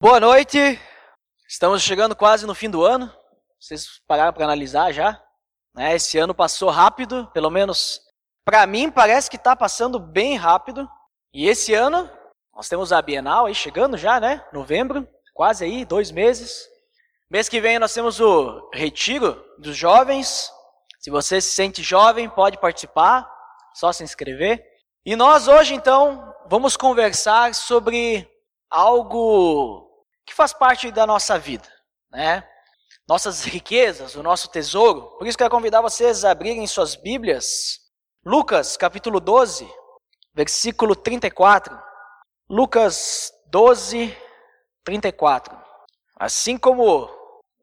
Boa 0.00 0.18
noite. 0.18 0.78
Estamos 1.48 1.80
chegando 1.80 2.16
quase 2.16 2.46
no 2.46 2.54
fim 2.54 2.68
do 2.68 2.84
ano. 2.84 3.10
Vocês 3.58 4.00
pararam 4.06 4.32
para 4.32 4.44
analisar 4.44 4.92
já? 4.92 5.22
Né? 5.74 5.94
Esse 5.94 6.18
ano 6.18 6.34
passou 6.34 6.68
rápido, 6.68 7.30
pelo 7.32 7.48
menos 7.48 8.00
para 8.44 8.66
mim 8.66 8.90
parece 8.90 9.30
que 9.30 9.36
está 9.36 9.54
passando 9.54 9.98
bem 9.98 10.36
rápido. 10.36 10.88
E 11.32 11.48
esse 11.48 11.72
ano 11.72 12.10
nós 12.54 12.68
temos 12.68 12.92
a 12.92 13.00
Bienal 13.00 13.46
aí 13.46 13.54
chegando 13.54 13.96
já, 13.96 14.18
né? 14.20 14.44
Novembro, 14.52 15.08
quase 15.32 15.64
aí, 15.64 15.84
dois 15.84 16.10
meses. 16.10 16.68
Mês 17.30 17.48
que 17.48 17.60
vem 17.60 17.78
nós 17.78 17.94
temos 17.94 18.20
o 18.20 18.68
retiro 18.74 19.42
dos 19.58 19.76
jovens. 19.76 20.50
Se 20.98 21.08
você 21.08 21.40
se 21.40 21.52
sente 21.52 21.82
jovem, 21.82 22.28
pode 22.28 22.58
participar, 22.58 23.30
só 23.72 23.92
se 23.92 24.02
inscrever. 24.02 24.62
E 25.06 25.14
nós 25.16 25.48
hoje 25.48 25.72
então 25.72 26.34
vamos 26.46 26.76
conversar 26.76 27.54
sobre 27.54 28.28
algo 28.68 29.83
que 30.24 30.34
faz 30.34 30.52
parte 30.52 30.90
da 30.90 31.06
nossa 31.06 31.38
vida, 31.38 31.68
né? 32.10 32.48
Nossas 33.06 33.44
riquezas, 33.44 34.14
o 34.14 34.22
nosso 34.22 34.48
tesouro. 34.48 35.16
Por 35.18 35.26
isso 35.26 35.36
quero 35.36 35.50
convidar 35.50 35.80
vocês 35.80 36.24
a 36.24 36.30
abrirem 36.30 36.66
suas 36.66 36.94
Bíblias. 36.94 37.80
Lucas, 38.24 38.76
capítulo 38.76 39.20
12, 39.20 39.68
versículo 40.34 40.96
34. 40.96 41.78
Lucas 42.48 43.32
12, 43.46 44.16
34. 44.82 45.56
Assim 46.16 46.56
como 46.56 47.10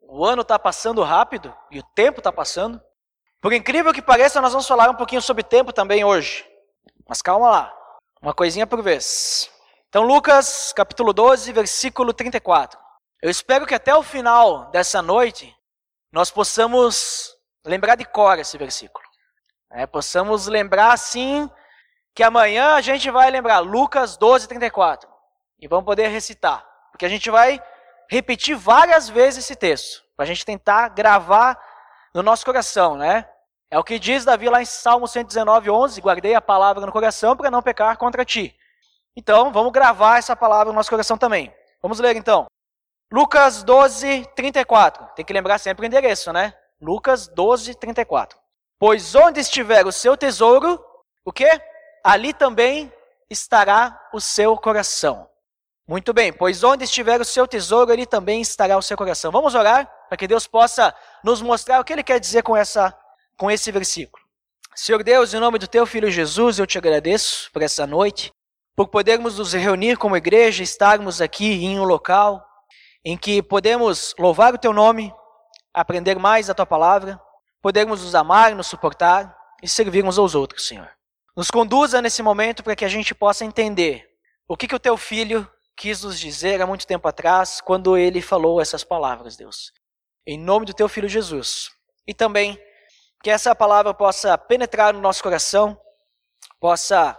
o 0.00 0.24
ano 0.24 0.42
está 0.42 0.58
passando 0.58 1.02
rápido 1.02 1.52
e 1.70 1.80
o 1.80 1.82
tempo 1.94 2.20
está 2.20 2.30
passando, 2.30 2.80
por 3.40 3.52
incrível 3.52 3.92
que 3.92 4.00
pareça, 4.00 4.40
nós 4.40 4.52
vamos 4.52 4.68
falar 4.68 4.88
um 4.88 4.94
pouquinho 4.94 5.20
sobre 5.20 5.42
tempo 5.42 5.72
também 5.72 6.04
hoje. 6.04 6.46
Mas 7.08 7.20
calma 7.20 7.50
lá, 7.50 7.74
uma 8.20 8.32
coisinha 8.32 8.66
por 8.66 8.80
vez. 8.82 9.50
Então, 9.92 10.04
Lucas, 10.04 10.72
capítulo 10.72 11.12
12, 11.12 11.52
versículo 11.52 12.14
34. 12.14 12.80
Eu 13.20 13.28
espero 13.28 13.66
que 13.66 13.74
até 13.74 13.94
o 13.94 14.02
final 14.02 14.70
dessa 14.70 15.02
noite 15.02 15.54
nós 16.10 16.30
possamos 16.30 17.36
lembrar 17.62 17.96
de 17.96 18.06
cor 18.06 18.38
esse 18.38 18.56
versículo. 18.56 19.04
É, 19.70 19.86
possamos 19.86 20.46
lembrar, 20.46 20.94
assim, 20.94 21.46
que 22.14 22.22
amanhã 22.22 22.72
a 22.72 22.80
gente 22.80 23.10
vai 23.10 23.30
lembrar 23.30 23.58
Lucas 23.58 24.16
12, 24.16 24.48
34. 24.48 25.10
E 25.60 25.68
vamos 25.68 25.84
poder 25.84 26.08
recitar. 26.08 26.66
Porque 26.90 27.04
a 27.04 27.10
gente 27.10 27.30
vai 27.30 27.62
repetir 28.08 28.56
várias 28.56 29.10
vezes 29.10 29.44
esse 29.44 29.54
texto. 29.54 30.02
Para 30.16 30.24
a 30.24 30.26
gente 30.26 30.46
tentar 30.46 30.88
gravar 30.88 31.62
no 32.14 32.22
nosso 32.22 32.46
coração, 32.46 32.96
né? 32.96 33.28
É 33.70 33.78
o 33.78 33.84
que 33.84 33.98
diz 33.98 34.24
Davi 34.24 34.48
lá 34.48 34.62
em 34.62 34.64
Salmo 34.64 35.06
119, 35.06 35.68
11. 35.68 36.00
Guardei 36.00 36.34
a 36.34 36.40
palavra 36.40 36.86
no 36.86 36.92
coração 36.92 37.36
para 37.36 37.50
não 37.50 37.60
pecar 37.60 37.98
contra 37.98 38.24
ti. 38.24 38.58
Então, 39.16 39.52
vamos 39.52 39.72
gravar 39.72 40.18
essa 40.18 40.34
palavra 40.34 40.72
no 40.72 40.76
nosso 40.76 40.90
coração 40.90 41.18
também. 41.18 41.52
Vamos 41.82 41.98
ler 41.98 42.16
então. 42.16 42.46
Lucas 43.12 43.62
12, 43.62 44.26
34. 44.34 45.06
Tem 45.14 45.24
que 45.24 45.32
lembrar 45.32 45.58
sempre 45.58 45.84
o 45.84 45.86
endereço, 45.86 46.32
né? 46.32 46.54
Lucas 46.80 47.28
12, 47.28 47.74
34. 47.74 48.38
Pois 48.78 49.14
onde 49.14 49.40
estiver 49.40 49.86
o 49.86 49.92
seu 49.92 50.16
tesouro, 50.16 50.82
o 51.24 51.32
quê? 51.32 51.60
Ali 52.02 52.32
também 52.32 52.90
estará 53.28 54.08
o 54.12 54.20
seu 54.20 54.56
coração. 54.56 55.28
Muito 55.86 56.12
bem, 56.12 56.32
pois 56.32 56.64
onde 56.64 56.84
estiver 56.84 57.20
o 57.20 57.24
seu 57.24 57.46
tesouro, 57.46 57.92
ali 57.92 58.06
também 58.06 58.40
estará 58.40 58.78
o 58.78 58.82
seu 58.82 58.96
coração. 58.96 59.30
Vamos 59.30 59.54
orar 59.54 59.90
para 60.08 60.16
que 60.16 60.26
Deus 60.26 60.46
possa 60.46 60.94
nos 61.22 61.42
mostrar 61.42 61.80
o 61.80 61.84
que 61.84 61.92
ele 61.92 62.02
quer 62.02 62.18
dizer 62.18 62.42
com, 62.42 62.56
essa, 62.56 62.96
com 63.36 63.50
esse 63.50 63.70
versículo. 63.70 64.24
Senhor 64.74 65.02
Deus, 65.02 65.34
em 65.34 65.38
nome 65.38 65.58
do 65.58 65.68
teu 65.68 65.84
filho 65.84 66.10
Jesus, 66.10 66.58
eu 66.58 66.66
te 66.66 66.78
agradeço 66.78 67.50
por 67.52 67.60
essa 67.60 67.86
noite 67.86 68.32
por 68.74 68.88
podermos 68.88 69.38
nos 69.38 69.52
reunir 69.52 69.96
como 69.96 70.16
igreja, 70.16 70.62
estarmos 70.62 71.20
aqui 71.20 71.64
em 71.64 71.78
um 71.78 71.84
local 71.84 72.44
em 73.04 73.16
que 73.16 73.42
podemos 73.42 74.14
louvar 74.18 74.54
o 74.54 74.58
teu 74.58 74.72
nome, 74.72 75.12
aprender 75.74 76.18
mais 76.18 76.48
a 76.48 76.54
tua 76.54 76.66
palavra, 76.66 77.20
podermos 77.60 78.02
nos 78.02 78.14
amar, 78.14 78.54
nos 78.54 78.66
suportar 78.66 79.36
e 79.62 79.68
servir 79.68 80.04
uns 80.04 80.18
aos 80.18 80.34
outros, 80.34 80.66
Senhor. 80.66 80.90
Nos 81.36 81.50
conduza 81.50 82.00
nesse 82.00 82.22
momento 82.22 82.62
para 82.62 82.76
que 82.76 82.84
a 82.84 82.88
gente 82.88 83.14
possa 83.14 83.44
entender 83.44 84.08
o 84.48 84.56
que, 84.56 84.68
que 84.68 84.74
o 84.74 84.80
teu 84.80 84.96
filho 84.96 85.48
quis 85.76 86.02
nos 86.02 86.18
dizer 86.18 86.60
há 86.60 86.66
muito 86.66 86.86
tempo 86.86 87.08
atrás, 87.08 87.60
quando 87.60 87.96
ele 87.96 88.20
falou 88.20 88.60
essas 88.60 88.84
palavras, 88.84 89.36
Deus. 89.36 89.72
Em 90.26 90.38
nome 90.38 90.66
do 90.66 90.74
teu 90.74 90.88
filho 90.88 91.08
Jesus. 91.08 91.70
E 92.06 92.12
também 92.12 92.58
que 93.22 93.30
essa 93.30 93.54
palavra 93.54 93.94
possa 93.94 94.36
penetrar 94.36 94.92
no 94.92 95.00
nosso 95.00 95.22
coração, 95.22 95.78
possa 96.60 97.18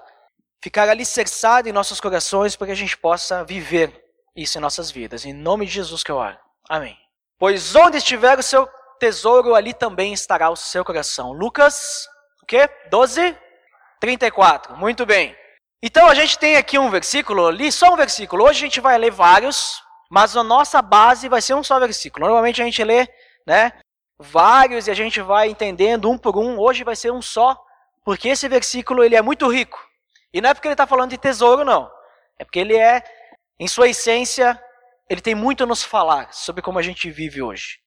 ficar 0.64 0.88
alicerçado 0.88 1.68
em 1.68 1.74
nossos 1.74 2.00
corações 2.00 2.56
para 2.56 2.68
que 2.68 2.72
a 2.72 2.76
gente 2.76 2.96
possa 2.96 3.44
viver 3.44 4.02
isso 4.34 4.58
em 4.58 4.62
nossas 4.62 4.90
vidas. 4.90 5.26
Em 5.26 5.34
nome 5.34 5.66
de 5.66 5.74
Jesus 5.74 6.04
que 6.04 6.10
eu 6.10 6.16
oro. 6.16 6.40
Amém. 6.70 6.98
Pois 7.38 7.76
onde 7.76 7.98
estiver 7.98 8.40
o 8.40 8.44
seu 8.44 8.66
tesouro, 8.98 9.56
ali 9.56 9.74
também 9.74 10.14
estará 10.14 10.50
o 10.50 10.56
seu 10.56 10.86
coração. 10.86 11.34
Lucas, 11.34 12.08
o 12.42 12.46
quê? 12.46 12.70
12, 12.90 13.38
34. 14.00 14.78
Muito 14.78 15.06
bem. 15.06 15.36
Então 15.84 16.08
a 16.08 16.16
gente 16.16 16.40
tem 16.40 16.56
aqui 16.56 16.80
um 16.80 16.90
versículo, 16.90 17.50
li 17.50 17.70
só 17.70 17.94
um 17.94 17.98
versículo. 17.98 18.46
Hoje 18.46 18.60
a 18.60 18.68
gente 18.68 18.80
vai 18.80 18.98
ler 18.98 19.12
vários, 19.12 19.82
mas 20.10 20.38
a 20.38 20.44
nossa 20.44 20.82
base 20.82 21.28
vai 21.28 21.42
ser 21.42 21.56
um 21.56 21.64
só 21.64 21.78
versículo. 21.78 22.26
Normalmente 22.26 22.62
a 22.62 22.66
gente 22.66 22.82
lê, 22.82 23.06
né, 23.46 23.74
vários 24.18 24.88
e 24.88 24.92
a 24.92 24.94
gente 24.94 25.20
vai 25.20 25.50
entendendo 25.50 26.10
um 26.10 26.18
por 26.18 26.38
um. 26.38 26.58
Hoje 26.58 26.86
vai 26.86 26.96
ser 26.96 27.12
um 27.12 27.22
só, 27.22 27.62
porque 28.06 28.30
esse 28.30 28.48
versículo 28.48 29.04
ele 29.04 29.18
é 29.18 29.22
muito 29.22 29.46
rico. 29.50 29.78
E 30.34 30.42
não 30.42 30.50
é 30.50 30.54
porque 30.54 30.68
ele 30.68 30.74
está 30.74 30.88
falando 30.88 31.12
de 31.12 31.18
tesouro, 31.18 31.64
não. 31.64 31.92
É 32.40 32.44
porque 32.44 32.60
ele 32.60 32.76
é, 32.76 33.04
em 33.60 33.68
sua 33.68 33.88
essência, 33.88 34.62
ele 35.10 35.22
tem 35.22 35.36
muito 35.36 35.64
a 35.64 35.68
nos 35.68 35.84
falar 35.84 36.34
sobre 36.34 36.62
como 36.62 36.80
a 36.80 36.82
gente 36.82 37.10
vive 37.12 37.42
hoje. 37.42 37.80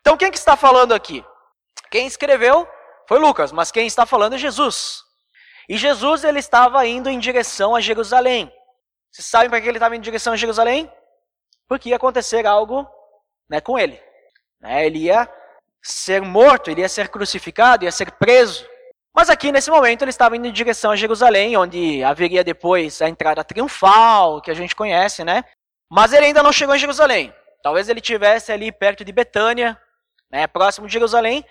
Então, 0.00 0.16
quem 0.16 0.30
que 0.30 0.38
está 0.38 0.56
falando 0.56 0.92
aqui? 0.92 1.24
Quem 1.90 2.06
escreveu 2.06 2.68
foi 3.08 3.18
Lucas, 3.18 3.52
mas 3.52 3.70
quem 3.70 3.86
está 3.86 4.04
falando 4.04 4.34
é 4.34 4.38
Jesus. 4.38 5.02
E 5.68 5.76
Jesus 5.76 6.24
ele 6.24 6.38
estava 6.38 6.84
indo 6.86 7.08
em 7.08 7.18
direção 7.18 7.74
a 7.74 7.80
Jerusalém. 7.80 8.52
Vocês 9.10 9.26
sabem 9.26 9.48
para 9.48 9.60
que 9.60 9.68
ele 9.68 9.78
estava 9.78 9.94
indo 9.94 10.02
em 10.02 10.04
direção 10.04 10.32
a 10.32 10.36
Jerusalém? 10.36 10.90
Porque 11.68 11.88
ia 11.90 11.96
acontecer 11.96 12.46
algo 12.46 12.86
né, 13.48 13.60
com 13.60 13.78
ele. 13.78 14.00
Né, 14.60 14.86
ele 14.86 14.98
ia 15.04 15.28
ser 15.82 16.20
morto, 16.22 16.70
ele 16.70 16.80
ia 16.80 16.88
ser 16.88 17.08
crucificado, 17.08 17.84
ia 17.84 17.92
ser 17.92 18.12
preso. 18.12 18.66
Mas 19.16 19.30
aqui 19.30 19.50
nesse 19.50 19.70
momento 19.70 20.02
ele 20.02 20.10
estava 20.10 20.36
indo 20.36 20.46
em 20.46 20.52
direção 20.52 20.90
a 20.90 20.96
Jerusalém, 20.96 21.56
onde 21.56 22.04
haveria 22.04 22.44
depois 22.44 23.00
a 23.00 23.08
entrada 23.08 23.42
triunfal, 23.42 24.42
que 24.42 24.50
a 24.50 24.54
gente 24.54 24.76
conhece, 24.76 25.24
né? 25.24 25.42
Mas 25.90 26.12
ele 26.12 26.26
ainda 26.26 26.42
não 26.42 26.52
chegou 26.52 26.76
em 26.76 26.78
Jerusalém. 26.78 27.34
Talvez 27.62 27.88
ele 27.88 28.00
estivesse 28.00 28.52
ali 28.52 28.70
perto 28.70 29.02
de 29.06 29.12
Betânia, 29.12 29.80
né, 30.30 30.46
próximo 30.46 30.86
de 30.86 30.92
Jerusalém. 30.92 31.42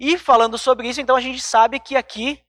E 0.00 0.18
falando 0.18 0.58
sobre 0.58 0.88
isso, 0.88 1.00
então 1.00 1.14
a 1.14 1.20
gente 1.20 1.40
sabe 1.40 1.78
que 1.78 1.94
aqui, 1.94 2.42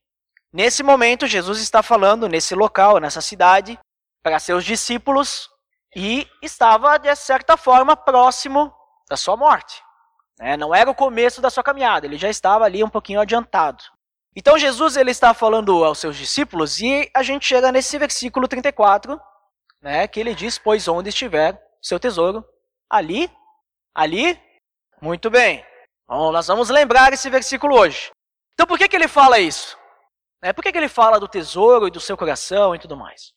nesse 0.52 0.82
momento, 0.82 1.24
Jesus 1.24 1.60
está 1.60 1.80
falando 1.80 2.28
nesse 2.28 2.52
local, 2.56 2.98
nessa 2.98 3.20
cidade, 3.20 3.78
para 4.24 4.40
seus 4.40 4.64
discípulos 4.64 5.48
e 5.94 6.26
estava, 6.42 6.98
de 6.98 7.14
certa 7.14 7.56
forma, 7.56 7.96
próximo 7.96 8.74
da 9.08 9.16
sua 9.16 9.36
morte. 9.36 9.80
Né? 10.36 10.56
Não 10.56 10.74
era 10.74 10.90
o 10.90 10.94
começo 10.96 11.40
da 11.40 11.48
sua 11.48 11.62
caminhada, 11.62 12.06
ele 12.06 12.18
já 12.18 12.28
estava 12.28 12.64
ali 12.64 12.82
um 12.82 12.90
pouquinho 12.90 13.20
adiantado. 13.20 13.93
Então 14.36 14.58
Jesus 14.58 14.96
ele 14.96 15.12
está 15.12 15.32
falando 15.32 15.84
aos 15.84 15.98
seus 15.98 16.16
discípulos 16.16 16.80
e 16.80 17.08
a 17.14 17.22
gente 17.22 17.46
chega 17.46 17.70
nesse 17.70 17.96
versículo 17.98 18.48
34, 18.48 19.20
né, 19.80 20.08
que 20.08 20.18
ele 20.18 20.34
diz: 20.34 20.58
"Pois 20.58 20.88
onde 20.88 21.10
estiver 21.10 21.62
seu 21.80 22.00
tesouro, 22.00 22.44
ali, 22.90 23.30
ali, 23.94 24.40
muito 25.00 25.30
bem. 25.30 25.64
Bom, 26.08 26.32
nós 26.32 26.46
vamos 26.46 26.68
lembrar 26.68 27.12
esse 27.12 27.30
versículo 27.30 27.78
hoje. 27.78 28.10
Então 28.54 28.66
por 28.66 28.76
que 28.76 28.88
que 28.88 28.96
ele 28.96 29.08
fala 29.08 29.38
isso? 29.38 29.78
É, 30.42 30.52
por 30.52 30.62
que, 30.62 30.70
que 30.70 30.76
ele 30.76 30.88
fala 30.88 31.18
do 31.18 31.26
tesouro 31.26 31.88
e 31.88 31.90
do 31.90 32.00
seu 32.00 32.18
coração 32.18 32.74
e 32.74 32.78
tudo 32.78 32.98
mais? 32.98 33.32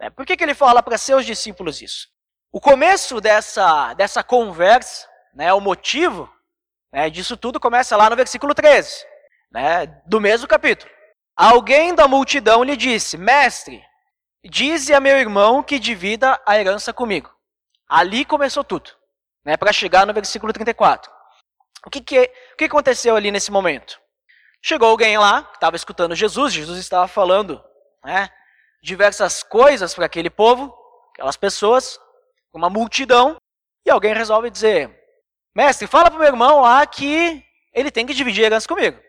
É, 0.00 0.08
por 0.08 0.24
que, 0.24 0.34
que 0.36 0.42
ele 0.42 0.54
fala 0.54 0.82
para 0.82 0.96
seus 0.96 1.26
discípulos 1.26 1.82
isso? 1.82 2.08
O 2.50 2.58
começo 2.58 3.20
dessa, 3.20 3.92
dessa 3.92 4.24
conversa, 4.24 5.06
né, 5.34 5.52
o 5.52 5.60
motivo 5.60 6.32
né, 6.90 7.10
disso 7.10 7.36
tudo 7.36 7.60
começa 7.60 7.94
lá 7.94 8.08
no 8.08 8.16
versículo 8.16 8.54
13 8.54 9.04
né, 9.50 9.86
do 10.06 10.20
mesmo 10.20 10.48
capítulo. 10.48 10.90
Alguém 11.36 11.94
da 11.94 12.08
multidão 12.08 12.64
lhe 12.64 12.76
disse: 12.76 13.16
Mestre, 13.16 13.84
dize 14.44 14.94
a 14.94 15.00
meu 15.00 15.18
irmão 15.18 15.62
que 15.62 15.78
divida 15.78 16.40
a 16.46 16.58
herança 16.58 16.92
comigo. 16.92 17.30
Ali 17.88 18.24
começou 18.24 18.64
tudo, 18.64 18.90
né, 19.44 19.56
para 19.56 19.72
chegar 19.72 20.06
no 20.06 20.14
versículo 20.14 20.52
34. 20.52 21.10
O 21.86 21.90
que, 21.90 22.00
que, 22.00 22.32
o 22.52 22.56
que 22.56 22.64
aconteceu 22.64 23.14
ali 23.14 23.30
nesse 23.30 23.50
momento? 23.50 24.00
Chegou 24.62 24.88
alguém 24.88 25.16
lá, 25.18 25.44
que 25.44 25.56
estava 25.56 25.76
escutando 25.76 26.14
Jesus, 26.14 26.52
Jesus 26.52 26.78
estava 26.78 27.06
falando 27.06 27.62
né, 28.04 28.28
diversas 28.82 29.42
coisas 29.42 29.94
para 29.94 30.06
aquele 30.06 30.30
povo, 30.30 30.74
aquelas 31.12 31.36
pessoas, 31.36 32.00
uma 32.52 32.68
multidão, 32.68 33.36
e 33.86 33.90
alguém 33.90 34.14
resolve 34.14 34.50
dizer: 34.50 34.90
Mestre, 35.54 35.86
fala 35.86 36.10
para 36.10 36.16
o 36.16 36.18
meu 36.18 36.28
irmão 36.28 36.62
lá 36.62 36.84
que 36.86 37.44
ele 37.72 37.90
tem 37.90 38.06
que 38.06 38.14
dividir 38.14 38.42
a 38.42 38.46
herança 38.46 38.66
comigo. 38.66 39.00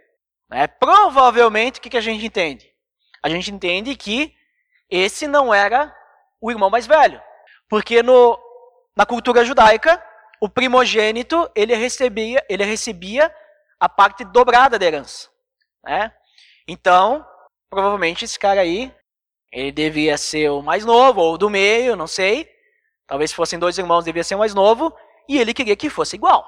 Né? 0.49 0.67
Provavelmente, 0.67 1.79
o 1.79 1.81
que, 1.81 1.89
que 1.89 1.97
a 1.97 2.01
gente 2.01 2.25
entende? 2.25 2.71
A 3.23 3.29
gente 3.29 3.51
entende 3.51 3.95
que 3.95 4.33
esse 4.89 5.27
não 5.27 5.53
era 5.53 5.93
o 6.41 6.49
irmão 6.51 6.69
mais 6.69 6.87
velho. 6.87 7.21
Porque 7.69 8.01
no, 8.01 8.39
na 8.95 9.05
cultura 9.05 9.43
judaica, 9.43 10.01
o 10.39 10.47
primogênito 10.47 11.49
ele 11.55 11.75
recebia, 11.75 12.43
ele 12.47 12.63
recebia 12.63 13.33
a 13.79 13.89
parte 13.89 14.23
dobrada 14.23 14.79
da 14.79 14.85
herança. 14.85 15.29
Né? 15.83 16.11
Então, 16.67 17.25
provavelmente 17.69 18.25
esse 18.25 18.39
cara 18.39 18.61
aí, 18.61 18.93
ele 19.51 19.71
devia 19.71 20.17
ser 20.17 20.49
o 20.49 20.61
mais 20.61 20.85
novo, 20.85 21.21
ou 21.21 21.37
do 21.37 21.49
meio, 21.49 21.95
não 21.95 22.07
sei. 22.07 22.49
Talvez 23.07 23.31
fossem 23.31 23.57
dois 23.57 23.77
irmãos, 23.77 24.05
devia 24.05 24.23
ser 24.23 24.35
o 24.35 24.39
mais 24.39 24.53
novo. 24.53 24.93
E 25.27 25.37
ele 25.37 25.53
queria 25.53 25.75
que 25.75 25.89
fosse 25.89 26.15
igual. 26.15 26.45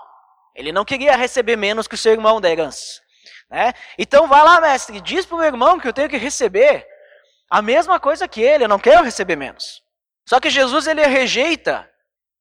Ele 0.56 0.72
não 0.72 0.86
queria 0.86 1.16
receber 1.16 1.56
menos 1.56 1.88
que 1.88 1.96
o 1.96 1.98
seu 1.98 2.12
irmão 2.12 2.42
da 2.42 2.50
herança. 2.50 3.02
Né? 3.50 3.74
Então 3.98 4.28
vai 4.28 4.44
lá, 4.44 4.62
mestre, 4.62 5.02
diz 5.02 5.26
para 5.26 5.36
o 5.36 5.40
meu 5.40 5.48
irmão 5.48 5.80
que 5.80 5.88
eu 5.88 5.94
tenho 5.94 6.10
que 6.10 6.18
receber 6.18 6.88
a 7.50 7.62
mesma 7.62 8.00
coisa 8.00 8.28
que 8.28 8.42
ele, 8.42 8.66
eu 8.66 8.70
não 8.70 8.80
quero 8.80 9.04
receber 9.04 9.36
menos. 9.36 9.84
Só 10.28 10.40
que 10.40 10.50
Jesus 10.50 10.86
ele 10.86 11.06
rejeita 11.08 11.90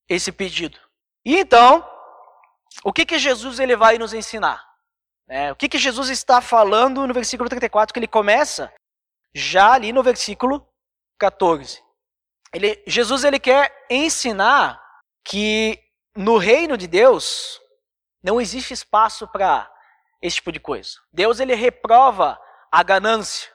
esse 0.08 0.30
pedido. 0.30 0.78
E 1.24 1.36
então, 1.38 1.88
o 2.84 2.92
que 2.92 3.06
que 3.06 3.18
Jesus 3.18 3.58
ele 3.58 3.74
vai 3.76 3.96
nos 3.96 4.12
ensinar? 4.12 4.66
É, 5.28 5.52
o 5.52 5.56
que 5.56 5.68
que 5.68 5.78
Jesus 5.78 6.08
está 6.10 6.40
falando 6.40 7.06
no 7.06 7.14
versículo 7.14 7.48
34, 7.48 7.92
que 7.92 7.98
ele 7.98 8.06
começa 8.06 8.72
já 9.34 9.72
ali 9.72 9.92
no 9.92 10.02
versículo 10.02 10.66
14. 11.18 11.82
Ele, 12.52 12.82
Jesus 12.86 13.24
ele 13.24 13.38
quer 13.38 13.86
ensinar 13.90 14.82
que 15.24 15.78
no 16.16 16.38
reino 16.38 16.76
de 16.76 16.86
Deus 16.86 17.60
não 18.22 18.40
existe 18.40 18.72
espaço 18.72 19.28
para 19.28 19.70
esse 20.20 20.36
tipo 20.36 20.52
de 20.52 20.60
coisa. 20.60 20.90
Deus 21.12 21.40
ele 21.40 21.54
reprova 21.54 22.40
a 22.70 22.82
ganância. 22.82 23.50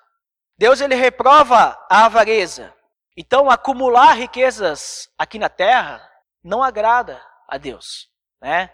Deus 0.57 0.81
ele 0.81 0.95
reprova 0.95 1.77
a 1.89 2.05
avareza. 2.05 2.73
Então 3.17 3.49
acumular 3.49 4.13
riquezas 4.13 5.09
aqui 5.17 5.37
na 5.37 5.49
terra 5.49 6.01
não 6.43 6.63
agrada 6.63 7.21
a 7.47 7.57
Deus, 7.57 8.09
né? 8.41 8.69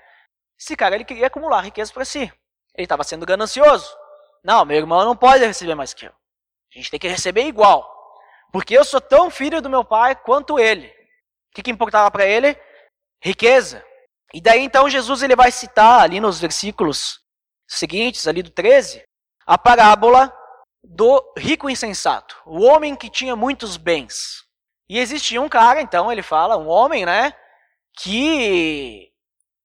Esse 0.59 0.75
cara 0.75 0.95
ele 0.95 1.05
queria 1.05 1.27
acumular 1.27 1.61
riquezas 1.61 1.91
para 1.91 2.05
si. 2.05 2.31
Ele 2.75 2.85
estava 2.85 3.03
sendo 3.03 3.25
ganancioso. 3.25 3.89
Não, 4.43 4.65
meu 4.65 4.77
irmão 4.77 5.03
não 5.05 5.15
pode 5.15 5.45
receber 5.45 5.75
mais 5.75 5.93
que 5.93 6.05
eu. 6.05 6.11
A 6.11 6.77
gente 6.77 6.91
tem 6.91 6.99
que 6.99 7.07
receber 7.07 7.45
igual. 7.45 7.89
Porque 8.51 8.77
eu 8.77 8.83
sou 8.83 9.01
tão 9.01 9.29
filho 9.29 9.61
do 9.61 9.69
meu 9.69 9.83
pai 9.83 10.15
quanto 10.15 10.59
ele. 10.59 10.87
O 10.87 11.55
que, 11.55 11.63
que 11.63 11.71
importava 11.71 12.09
para 12.11 12.25
ele? 12.25 12.57
Riqueza. 13.21 13.83
E 14.33 14.41
daí 14.41 14.61
então 14.61 14.89
Jesus 14.89 15.23
ele 15.23 15.35
vai 15.35 15.51
citar 15.51 16.01
ali 16.01 16.19
nos 16.19 16.39
versículos 16.39 17.19
seguintes, 17.69 18.27
ali 18.27 18.41
do 18.41 18.49
13, 18.49 19.03
a 19.45 19.57
parábola 19.57 20.35
do 20.83 21.33
rico 21.37 21.69
insensato, 21.69 22.35
o 22.45 22.63
homem 22.63 22.95
que 22.95 23.09
tinha 23.09 23.35
muitos 23.35 23.77
bens. 23.77 24.43
E 24.89 24.97
existia 24.97 25.39
um 25.39 25.47
cara, 25.47 25.81
então 25.81 26.11
ele 26.11 26.23
fala, 26.23 26.57
um 26.57 26.67
homem, 26.67 27.05
né, 27.05 27.33
que 27.99 29.11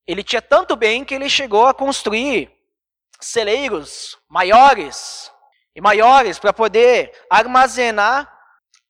ele 0.05 0.23
tinha 0.23 0.41
tanto 0.41 0.75
bem 0.75 1.03
que 1.03 1.15
ele 1.15 1.27
chegou 1.27 1.65
a 1.65 1.73
construir 1.73 2.53
celeiros 3.19 4.17
maiores 4.29 5.31
e 5.75 5.81
maiores 5.81 6.37
para 6.37 6.53
poder 6.53 7.11
armazenar 7.29 8.31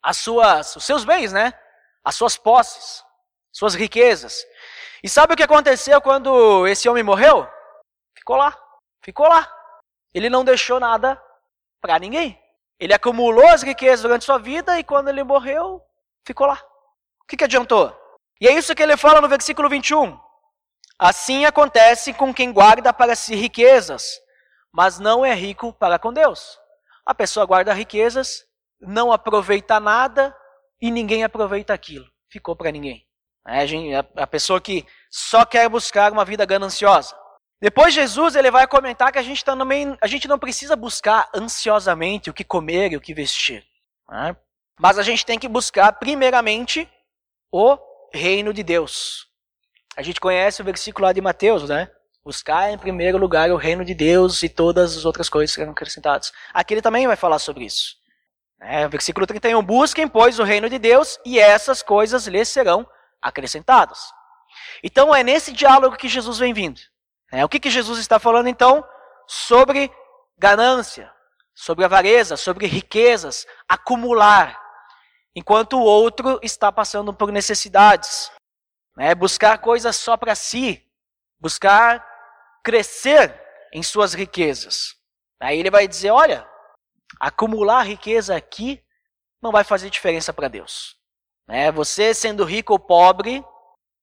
as 0.04 0.18
suas, 0.18 0.76
os 0.76 0.84
seus 0.84 1.06
bens, 1.06 1.32
né? 1.32 1.54
As 2.04 2.16
suas 2.16 2.38
posses, 2.38 3.04
suas 3.52 3.74
riquezas. 3.74 4.46
E 5.02 5.10
sabe 5.10 5.34
o 5.34 5.38
que 5.38 5.44
aconteceu 5.44 6.02
quando 6.02 6.68
esse 6.68 6.88
homem 6.90 7.02
morreu? 7.02 7.48
Ficou 8.16 8.36
lá, 8.36 8.56
ficou 9.06 9.28
lá. 9.28 9.48
Ele 10.14 10.30
não 10.30 10.44
deixou 10.44 10.80
nada 10.80 11.22
para 11.80 12.00
ninguém. 12.00 12.42
Ele 12.80 12.94
acumulou 12.94 13.48
as 13.48 13.62
riquezas 13.62 14.02
durante 14.02 14.26
sua 14.26 14.40
vida 14.40 14.80
e 14.80 14.84
quando 14.84 15.08
ele 15.08 15.24
morreu, 15.24 15.82
ficou 16.26 16.48
lá. 16.48 16.62
O 17.22 17.28
que, 17.28 17.38
que 17.38 17.44
adiantou? 17.44 17.96
E 18.42 18.48
é 18.48 18.54
isso 18.54 18.76
que 18.76 18.84
ele 18.84 18.98
fala 18.98 19.22
no 19.22 19.30
versículo 19.30 19.70
21. 19.70 20.20
Assim 20.98 21.46
acontece 21.46 22.14
com 22.14 22.34
quem 22.34 22.52
guarda 22.52 22.92
para 22.92 23.16
si 23.16 23.36
riquezas, 23.36 24.20
mas 24.74 25.00
não 25.00 25.26
é 25.26 25.34
rico 25.34 25.72
para 25.74 26.00
com 26.00 26.12
Deus. 26.12 26.58
A 27.06 27.14
pessoa 27.14 27.46
guarda 27.46 27.74
riquezas, 27.74 28.46
não 28.80 29.12
aproveita 29.12 29.80
nada 29.80 30.36
e 30.82 30.90
ninguém 30.90 31.24
aproveita 31.24 31.74
aquilo. 31.74 32.06
Ficou 32.30 32.56
para 32.56 32.72
ninguém. 32.72 33.06
É, 33.48 34.22
a 34.22 34.26
pessoa 34.26 34.60
que 34.60 34.86
só 35.10 35.46
quer 35.46 35.70
buscar 35.70 36.12
uma 36.12 36.26
vida 36.26 36.46
gananciosa. 36.46 37.16
Depois 37.66 37.96
Jesus 37.96 38.36
ele 38.36 38.52
vai 38.52 38.68
comentar 38.68 39.12
que 39.12 39.18
a 39.18 39.24
gente, 39.24 39.44
tá 39.44 39.56
meio, 39.66 39.98
a 40.00 40.06
gente 40.06 40.28
não 40.28 40.38
precisa 40.38 40.76
buscar 40.76 41.28
ansiosamente 41.34 42.30
o 42.30 42.34
que 42.34 42.44
comer 42.44 42.92
e 42.92 42.96
o 42.96 43.02
que 43.02 43.12
vestir. 43.12 43.66
Né? 44.08 44.38
Mas 44.80 45.00
a 45.00 45.02
gente 45.02 45.26
tem 45.26 45.40
que 45.40 45.48
buscar 45.48 45.92
primeiramente 45.94 46.88
o 47.52 47.76
reino 48.14 48.54
de 48.54 48.62
Deus. 48.62 49.26
A 49.98 50.04
gente 50.04 50.20
conhece 50.20 50.62
o 50.62 50.64
versículo 50.64 51.08
lá 51.08 51.12
de 51.12 51.20
Mateus, 51.22 51.68
né? 51.68 51.90
Buscar 52.24 52.72
em 52.72 52.78
primeiro 52.78 53.18
lugar 53.18 53.50
o 53.50 53.58
reino 53.58 53.84
de 53.84 53.96
Deus 53.96 54.44
e 54.44 54.48
todas 54.48 54.96
as 54.96 55.04
outras 55.04 55.28
coisas 55.28 55.52
serão 55.52 55.72
acrescentadas. 55.72 56.32
Aqui 56.54 56.76
ele 56.76 56.84
também 56.84 57.08
vai 57.08 57.16
falar 57.16 57.40
sobre 57.40 57.66
isso. 57.66 57.96
É, 58.62 58.88
versículo 58.88 59.26
31, 59.26 59.64
busquem, 59.64 60.08
pois, 60.08 60.38
o 60.38 60.44
reino 60.44 60.70
de 60.70 60.78
Deus 60.78 61.18
e 61.26 61.40
essas 61.40 61.82
coisas 61.82 62.28
lhes 62.28 62.48
serão 62.48 62.88
acrescentadas. 63.20 64.02
Então 64.84 65.16
é 65.16 65.24
nesse 65.24 65.52
diálogo 65.52 65.98
que 65.98 66.08
Jesus 66.08 66.38
vem 66.38 66.54
vindo. 66.54 66.80
É, 67.36 67.44
o 67.44 67.50
que, 67.50 67.60
que 67.60 67.70
Jesus 67.70 68.00
está 68.00 68.18
falando 68.18 68.48
então? 68.48 68.82
Sobre 69.28 69.92
ganância, 70.38 71.14
sobre 71.54 71.84
avareza, 71.84 72.38
sobre 72.38 72.66
riquezas, 72.66 73.46
acumular 73.68 74.58
enquanto 75.36 75.74
o 75.74 75.84
outro 75.84 76.40
está 76.42 76.72
passando 76.72 77.14
por 77.14 77.34
necessidades. 77.34 78.32
Né? 78.96 79.14
Buscar 79.14 79.58
coisas 79.58 79.98
só 79.98 80.16
para 80.16 80.34
si, 80.34 80.82
buscar 81.38 82.08
crescer 82.64 83.38
em 83.74 83.84
suas 83.84 84.14
riquezas. 84.14 84.96
Aí 85.42 85.60
ele 85.60 85.70
vai 85.70 85.90
dizer: 85.90 86.12
olha, 86.12 86.50
acumular 87.20 87.84
riqueza 87.84 88.34
aqui 88.34 88.82
não 89.42 89.52
vai 89.52 89.66
fazer 89.66 89.90
diferença 89.90 90.32
para 90.32 90.48
Deus. 90.48 90.96
Né? 91.46 91.70
Você 91.74 92.14
sendo 92.14 92.46
rico 92.46 92.72
ou 92.72 92.80
pobre, 92.80 93.44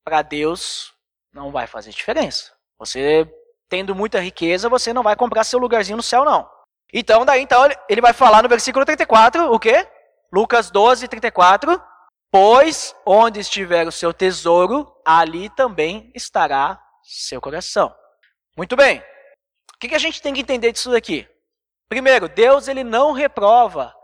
para 0.04 0.20
Deus 0.20 0.92
não 1.32 1.50
vai 1.50 1.66
fazer 1.66 1.92
diferença. 1.92 2.52
Você 2.82 3.32
tendo 3.68 3.94
muita 3.94 4.18
riqueza, 4.18 4.68
você 4.68 4.92
não 4.92 5.04
vai 5.04 5.14
comprar 5.14 5.44
seu 5.44 5.58
lugarzinho 5.58 5.96
no 5.96 6.02
céu, 6.02 6.24
não. 6.24 6.50
Então, 6.92 7.24
daí 7.24 7.40
então 7.40 7.62
ele 7.88 8.00
vai 8.00 8.12
falar 8.12 8.42
no 8.42 8.48
versículo 8.48 8.84
34, 8.84 9.52
o 9.52 9.58
quê? 9.58 9.86
Lucas 10.32 10.68
12, 10.68 11.06
34. 11.06 11.80
Pois 12.28 12.92
onde 13.06 13.38
estiver 13.38 13.86
o 13.86 13.92
seu 13.92 14.12
tesouro, 14.12 14.92
ali 15.06 15.48
também 15.50 16.10
estará 16.12 16.82
seu 17.04 17.40
coração. 17.40 17.94
Muito 18.56 18.74
bem. 18.74 18.98
O 18.98 19.78
que, 19.78 19.88
que 19.88 19.94
a 19.94 19.98
gente 19.98 20.20
tem 20.20 20.34
que 20.34 20.40
entender 20.40 20.72
disso 20.72 20.90
daqui? 20.90 21.28
Primeiro, 21.88 22.28
Deus 22.28 22.66
ele 22.66 22.82
não 22.82 23.12
reprova 23.12 23.94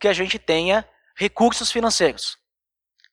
que 0.00 0.08
a 0.08 0.12
gente 0.12 0.40
tenha 0.40 0.84
recursos 1.16 1.70
financeiros. 1.70 2.36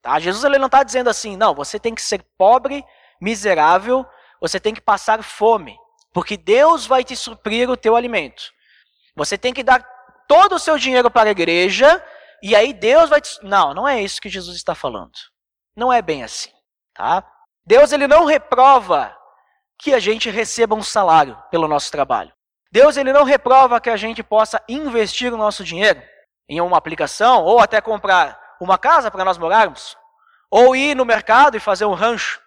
Tá? 0.02 0.20
Jesus 0.20 0.44
ele 0.44 0.58
não 0.58 0.66
está 0.66 0.82
dizendo 0.82 1.12
assim, 1.12 1.38
não, 1.38 1.54
você 1.54 1.80
tem 1.80 1.94
que 1.94 2.02
ser 2.02 2.26
pobre, 2.38 2.84
miserável, 3.22 4.04
você 4.42 4.60
tem 4.60 4.74
que 4.74 4.82
passar 4.82 5.24
fome, 5.24 5.78
porque 6.12 6.36
Deus 6.36 6.88
vai 6.88 7.04
te 7.04 7.16
suprir 7.16 7.70
o 7.70 7.78
teu 7.78 7.96
alimento. 7.96 8.52
Você 9.16 9.38
tem 9.38 9.54
que 9.54 9.64
dar 9.64 9.88
todo 10.28 10.56
o 10.56 10.60
seu 10.60 10.78
dinheiro 10.78 11.12
para 11.12 11.30
a 11.30 11.32
igreja 11.32 12.04
e 12.42 12.56
aí 12.56 12.74
Deus 12.74 13.10
vai 13.10 13.22
te... 13.22 13.38
Não, 13.44 13.74
não 13.74 13.88
é 13.88 14.02
isso 14.02 14.20
que 14.20 14.30
Jesus 14.30 14.58
está 14.58 14.74
falando. 14.74 15.12
Não 15.76 15.94
é 15.94 16.02
bem 16.02 16.24
assim, 16.24 16.50
tá? 16.94 17.24
Deus 17.66 17.92
ele 17.92 18.08
não 18.08 18.26
reprova 18.26 19.16
que 19.80 19.94
a 19.94 20.00
gente 20.00 20.30
receba 20.30 20.76
um 20.76 20.84
salário 20.84 21.38
pelo 21.52 21.68
nosso 21.68 21.92
trabalho. 21.92 22.34
Deus 22.72 22.98
ele 22.98 23.14
não 23.14 23.24
reprova 23.24 23.80
que 23.80 23.90
a 23.90 23.98
gente 23.98 24.24
possa 24.24 24.62
investir 24.68 25.32
o 25.34 25.38
nosso 25.38 25.64
dinheiro 25.64 26.02
em 26.50 26.60
uma 26.60 26.78
aplicação 26.78 27.44
ou 27.44 27.60
até 27.60 27.80
comprar 27.80 28.40
uma 28.60 28.78
casa 28.78 29.12
para 29.12 29.24
nós 29.24 29.38
morarmos, 29.38 29.98
ou 30.50 30.76
ir 30.76 30.96
no 30.96 31.06
mercado 31.06 31.56
e 31.56 31.60
fazer 31.60 31.86
um 31.86 31.94
rancho. 31.94 32.41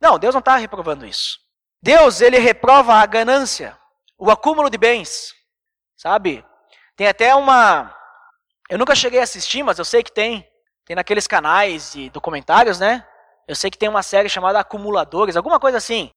Não, 0.00 0.18
Deus 0.18 0.34
não 0.34 0.40
está 0.40 0.56
reprovando 0.56 1.06
isso. 1.06 1.38
Deus 1.82 2.20
ele 2.20 2.38
reprova 2.38 2.94
a 2.94 3.06
ganância, 3.06 3.78
o 4.16 4.30
acúmulo 4.30 4.68
de 4.68 4.78
bens, 4.78 5.34
sabe? 5.96 6.44
Tem 6.96 7.06
até 7.06 7.34
uma 7.34 7.94
eu 8.68 8.76
nunca 8.76 8.94
cheguei 8.94 9.18
a 9.18 9.22
assistir, 9.22 9.62
mas 9.62 9.78
eu 9.78 9.84
sei 9.84 10.02
que 10.02 10.12
tem. 10.12 10.46
Tem 10.84 10.94
naqueles 10.94 11.26
canais 11.26 11.92
de 11.92 12.10
documentários, 12.10 12.78
né? 12.78 13.06
Eu 13.46 13.56
sei 13.56 13.70
que 13.70 13.78
tem 13.78 13.88
uma 13.88 14.02
série 14.02 14.28
chamada 14.28 14.60
Acumuladores, 14.60 15.36
alguma 15.36 15.58
coisa 15.58 15.78
assim. 15.78 16.10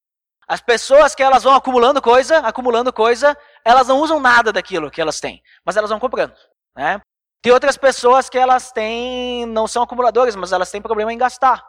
As 0.47 0.59
pessoas 0.59 1.15
que 1.15 1.23
elas 1.23 1.43
vão 1.43 1.55
acumulando 1.55 2.01
coisa, 2.01 2.39
acumulando 2.39 2.91
coisa, 2.91 3.37
elas 3.63 3.87
não 3.87 3.99
usam 3.99 4.19
nada 4.19 4.51
daquilo 4.51 4.91
que 4.91 4.99
elas 4.99 5.21
têm, 5.21 5.41
mas 5.63 5.77
elas 5.77 5.89
vão 5.89 5.99
comprando, 5.99 6.35
né? 6.75 6.99
Tem 7.41 7.53
outras 7.53 7.77
pessoas 7.77 8.29
que 8.29 8.37
elas 8.37 8.71
têm, 8.71 9.45
não 9.45 9.65
são 9.65 9.81
acumuladores, 9.81 10.35
mas 10.35 10.51
elas 10.51 10.69
têm 10.69 10.81
problema 10.81 11.13
em 11.13 11.17
gastar. 11.17 11.65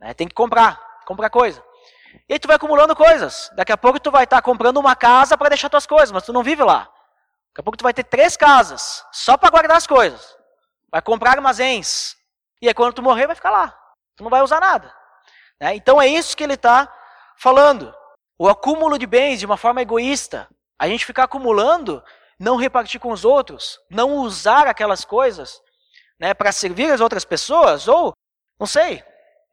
Né? 0.00 0.14
Tem 0.14 0.26
que 0.26 0.34
comprar, 0.34 0.80
comprar 1.04 1.30
coisa. 1.30 1.62
E 2.28 2.34
aí 2.34 2.38
tu 2.38 2.46
vai 2.46 2.56
acumulando 2.56 2.94
coisas. 2.94 3.50
Daqui 3.54 3.72
a 3.72 3.76
pouco 3.76 4.00
tu 4.00 4.10
vai 4.10 4.24
estar 4.24 4.36
tá 4.36 4.42
comprando 4.42 4.78
uma 4.78 4.94
casa 4.94 5.36
para 5.36 5.48
deixar 5.48 5.68
tuas 5.68 5.86
coisas, 5.86 6.12
mas 6.12 6.24
tu 6.24 6.32
não 6.32 6.42
vive 6.42 6.62
lá. 6.62 6.80
Daqui 6.80 7.60
a 7.60 7.62
pouco 7.62 7.76
tu 7.76 7.82
vai 7.82 7.94
ter 7.94 8.04
três 8.04 8.36
casas, 8.36 9.04
só 9.12 9.36
para 9.36 9.50
guardar 9.50 9.76
as 9.76 9.86
coisas. 9.86 10.36
Vai 10.90 11.02
comprar 11.02 11.32
armazéns. 11.32 12.16
E 12.60 12.68
aí 12.68 12.74
quando 12.74 12.94
tu 12.94 13.02
morrer, 13.02 13.26
vai 13.26 13.36
ficar 13.36 13.50
lá. 13.50 13.76
Tu 14.16 14.22
não 14.22 14.30
vai 14.30 14.42
usar 14.42 14.60
nada. 14.60 14.94
Né? 15.60 15.74
Então 15.74 16.00
é 16.00 16.06
isso 16.06 16.36
que 16.36 16.44
ele 16.44 16.54
está 16.54 16.92
falando. 17.36 17.94
O 18.38 18.48
acúmulo 18.48 18.98
de 18.98 19.06
bens 19.06 19.38
de 19.38 19.46
uma 19.46 19.56
forma 19.56 19.82
egoísta. 19.82 20.48
A 20.78 20.88
gente 20.88 21.06
ficar 21.06 21.24
acumulando, 21.24 22.02
não 22.38 22.56
repartir 22.56 23.00
com 23.00 23.12
os 23.12 23.24
outros, 23.24 23.80
não 23.88 24.16
usar 24.16 24.66
aquelas 24.66 25.04
coisas 25.04 25.62
né, 26.18 26.34
para 26.34 26.52
servir 26.52 26.90
as 26.90 27.00
outras 27.00 27.24
pessoas, 27.24 27.88
ou, 27.88 28.12
não 28.58 28.66
sei, 28.66 29.04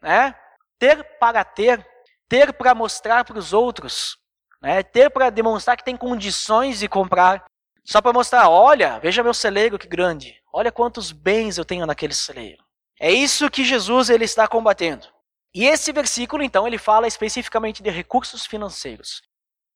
né, 0.02 0.36
ter 0.82 1.04
para 1.20 1.44
ter, 1.44 1.88
ter 2.28 2.52
para 2.54 2.74
mostrar 2.74 3.24
para 3.24 3.38
os 3.38 3.54
outros, 3.54 4.18
né, 4.60 4.82
ter 4.82 5.12
para 5.12 5.30
demonstrar 5.30 5.78
que 5.78 5.84
tem 5.84 5.96
condições 5.96 6.80
de 6.80 6.88
comprar, 6.88 7.46
só 7.84 8.02
para 8.02 8.12
mostrar, 8.12 8.50
olha, 8.50 8.98
veja 8.98 9.22
meu 9.22 9.34
celeiro 9.34 9.78
que 9.78 9.88
grande, 9.88 10.42
olha 10.52 10.72
quantos 10.72 11.12
bens 11.12 11.60
eu 11.60 11.64
tenho 11.64 11.86
naquele 11.86 12.16
celeiro. 12.16 12.64
É 13.00 13.12
isso 13.12 13.50
que 13.52 13.64
Jesus 13.64 14.10
ele 14.10 14.26
está 14.26 14.48
combatendo. 14.48 15.06
E 15.54 15.68
esse 15.68 15.92
versículo, 15.92 16.42
então, 16.42 16.66
ele 16.66 16.80
fala 16.80 17.08
especificamente 17.08 17.84
de 17.84 17.90
recursos 17.92 18.48
financeiros. 18.48 19.22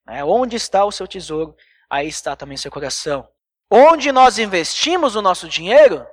Né? 0.08 0.24
Onde 0.24 0.56
está 0.56 0.86
o 0.86 0.92
seu 0.92 1.08
tesouro, 1.08 1.56
aí 1.88 2.08
está 2.08 2.36
também 2.36 2.58
seu 2.58 2.72
coração. 2.72 3.28
Onde 3.70 4.12
nós 4.12 4.40
investimos 4.40 5.16
o 5.16 5.22
nosso 5.22 5.48
dinheiro, 5.48 6.06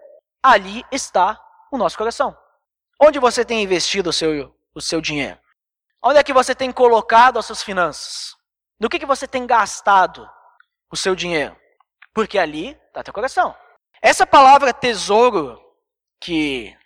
ali 0.42 0.84
está 0.92 1.40
o 1.70 1.78
nosso 1.78 1.96
coração. 1.96 2.37
Onde 3.00 3.18
você 3.18 3.42
tem 3.42 3.62
investido 3.62 4.11
o 4.11 4.12
seu, 4.12 4.54
o 4.74 4.80
seu 4.80 5.00
dinheiro? 5.00 5.38
Onde 6.02 6.18
é 6.18 6.24
que 6.24 6.32
você 6.32 6.54
tem 6.54 6.72
colocado 6.72 7.38
as 7.38 7.46
suas 7.46 7.62
finanças? 7.62 8.34
No 8.80 8.88
que, 8.88 8.98
que 8.98 9.06
você 9.06 9.28
tem 9.28 9.46
gastado 9.46 10.28
o 10.90 10.96
seu 10.96 11.14
dinheiro? 11.14 11.56
Porque 12.12 12.38
ali 12.38 12.78
está 12.88 13.02
teu 13.02 13.14
coração. 13.14 13.54
Essa 14.00 14.26
palavra 14.26 14.74
tesouro, 14.74 15.62
que 16.20 16.76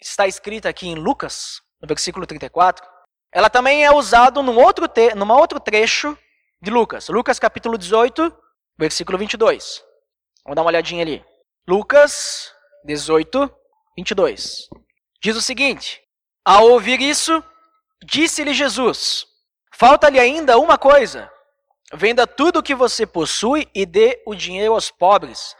está 0.00 0.26
escrita 0.26 0.68
aqui 0.68 0.88
em 0.88 0.96
Lucas, 0.96 1.62
no 1.80 1.86
versículo 1.86 2.26
34, 2.26 2.84
ela 3.32 3.48
também 3.48 3.84
é 3.84 3.92
usada 3.92 4.42
num 4.42 4.58
outro 4.58 4.88
te 4.88 5.14
numa 5.14 5.36
outro 5.36 5.60
trecho 5.60 6.18
de 6.60 6.70
Lucas. 6.70 7.08
Lucas 7.08 7.38
capítulo 7.38 7.78
18, 7.78 8.34
versículo 8.78 9.18
22. 9.18 9.84
Vamos 10.44 10.56
dar 10.56 10.62
uma 10.62 10.70
olhadinha 10.70 11.02
ali. 11.02 11.24
Lucas 11.68 12.52
18, 12.84 13.52
22. 13.96 14.68
Diz 15.20 15.36
o 15.36 15.42
seguinte: 15.42 16.02
Ao 16.46 16.68
ouvir 16.70 17.00
isso, 17.00 17.42
disse-lhe 18.04 18.54
Jesus: 18.54 19.26
Falta-lhe 19.74 20.20
ainda 20.20 20.56
uma 20.60 20.78
coisa. 20.78 21.28
Venda 21.92 22.24
tudo 22.24 22.60
o 22.60 22.62
que 22.62 22.72
você 22.72 23.04
possui 23.04 23.68
e 23.74 23.84
dê 23.84 24.22
o 24.24 24.32
dinheiro 24.32 24.72
aos 24.72 24.88
pobres, 24.88 25.56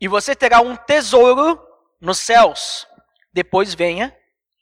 e 0.00 0.08
você 0.08 0.34
terá 0.34 0.60
um 0.60 0.74
tesouro 0.74 1.64
nos 2.00 2.18
céus. 2.18 2.84
Depois 3.32 3.74
venha 3.74 4.12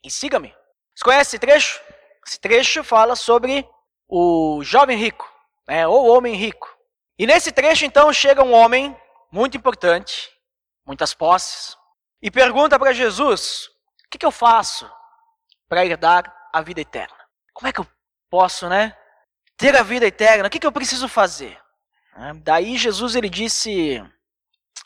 e 0.04 0.10
siga-me. 0.10 0.54
Você 0.94 1.04
conhece 1.04 1.30
esse 1.30 1.38
trecho? 1.38 1.80
Esse 2.26 2.38
trecho 2.38 2.84
fala 2.84 3.16
sobre 3.16 3.66
o 4.06 4.62
jovem 4.62 4.98
rico, 4.98 5.26
né, 5.66 5.88
ou 5.88 6.04
o 6.04 6.14
homem 6.14 6.34
rico. 6.34 6.68
E 7.18 7.26
nesse 7.26 7.50
trecho, 7.50 7.86
então, 7.86 8.12
chega 8.12 8.44
um 8.44 8.52
homem 8.52 8.94
muito 9.30 9.56
importante, 9.56 10.30
muitas 10.86 11.14
posses, 11.14 11.78
e 12.20 12.30
pergunta 12.30 12.78
para 12.78 12.92
Jesus: 12.92 13.68
o 14.04 14.10
que, 14.10 14.18
que 14.18 14.26
eu 14.26 14.30
faço 14.30 14.86
para 15.72 15.86
herdar 15.86 16.30
a 16.52 16.60
vida 16.60 16.82
eterna? 16.82 17.16
Como 17.54 17.66
é 17.66 17.72
que 17.72 17.80
eu 17.80 17.86
posso, 18.28 18.68
né, 18.68 18.94
ter 19.56 19.74
a 19.74 19.82
vida 19.82 20.04
eterna? 20.04 20.46
O 20.46 20.50
que, 20.50 20.58
que 20.58 20.66
eu 20.66 20.72
preciso 20.72 21.08
fazer? 21.08 21.58
Daí 22.42 22.76
Jesus 22.76 23.14
ele 23.14 23.30
disse: 23.30 24.04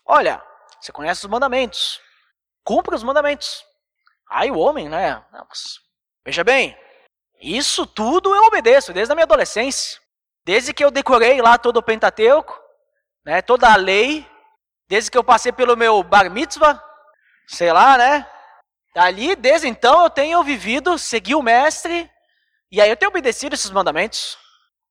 Olha, 0.07 0.41
você 0.81 0.93
conhece 0.93 1.25
os 1.25 1.29
mandamentos, 1.31 2.01
cumpra 2.63 2.95
os 2.95 3.03
mandamentos. 3.03 3.65
Aí 4.31 4.49
o 4.49 4.59
homem, 4.59 4.89
né? 4.89 5.21
Veja 6.25 6.45
bem, 6.45 6.79
isso 7.41 7.85
tudo 7.85 8.33
eu 8.33 8.45
obedeço 8.45 8.93
desde 8.93 9.11
a 9.11 9.17
minha 9.17 9.25
adolescência. 9.25 10.01
Desde 10.45 10.73
que 10.73 10.85
eu 10.85 10.93
decorei 10.93 11.43
lá 11.43 11.59
todo 11.59 11.79
o 11.79 11.83
Pentateuco, 11.83 12.57
né, 13.25 13.43
toda 13.43 13.73
a 13.73 13.75
lei, 13.75 14.25
desde 14.87 15.11
que 15.11 15.19
eu 15.19 15.25
passei 15.25 15.51
pelo 15.51 15.77
meu 15.77 16.05
bar 16.05 16.31
mitzvah, 16.31 16.81
sei 17.49 17.73
lá, 17.73 17.99
né? 17.99 18.36
Dali, 18.97 19.37
desde 19.37 19.69
então, 19.69 20.05
eu 20.05 20.09
tenho 20.09 20.43
vivido, 20.43 20.99
segui 20.99 21.35
o 21.35 21.43
mestre, 21.43 22.11
e 22.73 22.81
aí 22.81 22.89
eu 22.89 22.97
tenho 22.97 23.11
obedecido 23.11 23.55
esses 23.55 23.71
mandamentos. 23.71 24.39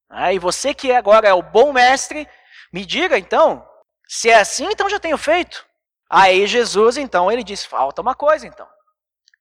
Ah, 0.08 0.32
e 0.32 0.38
você 0.38 0.76
que 0.76 0.92
agora 0.92 1.28
é 1.28 1.34
o 1.34 1.42
bom 1.42 1.74
mestre, 1.74 2.30
me 2.72 2.86
diga 2.86 3.18
então, 3.18 3.68
se 4.08 4.30
é 4.30 4.36
assim, 4.36 4.68
então 4.68 4.88
já 4.88 5.00
tenho 5.00 5.18
feito. 5.18 5.66
Aí 6.08 6.46
Jesus, 6.46 6.98
então, 6.98 7.32
ele 7.32 7.44
diz: 7.44 7.66
falta 7.66 8.00
uma 8.00 8.14
coisa, 8.14 8.46
então. 8.46 8.68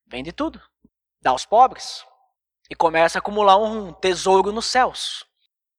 Vende 0.06 0.32
tudo 0.32 0.58
dá 1.24 1.30
aos 1.30 1.46
pobres 1.46 2.04
e 2.70 2.76
começa 2.76 3.18
a 3.18 3.20
acumular 3.20 3.56
um 3.56 3.92
tesouro 3.92 4.52
nos 4.52 4.66
céus. 4.66 5.24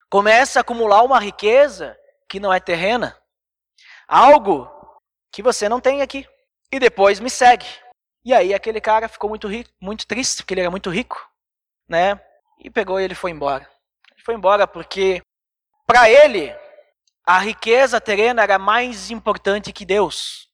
Começa 0.09 0.59
a 0.59 0.61
acumular 0.61 1.03
uma 1.03 1.19
riqueza 1.19 1.97
que 2.27 2.39
não 2.39 2.51
é 2.51 2.59
terrena. 2.59 3.15
Algo 4.07 4.69
que 5.31 5.43
você 5.43 5.69
não 5.69 5.79
tem 5.79 6.01
aqui. 6.01 6.27
E 6.71 6.79
depois 6.79 7.19
me 7.19 7.29
segue. 7.29 7.65
E 8.25 8.33
aí 8.33 8.55
aquele 8.55 8.81
cara 8.81 9.07
ficou 9.07 9.29
muito 9.29 9.47
rico, 9.47 9.69
muito 9.79 10.07
triste, 10.07 10.37
porque 10.37 10.55
ele 10.55 10.61
era 10.61 10.71
muito 10.71 10.89
rico, 10.89 11.29
né? 11.87 12.19
E 12.59 12.71
pegou 12.71 12.99
e 12.99 13.03
ele 13.03 13.13
foi 13.13 13.29
embora. 13.29 13.69
Ele 14.11 14.23
foi 14.23 14.33
embora 14.33 14.65
porque 14.65 15.21
para 15.85 16.09
ele 16.09 16.51
a 17.23 17.37
riqueza 17.37 18.01
terrena 18.01 18.41
era 18.41 18.57
mais 18.57 19.11
importante 19.11 19.71
que 19.71 19.85
Deus. 19.85 20.49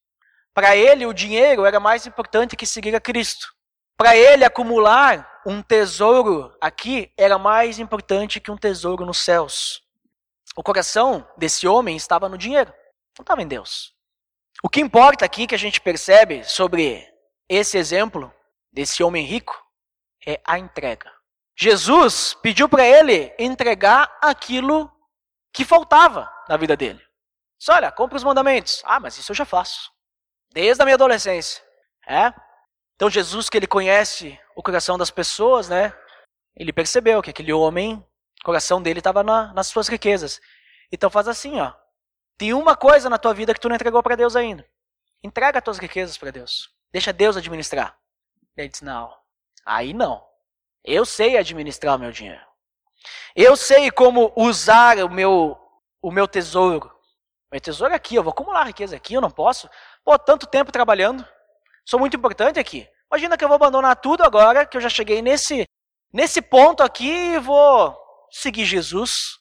Para 0.54 0.76
ele 0.76 1.06
o 1.06 1.14
dinheiro 1.14 1.66
era 1.66 1.80
mais 1.80 2.06
importante 2.06 2.58
que 2.58 2.66
seguir 2.66 2.94
a 2.94 3.00
Cristo. 3.00 3.54
Para 3.96 4.18
ele 4.18 4.44
acumular 4.44 5.42
um 5.46 5.62
tesouro 5.62 6.54
aqui 6.60 7.14
era 7.18 7.38
mais 7.38 7.80
importante 7.80 8.42
que 8.42 8.52
um 8.52 8.58
tesouro 8.58 9.06
nos 9.06 9.20
céus. 9.20 9.82
O 10.58 10.62
coração 10.64 11.26
desse 11.38 11.66
homem 11.66 11.96
estava 11.96 12.28
no 12.28 12.38
dinheiro, 12.38 12.74
não 13.18 13.24
estava 13.24 13.42
em 13.42 13.48
Deus. 13.48 13.94
O 14.62 14.68
que 14.68 14.82
importa 14.82 15.24
aqui 15.24 15.48
que 15.48 15.56
a 15.56 15.58
gente 15.58 15.80
percebe 15.80 16.44
sobre 16.44 17.11
esse 17.54 17.78
exemplo 17.78 18.34
desse 18.72 19.04
homem 19.04 19.26
rico 19.26 19.54
é 20.26 20.40
a 20.46 20.58
entrega. 20.58 21.12
Jesus 21.54 22.34
pediu 22.36 22.70
para 22.70 22.86
ele 22.86 23.36
entregar 23.38 24.18
aquilo 24.22 24.90
que 25.52 25.66
faltava 25.66 26.32
na 26.48 26.56
vida 26.56 26.78
dele. 26.78 27.06
Só 27.60 27.74
olha, 27.74 27.92
compra 27.92 28.16
os 28.16 28.24
mandamentos. 28.24 28.82
Ah, 28.86 29.02
mas 29.02 29.18
isso 29.18 29.34
eu 29.34 29.36
já 29.36 29.44
faço. 29.44 29.92
Desde 30.54 30.82
a 30.82 30.86
minha 30.86 30.96
adolescência. 30.96 31.62
É? 32.08 32.34
Então 32.96 33.10
Jesus, 33.10 33.50
que 33.50 33.58
ele 33.58 33.68
conhece 33.68 34.40
o 34.56 34.64
coração 34.64 34.98
das 34.98 35.12
pessoas, 35.12 35.68
né? 35.68 35.94
Ele 36.56 36.72
percebeu 36.72 37.22
que 37.22 37.32
aquele 37.32 37.52
homem, 37.52 37.96
o 38.42 38.46
coração 38.46 38.82
dele 38.82 39.00
estava 39.00 39.24
na, 39.24 39.54
nas 39.54 39.68
suas 39.68 39.90
riquezas. 39.90 40.40
Então 40.90 41.10
faz 41.10 41.28
assim, 41.28 41.60
ó. 41.60 41.74
Tem 42.38 42.54
uma 42.54 42.78
coisa 42.78 43.10
na 43.10 43.18
tua 43.18 43.34
vida 43.34 43.54
que 43.54 43.60
tu 43.60 43.68
não 43.68 43.76
entregou 43.76 44.02
para 44.02 44.16
Deus 44.16 44.38
ainda. 44.38 44.66
Entrega 45.22 45.60
as 45.60 45.64
tuas 45.66 45.78
riquezas 45.78 46.18
para 46.18 46.32
Deus. 46.32 46.70
Deixa 46.92 47.14
Deus 47.14 47.38
administrar. 47.38 47.98
Ele 48.58 48.70
diz, 48.70 48.82
não. 48.82 49.16
Aí 49.66 49.94
não. 49.94 50.26
Eu 50.84 51.06
sei 51.06 51.38
administrar 51.38 51.96
o 51.96 52.00
meu 52.00 52.12
dinheiro. 52.12 52.42
Eu 53.36 53.56
sei 53.56 53.90
como 53.90 54.34
usar 54.36 54.98
o 55.00 55.10
meu, 55.10 55.58
o 56.02 56.12
meu 56.12 56.28
tesouro. 56.28 56.92
Meu 57.52 57.62
tesouro 57.62 57.94
é 57.94 57.96
aqui, 57.96 58.16
eu 58.16 58.24
vou 58.24 58.32
acumular 58.32 58.66
riqueza 58.66 58.96
aqui, 58.96 59.14
eu 59.14 59.22
não 59.22 59.32
posso. 59.32 59.70
Pô, 60.04 60.18
tanto 60.18 60.48
tempo 60.48 60.72
trabalhando. 60.72 61.26
Sou 61.86 62.00
muito 62.00 62.16
importante 62.16 62.60
aqui. 62.60 62.88
Imagina 63.12 63.38
que 63.38 63.44
eu 63.44 63.48
vou 63.48 63.56
abandonar 63.56 63.96
tudo 63.98 64.24
agora, 64.24 64.66
que 64.66 64.78
eu 64.78 64.82
já 64.82 64.90
cheguei 64.90 65.22
nesse, 65.22 65.66
nesse 66.14 66.42
ponto 66.42 66.82
aqui 66.82 67.10
e 67.10 67.40
vou 67.40 67.98
seguir 68.32 68.64
Jesus, 68.64 69.38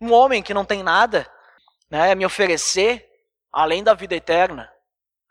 um 0.00 0.12
homem 0.12 0.42
que 0.42 0.54
não 0.54 0.64
tem 0.64 0.82
nada, 0.82 1.30
né, 1.90 2.14
me 2.14 2.24
oferecer 2.24 3.06
além 3.52 3.84
da 3.84 3.92
vida 3.92 4.14
eterna. 4.14 4.72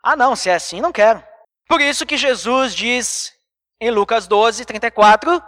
Ah, 0.02 0.14
não, 0.14 0.36
se 0.36 0.48
é 0.48 0.54
assim, 0.54 0.80
não 0.80 0.92
quero. 0.92 1.22
Por 1.68 1.80
isso 1.80 2.06
que 2.06 2.16
Jesus 2.16 2.74
diz 2.74 3.32
em 3.80 3.90
Lucas 3.90 4.26
12, 4.26 4.64
34, 4.64 5.42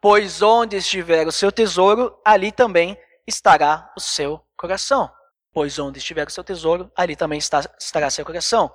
pois 0.00 0.42
onde 0.42 0.76
estiver 0.76 1.26
o 1.26 1.32
seu 1.32 1.52
tesouro, 1.52 2.18
ali 2.24 2.50
também 2.50 2.98
estará 3.26 3.92
o 3.96 4.00
seu 4.00 4.40
coração 4.56 5.10
pois 5.56 5.78
onde 5.78 5.98
estiver 5.98 6.26
o 6.26 6.30
seu 6.30 6.44
tesouro, 6.44 6.92
ali 6.94 7.16
também 7.16 7.38
está, 7.38 7.62
estará 7.80 8.10
seu 8.10 8.26
coração. 8.26 8.70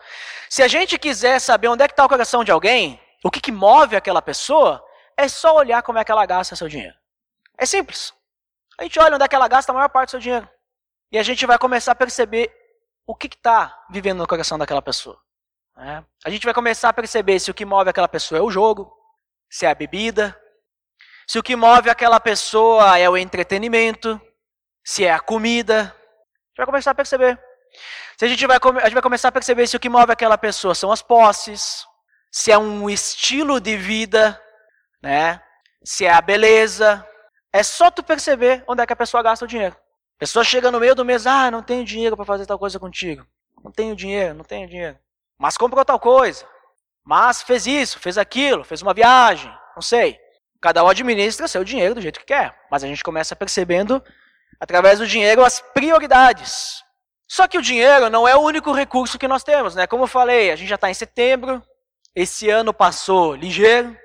Se 0.49 0.63
a 0.63 0.67
gente 0.67 0.97
quiser 0.97 1.37
saber 1.37 1.67
onde 1.67 1.83
é 1.83 1.87
que 1.87 1.93
está 1.93 2.03
o 2.03 2.09
coração 2.09 2.43
de 2.43 2.51
alguém, 2.51 2.99
o 3.23 3.29
que, 3.29 3.39
que 3.39 3.51
move 3.51 3.95
aquela 3.95 4.19
pessoa, 4.19 4.83
é 5.15 5.27
só 5.27 5.55
olhar 5.55 5.83
como 5.83 5.99
é 5.99 6.03
que 6.03 6.11
ela 6.11 6.25
gasta 6.25 6.55
seu 6.55 6.67
dinheiro. 6.67 6.95
É 7.55 7.67
simples. 7.67 8.11
A 8.79 8.81
gente 8.81 8.99
olha 8.99 9.13
onde 9.13 9.23
é 9.23 9.27
que 9.27 9.35
ela 9.35 9.47
gasta 9.47 9.71
a 9.71 9.75
maior 9.75 9.89
parte 9.89 10.07
do 10.07 10.11
seu 10.11 10.19
dinheiro. 10.19 10.49
E 11.11 11.19
a 11.19 11.23
gente 11.23 11.45
vai 11.45 11.59
começar 11.59 11.91
a 11.91 11.95
perceber 11.95 12.51
o 13.05 13.13
que 13.13 13.27
está 13.27 13.85
vivendo 13.91 14.17
no 14.17 14.27
coração 14.27 14.57
daquela 14.57 14.81
pessoa. 14.81 15.21
É. 15.77 16.03
A 16.25 16.29
gente 16.29 16.45
vai 16.45 16.53
começar 16.53 16.89
a 16.89 16.93
perceber 16.93 17.39
se 17.39 17.49
o 17.49 17.53
que 17.53 17.65
move 17.65 17.89
aquela 17.89 18.07
pessoa 18.07 18.39
é 18.39 18.41
o 18.41 18.51
jogo, 18.51 18.91
se 19.49 19.65
é 19.65 19.69
a 19.69 19.75
bebida, 19.75 20.39
se 21.27 21.39
o 21.39 21.43
que 21.43 21.55
move 21.55 21.89
aquela 21.89 22.19
pessoa 22.19 22.97
é 22.97 23.09
o 23.09 23.17
entretenimento, 23.17 24.21
se 24.83 25.05
é 25.05 25.11
a 25.11 25.19
comida, 25.19 25.95
gente 26.51 26.57
vai 26.57 26.65
começar 26.65 26.91
a 26.91 26.95
perceber. 26.95 27.39
Se 28.17 28.25
a 28.25 28.27
gente 28.27 28.45
vai, 28.45 28.57
a 28.57 28.83
gente 28.83 28.93
vai 28.93 29.01
começar 29.01 29.29
a 29.29 29.31
perceber 29.31 29.67
se 29.67 29.77
o 29.77 29.79
que 29.79 29.89
move 29.89 30.11
aquela 30.11 30.37
pessoa 30.37 30.75
são 30.75 30.91
as 30.91 31.01
posses, 31.01 31.85
se 32.31 32.51
é 32.51 32.57
um 32.57 32.89
estilo 32.89 33.59
de 33.59 33.77
vida, 33.77 34.39
né? 35.01 35.41
se 35.83 36.05
é 36.05 36.11
a 36.11 36.21
beleza. 36.21 37.05
É 37.53 37.63
só 37.63 37.89
tu 37.89 38.03
perceber 38.03 38.63
onde 38.67 38.81
é 38.81 38.85
que 38.85 38.93
a 38.93 38.95
pessoa 38.95 39.23
gasta 39.23 39.45
o 39.45 39.47
dinheiro. 39.47 39.75
A 39.75 40.19
pessoa 40.19 40.43
chega 40.43 40.71
no 40.71 40.79
meio 40.79 40.93
do 40.93 41.03
mês, 41.03 41.25
ah, 41.25 41.49
não 41.49 41.63
tenho 41.63 41.83
dinheiro 41.83 42.15
para 42.15 42.25
fazer 42.25 42.45
tal 42.45 42.59
coisa 42.59 42.79
contigo. 42.79 43.25
Não 43.63 43.71
tenho 43.71 43.95
dinheiro, 43.95 44.35
não 44.35 44.43
tenho 44.43 44.67
dinheiro. 44.67 44.97
Mas 45.41 45.57
comprou 45.57 45.83
tal 45.83 45.99
coisa. 45.99 46.45
Mas 47.03 47.41
fez 47.41 47.65
isso, 47.65 47.97
fez 47.97 48.15
aquilo, 48.15 48.63
fez 48.63 48.83
uma 48.83 48.93
viagem, 48.93 49.51
não 49.75 49.81
sei. 49.81 50.19
Cada 50.61 50.83
um 50.83 50.87
administra 50.87 51.47
seu 51.47 51.63
dinheiro 51.63 51.95
do 51.95 52.01
jeito 52.01 52.19
que 52.19 52.27
quer. 52.27 52.55
Mas 52.69 52.83
a 52.83 52.87
gente 52.87 53.03
começa 53.03 53.35
percebendo, 53.35 54.03
através 54.59 54.99
do 54.99 55.07
dinheiro, 55.07 55.43
as 55.43 55.59
prioridades. 55.59 56.83
Só 57.27 57.47
que 57.47 57.57
o 57.57 57.61
dinheiro 57.61 58.07
não 58.07 58.27
é 58.27 58.35
o 58.35 58.41
único 58.41 58.71
recurso 58.71 59.17
que 59.17 59.27
nós 59.27 59.43
temos, 59.43 59.73
né? 59.73 59.87
Como 59.87 60.03
eu 60.03 60.07
falei, 60.07 60.51
a 60.51 60.55
gente 60.55 60.69
já 60.69 60.75
está 60.75 60.91
em 60.91 60.93
setembro, 60.93 61.63
esse 62.13 62.47
ano 62.47 62.71
passou 62.71 63.33
ligeiro, 63.33 63.97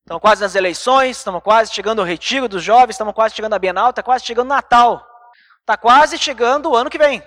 estamos 0.00 0.20
quase 0.20 0.42
nas 0.42 0.56
eleições, 0.56 1.18
estamos 1.18 1.40
quase 1.40 1.72
chegando 1.72 2.00
ao 2.00 2.06
retiro 2.06 2.48
dos 2.48 2.64
jovens, 2.64 2.94
estamos 2.94 3.14
quase 3.14 3.36
chegando 3.36 3.54
à 3.54 3.60
Bienal, 3.60 3.90
está 3.90 4.02
quase 4.02 4.24
chegando 4.24 4.46
o 4.46 4.54
Natal. 4.54 5.06
Está 5.60 5.76
quase 5.76 6.18
chegando 6.18 6.70
o 6.70 6.76
ano 6.76 6.90
que 6.90 6.98
vem. 6.98 7.22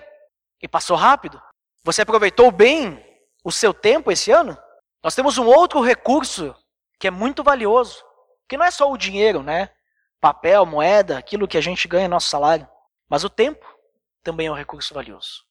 E 0.60 0.68
passou 0.68 0.98
rápido. 0.98 1.40
Você 1.82 2.02
aproveitou 2.02 2.50
bem 2.50 3.02
o 3.44 3.52
seu 3.52 3.74
tempo 3.74 4.10
esse 4.10 4.32
ano? 4.32 4.58
Nós 5.02 5.14
temos 5.14 5.36
um 5.36 5.46
outro 5.46 5.82
recurso 5.82 6.56
que 6.98 7.06
é 7.06 7.10
muito 7.10 7.44
valioso, 7.44 8.02
que 8.48 8.56
não 8.56 8.64
é 8.64 8.70
só 8.70 8.90
o 8.90 8.96
dinheiro, 8.96 9.42
né? 9.42 9.70
Papel, 10.20 10.64
moeda, 10.64 11.18
aquilo 11.18 11.46
que 11.46 11.58
a 11.58 11.60
gente 11.60 11.86
ganha 11.86 12.08
nosso 12.08 12.28
salário, 12.28 12.66
mas 13.08 13.22
o 13.22 13.28
tempo 13.28 13.64
também 14.22 14.46
é 14.46 14.50
um 14.50 14.56
recurso 14.56 14.94
valioso. 14.94 15.44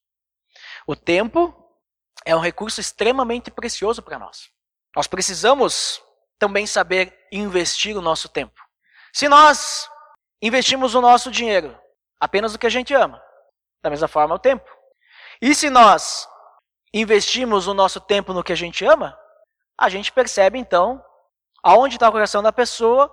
O 0.88 0.96
tempo 0.96 1.54
é 2.26 2.36
um 2.36 2.40
recurso 2.40 2.82
extremamente 2.82 3.52
precioso 3.52 4.02
para 4.02 4.18
nós. 4.18 4.50
Nós 4.96 5.06
precisamos 5.08 6.02
também 6.40 6.66
saber 6.66 7.28
investir 7.32 7.96
o 7.96 8.02
nosso 8.02 8.28
tempo. 8.28 8.60
Se 9.14 9.30
nós 9.30 9.88
investimos 10.42 10.96
o 10.96 11.02
nosso 11.02 11.30
dinheiro 11.30 11.78
apenas 12.20 12.54
no 12.54 12.60
que 12.60 12.68
a 12.68 12.72
gente 12.72 12.94
ama, 12.94 13.22
da 13.82 13.90
mesma 13.90 14.08
forma 14.08 14.36
o 14.36 14.40
tempo. 14.40 14.70
E 15.42 15.54
se 15.54 15.70
nós 15.70 16.28
investimos 16.94 17.68
o 17.68 17.74
nosso 17.74 18.00
tempo 18.00 18.34
no 18.34 18.44
que 18.44 18.54
a 18.54 18.58
gente 18.58 18.86
ama, 18.86 19.18
a 19.78 19.90
gente 19.90 20.12
percebe 20.12 20.60
então 20.60 21.04
aonde 21.64 21.96
está 21.96 22.08
o 22.08 22.12
coração 22.12 22.44
da 22.44 22.52
pessoa 22.52 23.12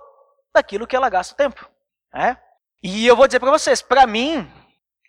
daquilo 0.53 0.85
que 0.85 0.95
ela 0.95 1.09
gasta 1.09 1.33
o 1.33 1.37
tempo. 1.37 1.67
Né? 2.13 2.37
E 2.83 3.07
eu 3.07 3.15
vou 3.15 3.27
dizer 3.27 3.39
para 3.39 3.51
vocês, 3.51 3.81
para 3.81 4.05
mim, 4.05 4.49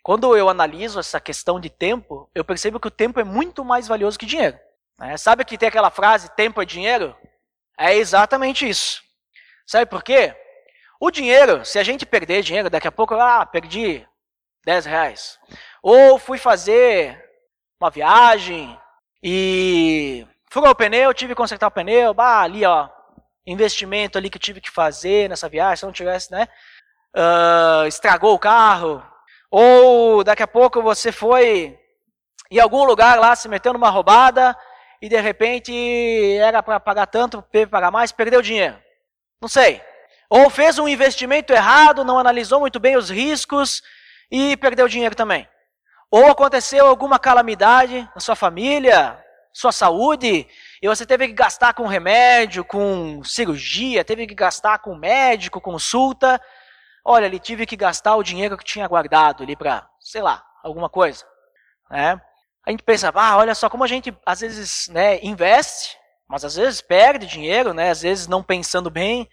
quando 0.01 0.35
eu 0.35 0.49
analiso 0.49 0.99
essa 0.99 1.19
questão 1.19 1.59
de 1.59 1.69
tempo, 1.69 2.29
eu 2.33 2.43
percebo 2.43 2.79
que 2.79 2.87
o 2.87 2.91
tempo 2.91 3.19
é 3.19 3.23
muito 3.23 3.63
mais 3.63 3.87
valioso 3.87 4.17
que 4.17 4.25
dinheiro. 4.25 4.57
Né? 4.97 5.17
Sabe 5.17 5.45
que 5.45 5.57
tem 5.57 5.69
aquela 5.69 5.91
frase, 5.91 6.33
tempo 6.35 6.61
é 6.61 6.65
dinheiro? 6.65 7.15
É 7.77 7.95
exatamente 7.95 8.67
isso. 8.67 9.03
Sabe 9.65 9.85
por 9.85 10.03
quê? 10.03 10.35
O 10.99 11.11
dinheiro, 11.11 11.65
se 11.65 11.77
a 11.77 11.83
gente 11.83 12.05
perder 12.05 12.43
dinheiro, 12.43 12.69
daqui 12.69 12.87
a 12.87 12.91
pouco, 12.91 13.13
ah, 13.15 13.45
perdi 13.45 14.07
10 14.65 14.85
reais. 14.85 15.39
Ou 15.81 16.17
fui 16.17 16.37
fazer 16.37 17.22
uma 17.83 17.89
viagem 17.89 18.79
e 19.21 20.25
furou 20.49 20.69
o 20.69 20.75
pneu, 20.75 21.13
tive 21.13 21.33
que 21.33 21.37
consertar 21.37 21.67
o 21.67 21.71
pneu, 21.71 22.13
bah, 22.13 22.41
ali 22.41 22.65
ó, 22.65 22.87
investimento 23.45 24.17
ali 24.17 24.29
que 24.29 24.39
tive 24.39 24.61
que 24.61 24.71
fazer 24.71 25.29
nessa 25.29 25.49
viagem, 25.49 25.77
se 25.77 25.85
não 25.85 25.91
tivesse, 25.91 26.31
né, 26.31 26.47
uh, 27.13 27.85
estragou 27.85 28.33
o 28.33 28.39
carro. 28.39 29.03
Ou 29.51 30.23
daqui 30.23 30.41
a 30.41 30.47
pouco 30.47 30.81
você 30.81 31.11
foi 31.11 31.77
em 32.49 32.59
algum 32.59 32.85
lugar 32.85 33.19
lá, 33.19 33.35
se 33.35 33.49
meteu 33.49 33.73
numa 33.73 33.89
roubada 33.89 34.57
e 35.01 35.09
de 35.09 35.19
repente 35.19 35.73
era 36.37 36.63
para 36.63 36.79
pagar 36.79 37.07
tanto, 37.07 37.41
teve 37.51 37.69
pagar 37.69 37.91
mais, 37.91 38.11
perdeu 38.13 38.41
dinheiro. 38.41 38.81
Não 39.41 39.49
sei. 39.49 39.81
Ou 40.29 40.49
fez 40.49 40.79
um 40.79 40.87
investimento 40.87 41.51
errado, 41.51 42.05
não 42.05 42.17
analisou 42.17 42.61
muito 42.61 42.79
bem 42.79 42.95
os 42.95 43.09
riscos 43.09 43.83
e 44.31 44.55
perdeu 44.57 44.87
dinheiro 44.87 45.15
também. 45.15 45.47
Ou 46.13 46.27
aconteceu 46.27 46.85
alguma 46.85 47.17
calamidade 47.17 48.07
na 48.13 48.21
sua 48.21 48.35
família, 48.35 49.19
sua 49.51 49.71
saúde, 49.71 50.47
e 50.79 50.87
você 50.87 51.07
teve 51.07 51.27
que 51.27 51.33
gastar 51.33 51.73
com 51.73 51.87
remédio, 51.87 52.63
com 52.63 53.23
cirurgia, 53.23 54.05
teve 54.05 54.27
que 54.27 54.35
gastar 54.35 54.77
com 54.77 54.93
médico, 54.93 55.59
consulta. 55.59 56.39
Olha, 57.03 57.25
ele 57.25 57.39
tive 57.39 57.65
que 57.65 57.75
gastar 57.75 58.15
o 58.15 58.21
dinheiro 58.21 58.55
que 58.55 58.63
tinha 58.63 58.87
guardado 58.87 59.41
ali 59.41 59.55
para, 59.55 59.89
sei 59.99 60.21
lá, 60.21 60.45
alguma 60.63 60.87
coisa. 60.87 61.25
Né? 61.89 62.21
A 62.63 62.69
gente 62.69 62.83
pensa, 62.83 63.11
ah, 63.11 63.37
olha 63.37 63.55
só 63.55 63.67
como 63.67 63.83
a 63.83 63.87
gente 63.87 64.15
às 64.23 64.41
vezes 64.41 64.87
né, 64.89 65.19
investe, 65.23 65.97
mas 66.29 66.45
às 66.45 66.55
vezes 66.55 66.79
perde 66.79 67.25
dinheiro, 67.25 67.73
né? 67.73 67.89
Às 67.89 68.03
vezes 68.03 68.27
não 68.27 68.43
pensando 68.43 68.91
bem, 68.91 69.27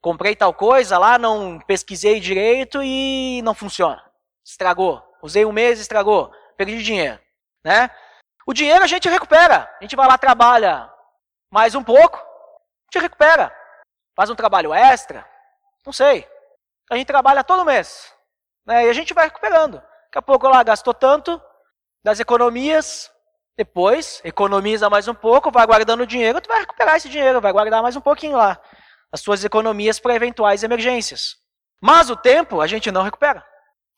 comprei 0.00 0.34
tal 0.34 0.54
coisa 0.54 0.96
lá, 0.96 1.18
não 1.18 1.60
pesquisei 1.60 2.20
direito 2.20 2.82
e 2.82 3.42
não 3.44 3.52
funciona. 3.52 4.02
Estragou. 4.42 5.11
Usei 5.22 5.44
um 5.44 5.52
mês, 5.52 5.78
estragou. 5.78 6.32
Perdi 6.56 6.82
dinheiro. 6.82 7.20
Né? 7.64 7.90
O 8.46 8.52
dinheiro 8.52 8.84
a 8.84 8.88
gente 8.88 9.08
recupera. 9.08 9.70
A 9.78 9.82
gente 9.84 9.96
vai 9.96 10.08
lá, 10.08 10.18
trabalha 10.18 10.92
mais 11.52 11.74
um 11.74 11.84
pouco, 11.84 12.16
a 12.16 12.90
gente 12.90 13.02
recupera. 13.02 13.54
Faz 14.16 14.30
um 14.30 14.34
trabalho 14.34 14.72
extra, 14.72 15.28
não 15.84 15.92
sei. 15.92 16.26
A 16.90 16.96
gente 16.96 17.06
trabalha 17.06 17.44
todo 17.44 17.64
mês. 17.64 18.10
Né? 18.66 18.86
E 18.86 18.88
a 18.88 18.92
gente 18.94 19.12
vai 19.12 19.26
recuperando. 19.26 19.74
Daqui 19.74 20.18
a 20.18 20.22
pouco 20.22 20.48
lá 20.48 20.62
gastou 20.62 20.94
tanto 20.94 21.40
das 22.02 22.20
economias, 22.20 23.10
depois 23.56 24.20
economiza 24.24 24.88
mais 24.88 25.08
um 25.08 25.14
pouco, 25.14 25.50
vai 25.50 25.66
guardando 25.66 26.06
dinheiro, 26.06 26.40
tu 26.40 26.48
vai 26.48 26.60
recuperar 26.60 26.96
esse 26.96 27.08
dinheiro, 27.08 27.40
vai 27.40 27.52
guardar 27.52 27.82
mais 27.82 27.96
um 27.96 28.00
pouquinho 28.00 28.36
lá. 28.36 28.60
As 29.12 29.20
suas 29.20 29.44
economias 29.44 30.00
para 30.00 30.14
eventuais 30.14 30.62
emergências. 30.62 31.36
Mas 31.80 32.08
o 32.08 32.16
tempo 32.16 32.62
a 32.62 32.66
gente 32.66 32.90
não 32.90 33.02
recupera. 33.02 33.46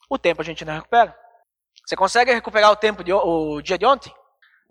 O 0.09 0.17
tempo 0.17 0.41
a 0.41 0.45
gente 0.45 0.63
não 0.63 0.73
recupera. 0.73 1.17
Você 1.85 1.95
consegue 1.95 2.33
recuperar 2.33 2.71
o 2.71 2.75
tempo 2.75 3.03
de, 3.03 3.13
o 3.13 3.61
dia 3.61 3.77
de 3.77 3.85
ontem? 3.85 4.13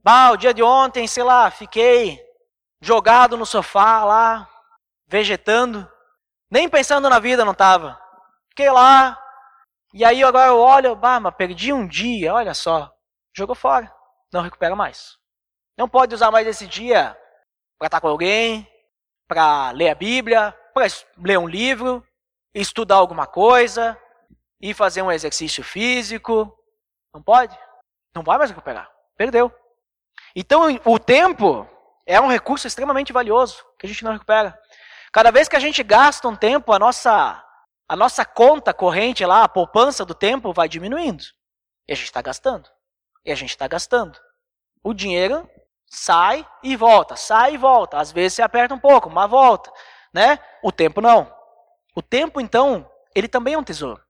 Bah, 0.02 0.30
o 0.30 0.36
dia 0.36 0.52
de 0.52 0.62
ontem, 0.62 1.06
sei 1.06 1.22
lá, 1.22 1.50
fiquei 1.50 2.20
jogado 2.80 3.36
no 3.36 3.46
sofá 3.46 4.04
lá, 4.04 4.48
vegetando, 5.06 5.90
nem 6.50 6.68
pensando 6.68 7.08
na 7.08 7.18
vida 7.18 7.44
não 7.44 7.52
estava. 7.52 7.98
Fiquei 8.50 8.70
lá, 8.70 9.18
e 9.92 10.04
aí 10.04 10.22
agora 10.22 10.48
eu 10.48 10.58
olho, 10.58 10.96
bah, 10.96 11.20
mas 11.20 11.34
perdi 11.34 11.72
um 11.72 11.86
dia, 11.86 12.34
olha 12.34 12.52
só, 12.52 12.92
jogou 13.32 13.54
fora, 13.54 13.92
não 14.32 14.42
recupera 14.42 14.74
mais. 14.74 15.16
Não 15.78 15.88
pode 15.88 16.14
usar 16.14 16.30
mais 16.30 16.46
esse 16.46 16.66
dia 16.66 17.16
para 17.78 17.86
estar 17.86 18.00
com 18.00 18.08
alguém, 18.08 18.68
para 19.28 19.70
ler 19.70 19.90
a 19.90 19.94
Bíblia, 19.94 20.52
para 20.74 20.86
ler 21.16 21.38
um 21.38 21.48
livro, 21.48 22.04
estudar 22.52 22.96
alguma 22.96 23.26
coisa, 23.26 23.98
ir 24.60 24.74
fazer 24.74 25.02
um 25.02 25.12
exercício 25.12 25.62
físico. 25.62 26.56
Não 27.12 27.22
pode? 27.22 27.56
Não 28.14 28.22
vai 28.22 28.38
mais 28.38 28.50
recuperar. 28.50 28.90
Perdeu. 29.16 29.52
Então, 30.34 30.62
o 30.84 30.98
tempo 30.98 31.68
é 32.06 32.20
um 32.20 32.28
recurso 32.28 32.66
extremamente 32.66 33.12
valioso 33.12 33.64
que 33.78 33.86
a 33.86 33.88
gente 33.88 34.04
não 34.04 34.12
recupera. 34.12 34.58
Cada 35.12 35.30
vez 35.30 35.48
que 35.48 35.56
a 35.56 35.60
gente 35.60 35.82
gasta 35.82 36.26
um 36.28 36.34
tempo, 36.34 36.72
a 36.72 36.78
nossa, 36.78 37.44
a 37.88 37.96
nossa 37.96 38.24
conta 38.24 38.74
corrente 38.74 39.24
lá, 39.24 39.44
a 39.44 39.48
poupança 39.48 40.04
do 40.04 40.14
tempo 40.14 40.52
vai 40.52 40.68
diminuindo. 40.68 41.24
E 41.86 41.92
a 41.92 41.94
gente 41.94 42.06
está 42.06 42.20
gastando. 42.20 42.68
E 43.24 43.30
a 43.30 43.34
gente 43.34 43.50
está 43.50 43.68
gastando. 43.68 44.18
O 44.82 44.92
dinheiro 44.92 45.48
sai 45.86 46.46
e 46.62 46.76
volta, 46.76 47.16
sai 47.16 47.54
e 47.54 47.56
volta. 47.56 47.98
Às 47.98 48.10
vezes 48.10 48.34
você 48.34 48.42
aperta 48.42 48.74
um 48.74 48.78
pouco, 48.78 49.08
mas 49.08 49.30
volta. 49.30 49.72
Né? 50.12 50.38
O 50.62 50.72
tempo 50.72 51.00
não. 51.00 51.32
O 51.94 52.02
tempo, 52.02 52.40
então, 52.40 52.90
ele 53.14 53.28
também 53.28 53.54
é 53.54 53.58
um 53.58 53.64
tesouro. 53.64 54.03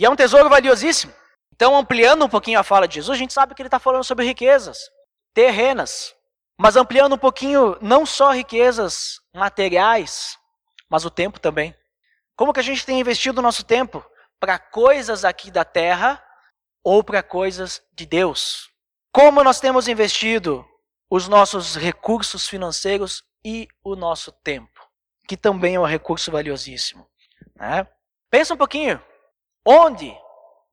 E 0.00 0.06
é 0.06 0.08
um 0.08 0.16
tesouro 0.16 0.48
valiosíssimo. 0.48 1.12
Então, 1.54 1.76
ampliando 1.76 2.24
um 2.24 2.28
pouquinho 2.28 2.58
a 2.58 2.64
fala 2.64 2.88
de 2.88 2.94
Jesus, 2.94 3.14
a 3.14 3.18
gente 3.18 3.34
sabe 3.34 3.54
que 3.54 3.60
ele 3.60 3.66
está 3.66 3.78
falando 3.78 4.02
sobre 4.02 4.24
riquezas 4.24 4.90
terrenas. 5.34 6.14
Mas 6.58 6.74
ampliando 6.74 7.16
um 7.16 7.18
pouquinho, 7.18 7.76
não 7.82 8.06
só 8.06 8.30
riquezas 8.30 9.20
materiais, 9.34 10.38
mas 10.88 11.04
o 11.04 11.10
tempo 11.10 11.38
também. 11.38 11.76
Como 12.34 12.50
que 12.50 12.60
a 12.60 12.62
gente 12.62 12.86
tem 12.86 12.98
investido 12.98 13.40
o 13.40 13.42
nosso 13.42 13.62
tempo? 13.62 14.02
Para 14.38 14.58
coisas 14.58 15.22
aqui 15.22 15.50
da 15.50 15.66
terra 15.66 16.24
ou 16.82 17.04
para 17.04 17.22
coisas 17.22 17.82
de 17.92 18.06
Deus? 18.06 18.70
Como 19.12 19.44
nós 19.44 19.60
temos 19.60 19.86
investido 19.86 20.66
os 21.10 21.28
nossos 21.28 21.76
recursos 21.76 22.48
financeiros 22.48 23.22
e 23.44 23.68
o 23.84 23.94
nosso 23.94 24.32
tempo, 24.32 24.80
que 25.28 25.36
também 25.36 25.74
é 25.74 25.80
um 25.80 25.84
recurso 25.84 26.32
valiosíssimo. 26.32 27.06
Né? 27.54 27.86
Pensa 28.30 28.54
um 28.54 28.56
pouquinho. 28.56 29.09
Onde, 29.66 30.16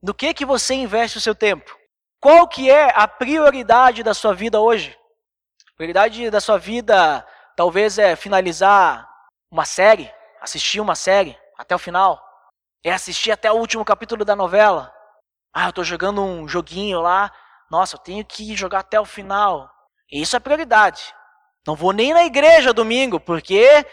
no 0.01 0.13
que 0.13 0.33
que 0.33 0.45
você 0.45 0.73
investe 0.73 1.17
o 1.17 1.21
seu 1.21 1.35
tempo? 1.35 1.75
Qual 2.19 2.47
que 2.47 2.69
é 2.69 2.91
a 2.95 3.07
prioridade 3.07 4.03
da 4.03 4.13
sua 4.13 4.33
vida 4.33 4.59
hoje? 4.59 4.97
A 5.71 5.75
prioridade 5.75 6.29
da 6.29 6.41
sua 6.41 6.57
vida 6.57 7.25
talvez 7.55 7.97
é 7.97 8.15
finalizar 8.15 9.07
uma 9.51 9.65
série, 9.65 10.11
assistir 10.41 10.79
uma 10.79 10.95
série 10.95 11.37
até 11.57 11.75
o 11.75 11.79
final. 11.79 12.23
É 12.83 12.91
assistir 12.91 13.31
até 13.31 13.51
o 13.51 13.55
último 13.55 13.83
capítulo 13.83 14.23
da 14.23 14.35
novela. 14.35 14.93
Ah, 15.53 15.65
eu 15.65 15.69
estou 15.69 15.83
jogando 15.83 16.21
um 16.23 16.47
joguinho 16.47 17.01
lá. 17.01 17.31
Nossa, 17.69 17.95
eu 17.95 17.99
tenho 17.99 18.23
que 18.23 18.55
jogar 18.55 18.79
até 18.79 18.99
o 18.99 19.05
final. 19.05 19.69
Isso 20.11 20.35
é 20.35 20.39
prioridade. 20.39 21.13
Não 21.65 21.75
vou 21.75 21.91
nem 21.91 22.13
na 22.13 22.23
igreja 22.23 22.73
domingo, 22.73 23.19
porque 23.19 23.85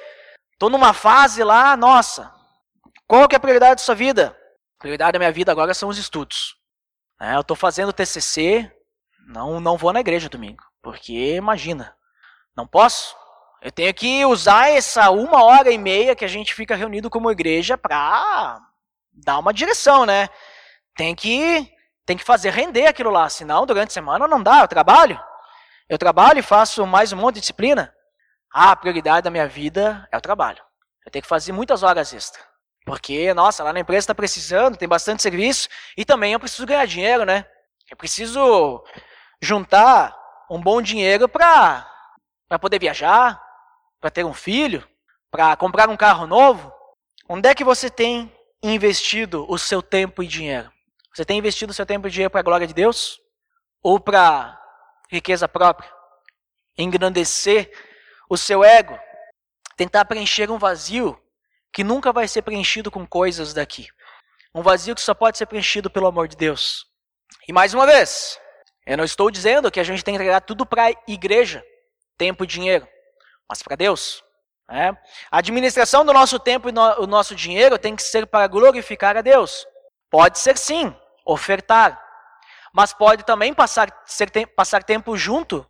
estou 0.53 0.71
numa 0.71 0.95
fase 0.95 1.43
lá, 1.43 1.77
nossa, 1.77 2.33
Qual 3.07 3.29
que 3.29 3.35
é 3.35 3.39
a 3.39 3.41
prioridade 3.41 3.77
da 3.77 3.85
sua 3.85 3.95
vida? 3.95 4.37
A 4.79 4.81
prioridade 4.81 5.13
da 5.13 5.19
minha 5.19 5.33
vida 5.33 5.51
agora 5.51 5.75
são 5.75 5.89
os 5.89 5.99
estudos. 5.99 6.57
É, 7.21 7.37
eu 7.37 7.41
estou 7.41 7.57
fazendo 7.57 7.93
TCC, 7.93 8.71
não, 9.27 9.61
não 9.61 9.77
vou 9.77 9.93
na 9.93 10.01
igreja 10.01 10.29
domingo, 10.29 10.63
porque 10.83 11.37
imagina, 11.37 11.97
não 12.57 12.67
posso. 12.67 13.17
Eu 13.63 13.73
tenho 13.73 13.95
que 13.95 14.25
usar 14.27 14.69
essa 14.69 15.11
uma 15.11 15.43
hora 15.43 15.71
e 15.71 15.79
meia 15.79 16.15
que 16.15 16.25
a 16.25 16.29
gente 16.29 16.53
fica 16.53 16.77
reunido 16.77 17.09
como 17.09 17.31
igreja 17.31 17.79
para 17.79 18.61
dar 19.11 19.39
uma 19.39 19.55
direção, 19.55 20.05
né? 20.05 20.29
Tem 20.95 21.15
que 21.15 21.73
tem 22.05 22.17
que 22.17 22.25
fazer 22.25 22.51
render 22.51 22.87
aquilo 22.87 23.11
lá, 23.11 23.29
senão 23.31 23.65
durante 23.65 23.89
a 23.89 23.95
semana 23.95 24.29
não 24.29 24.43
dá, 24.43 24.61
eu 24.61 24.69
trabalho. 24.69 25.19
Eu 25.89 25.97
trabalho 25.97 26.39
e 26.39 26.43
faço 26.43 26.87
mais 26.87 27.13
um 27.13 27.17
monte 27.17 27.37
de 27.37 27.41
disciplina. 27.41 27.95
Ah, 28.53 28.73
a 28.73 28.77
prioridade 28.77 29.25
da 29.25 29.31
minha 29.31 29.49
vida 29.49 30.07
é 30.13 30.17
o 30.17 30.21
trabalho. 30.21 30.63
Eu 31.05 31.11
tenho 31.11 31.23
que 31.23 31.29
fazer 31.29 31.53
muitas 31.53 31.83
horas 31.83 32.13
extra. 32.13 32.43
Porque, 32.85 33.33
nossa, 33.33 33.65
lá 33.65 33.73
na 33.73 33.81
empresa 33.81 34.05
está 34.05 34.15
precisando, 34.15 34.77
tem 34.77 34.89
bastante 34.89 35.23
serviço. 35.23 35.69
E 35.97 36.05
também 36.05 36.35
eu 36.35 36.41
preciso 36.41 36.67
ganhar 36.67 36.87
dinheiro, 36.87 37.25
né? 37.25 37.47
Eu 37.91 37.97
preciso 37.97 38.85
juntar 39.41 40.15
um 40.51 40.61
bom 40.61 40.83
dinheiro 40.83 41.29
para 41.29 41.89
poder 42.61 42.79
viajar, 42.79 43.43
para 44.01 44.11
ter 44.11 44.25
um 44.25 44.35
filho, 44.35 44.87
para 45.31 45.57
comprar 45.57 45.89
um 45.89 45.97
carro 45.97 46.27
novo. 46.27 46.73
Onde 47.27 47.49
é 47.49 47.55
que 47.55 47.65
você 47.65 47.89
tem 47.89 48.31
investido 48.63 49.47
o 49.51 49.59
seu 49.59 49.83
tempo 49.83 50.23
e 50.23 50.27
dinheiro? 50.27 50.71
Você 51.15 51.25
tem 51.25 51.39
investido 51.39 51.71
o 51.71 51.75
seu 51.75 51.87
tempo 51.87 52.07
e 52.07 52.11
dinheiro 52.11 52.31
para 52.31 52.41
a 52.41 52.45
glória 52.45 52.67
de 52.67 52.75
Deus? 52.75 53.19
Ou 53.83 53.99
para 53.99 54.61
riqueza 55.11 55.49
própria? 55.49 55.91
Engrandecer 56.77 57.73
o 58.29 58.37
seu 58.37 58.63
ego? 58.63 58.99
Tentar 59.77 60.05
preencher 60.05 60.51
um 60.51 60.59
vazio 60.59 61.19
que 61.75 61.83
nunca 61.83 62.13
vai 62.13 62.29
ser 62.29 62.43
preenchido 62.43 62.89
com 62.89 63.05
coisas 63.05 63.53
daqui. 63.53 63.89
Um 64.55 64.63
vazio 64.63 64.95
que 64.95 65.01
só 65.01 65.13
pode 65.13 65.37
ser 65.37 65.47
preenchido 65.47 65.91
pelo 65.91 66.07
amor 66.07 66.29
de 66.29 66.37
Deus. 66.37 66.87
E 67.49 67.53
mais 67.53 67.75
uma 67.75 67.85
vez, 67.85 68.39
eu 68.87 68.97
não 68.97 69.03
estou 69.03 69.29
dizendo 69.29 69.73
que 69.73 69.81
a 69.81 69.85
gente 69.85 70.05
tem 70.05 70.15
que 70.15 70.23
entregar 70.23 70.41
tudo 70.41 70.65
para 70.65 70.87
a 70.87 70.93
igreja, 71.09 71.65
tempo 72.17 72.45
e 72.45 72.47
dinheiro, 72.47 72.87
mas 73.49 73.61
para 73.61 73.75
Deus. 73.75 74.23
Né? 74.71 74.97
A 75.29 75.39
administração 75.39 76.05
do 76.05 76.13
nosso 76.13 76.39
tempo 76.39 76.69
e 76.69 76.73
no, 76.73 77.03
o 77.03 77.07
nosso 77.09 77.35
dinheiro 77.35 77.77
tem 77.77 77.97
que 77.97 78.03
ser 78.05 78.25
para 78.25 78.47
glorificar 78.47 79.17
a 79.17 79.21
Deus. 79.21 79.67
Pode 80.09 80.39
ser 80.39 80.57
sim, 80.57 80.97
ofertar. 81.27 82.01
Mas 82.73 82.93
pode 82.93 83.25
também 83.25 83.53
passar, 83.53 83.93
ser, 84.07 84.31
passar 84.55 84.85
tempo 84.85 85.17
junto 85.17 85.69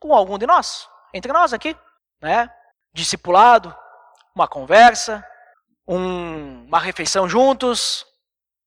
com 0.00 0.12
algum 0.12 0.38
de 0.38 0.46
nós, 0.46 0.88
entre 1.14 1.32
nós 1.32 1.52
aqui, 1.52 1.76
né? 2.20 2.50
Discipulado, 2.92 3.74
uma 4.34 4.46
conversa, 4.46 5.24
um, 5.86 6.64
uma 6.66 6.78
refeição 6.78 7.28
juntos, 7.28 8.06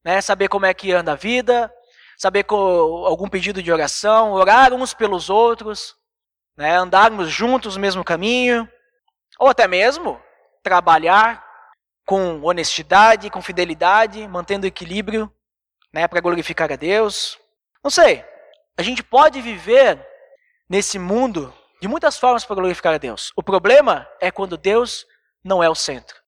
né? 0.03 0.21
Saber 0.21 0.47
como 0.47 0.65
é 0.65 0.73
que 0.73 0.91
anda 0.91 1.13
a 1.13 1.15
vida, 1.15 1.73
saber 2.17 2.45
algum 2.49 3.27
pedido 3.27 3.61
de 3.61 3.71
oração, 3.71 4.31
orar 4.33 4.73
uns 4.73 4.93
pelos 4.93 5.29
outros, 5.29 5.95
né? 6.57 6.77
Andarmos 6.77 7.29
juntos 7.29 7.75
no 7.75 7.81
mesmo 7.81 8.03
caminho, 8.03 8.67
ou 9.39 9.47
até 9.47 9.67
mesmo 9.67 10.21
trabalhar 10.61 11.45
com 12.05 12.41
honestidade, 12.41 13.29
com 13.29 13.41
fidelidade, 13.41 14.27
mantendo 14.27 14.65
equilíbrio 14.65 15.31
né, 15.93 16.07
para 16.07 16.19
glorificar 16.19 16.71
a 16.71 16.75
Deus. 16.75 17.37
Não 17.83 17.91
sei. 17.91 18.25
A 18.77 18.81
gente 18.81 19.03
pode 19.03 19.41
viver 19.41 20.05
nesse 20.69 20.97
mundo 20.99 21.53
de 21.81 21.87
muitas 21.87 22.17
formas 22.17 22.43
para 22.43 22.55
glorificar 22.55 22.93
a 22.93 22.97
Deus. 22.97 23.31
O 23.35 23.43
problema 23.43 24.07
é 24.19 24.31
quando 24.31 24.57
Deus 24.57 25.05
não 25.43 25.63
é 25.63 25.69
o 25.69 25.75
centro. 25.75 26.18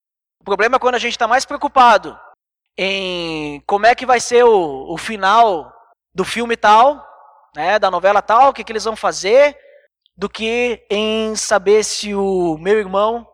O 0.41 0.43
problema 0.43 0.77
é 0.77 0.79
quando 0.79 0.95
a 0.95 0.99
gente 0.99 1.11
está 1.11 1.27
mais 1.27 1.45
preocupado 1.45 2.19
em 2.75 3.61
como 3.67 3.85
é 3.85 3.93
que 3.93 4.07
vai 4.07 4.19
ser 4.19 4.43
o, 4.43 4.91
o 4.91 4.97
final 4.97 5.71
do 6.15 6.25
filme 6.25 6.57
tal, 6.57 7.07
né, 7.55 7.77
da 7.77 7.91
novela 7.91 8.23
tal, 8.23 8.49
o 8.49 8.53
que, 8.53 8.63
que 8.63 8.71
eles 8.71 8.83
vão 8.83 8.95
fazer, 8.95 9.55
do 10.17 10.27
que 10.27 10.83
em 10.89 11.35
saber 11.35 11.83
se 11.83 12.15
o 12.15 12.57
meu 12.57 12.79
irmão 12.79 13.27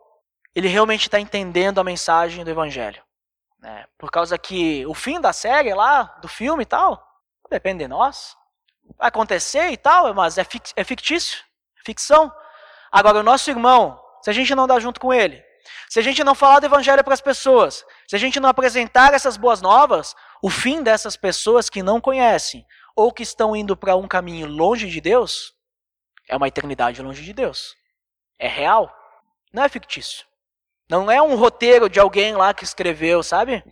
ele 0.53 0.67
realmente 0.67 1.03
está 1.03 1.17
entendendo 1.17 1.79
a 1.79 1.83
mensagem 1.83 2.43
do 2.43 2.51
Evangelho. 2.51 3.01
Né? 3.57 3.85
Por 3.97 4.11
causa 4.11 4.37
que 4.37 4.85
o 4.85 4.93
fim 4.93 5.21
da 5.21 5.31
série 5.31 5.73
lá, 5.73 6.03
do 6.21 6.27
filme 6.27 6.63
e 6.63 6.65
tal, 6.65 7.01
depende 7.49 7.85
de 7.85 7.87
nós. 7.87 8.35
Vai 8.97 9.07
acontecer 9.07 9.69
e 9.69 9.77
tal, 9.77 10.13
mas 10.13 10.37
é, 10.37 10.45
é 10.75 10.83
fictício, 10.83 11.39
é 11.79 11.81
ficção. 11.85 12.29
Agora, 12.91 13.19
o 13.19 13.23
nosso 13.23 13.49
irmão, 13.49 13.97
se 14.21 14.29
a 14.29 14.33
gente 14.33 14.53
não 14.53 14.67
dá 14.67 14.77
junto 14.77 14.99
com 14.99 15.13
ele, 15.13 15.41
se 15.89 15.99
a 15.99 16.01
gente 16.01 16.23
não 16.23 16.35
falar 16.35 16.59
do 16.59 16.65
evangelho 16.65 17.03
para 17.03 17.13
as 17.13 17.21
pessoas, 17.21 17.85
se 18.07 18.15
a 18.15 18.19
gente 18.19 18.39
não 18.39 18.49
apresentar 18.49 19.13
essas 19.13 19.37
boas 19.37 19.61
novas, 19.61 20.15
o 20.41 20.49
fim 20.49 20.83
dessas 20.83 21.15
pessoas 21.15 21.69
que 21.69 21.81
não 21.81 22.01
conhecem 22.01 22.65
ou 22.95 23.11
que 23.11 23.23
estão 23.23 23.55
indo 23.55 23.75
para 23.77 23.95
um 23.95 24.07
caminho 24.07 24.47
longe 24.47 24.87
de 24.87 24.99
Deus 24.99 25.55
é 26.27 26.35
uma 26.35 26.47
eternidade 26.47 27.01
longe 27.01 27.23
de 27.23 27.31
Deus. 27.31 27.75
É 28.37 28.47
real, 28.47 28.93
não 29.53 29.63
é 29.63 29.69
fictício. 29.69 30.25
Não 30.89 31.09
é 31.09 31.21
um 31.21 31.35
roteiro 31.35 31.89
de 31.89 31.99
alguém 31.99 32.35
lá 32.35 32.53
que 32.53 32.63
escreveu, 32.63 33.23
sabe? 33.23 33.63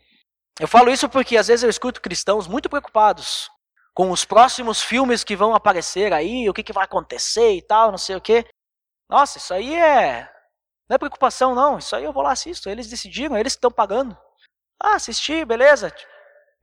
Eu 0.60 0.67
falo 0.67 0.89
isso 0.89 1.10
porque 1.10 1.38
às 1.38 1.47
vezes 1.47 1.63
eu 1.63 1.69
escuto 1.69 2.01
cristãos 2.01 2.47
muito 2.47 2.69
preocupados 2.69 3.49
com 3.93 4.12
os 4.12 4.25
próximos 4.25 4.82
filmes 4.82 5.23
que 5.23 5.36
vão 5.36 5.56
aparecer 5.56 6.12
aí, 6.13 6.49
o 6.49 6.54
que, 6.54 6.63
que 6.63 6.73
vai 6.73 6.84
acontecer 6.84 7.54
e 7.54 7.62
tal, 7.62 7.91
não 7.91 7.97
sei 7.97 8.15
o 8.15 8.21
quê. 8.21 8.45
Nossa, 9.10 9.38
isso 9.38 9.54
aí 9.54 9.75
é. 9.75 10.30
Não 10.89 10.95
é 10.95 10.97
preocupação, 10.97 11.55
não. 11.55 11.77
Isso 11.77 11.95
aí 11.95 12.03
eu 12.03 12.13
vou 12.13 12.23
lá 12.23 12.31
assisto. 12.31 12.69
Eles 12.69 12.87
decidiram, 12.87 13.37
eles 13.37 13.53
estão 13.53 13.71
pagando. 13.71 14.17
Ah, 14.81 14.95
assisti, 14.95 15.43
beleza. 15.45 15.93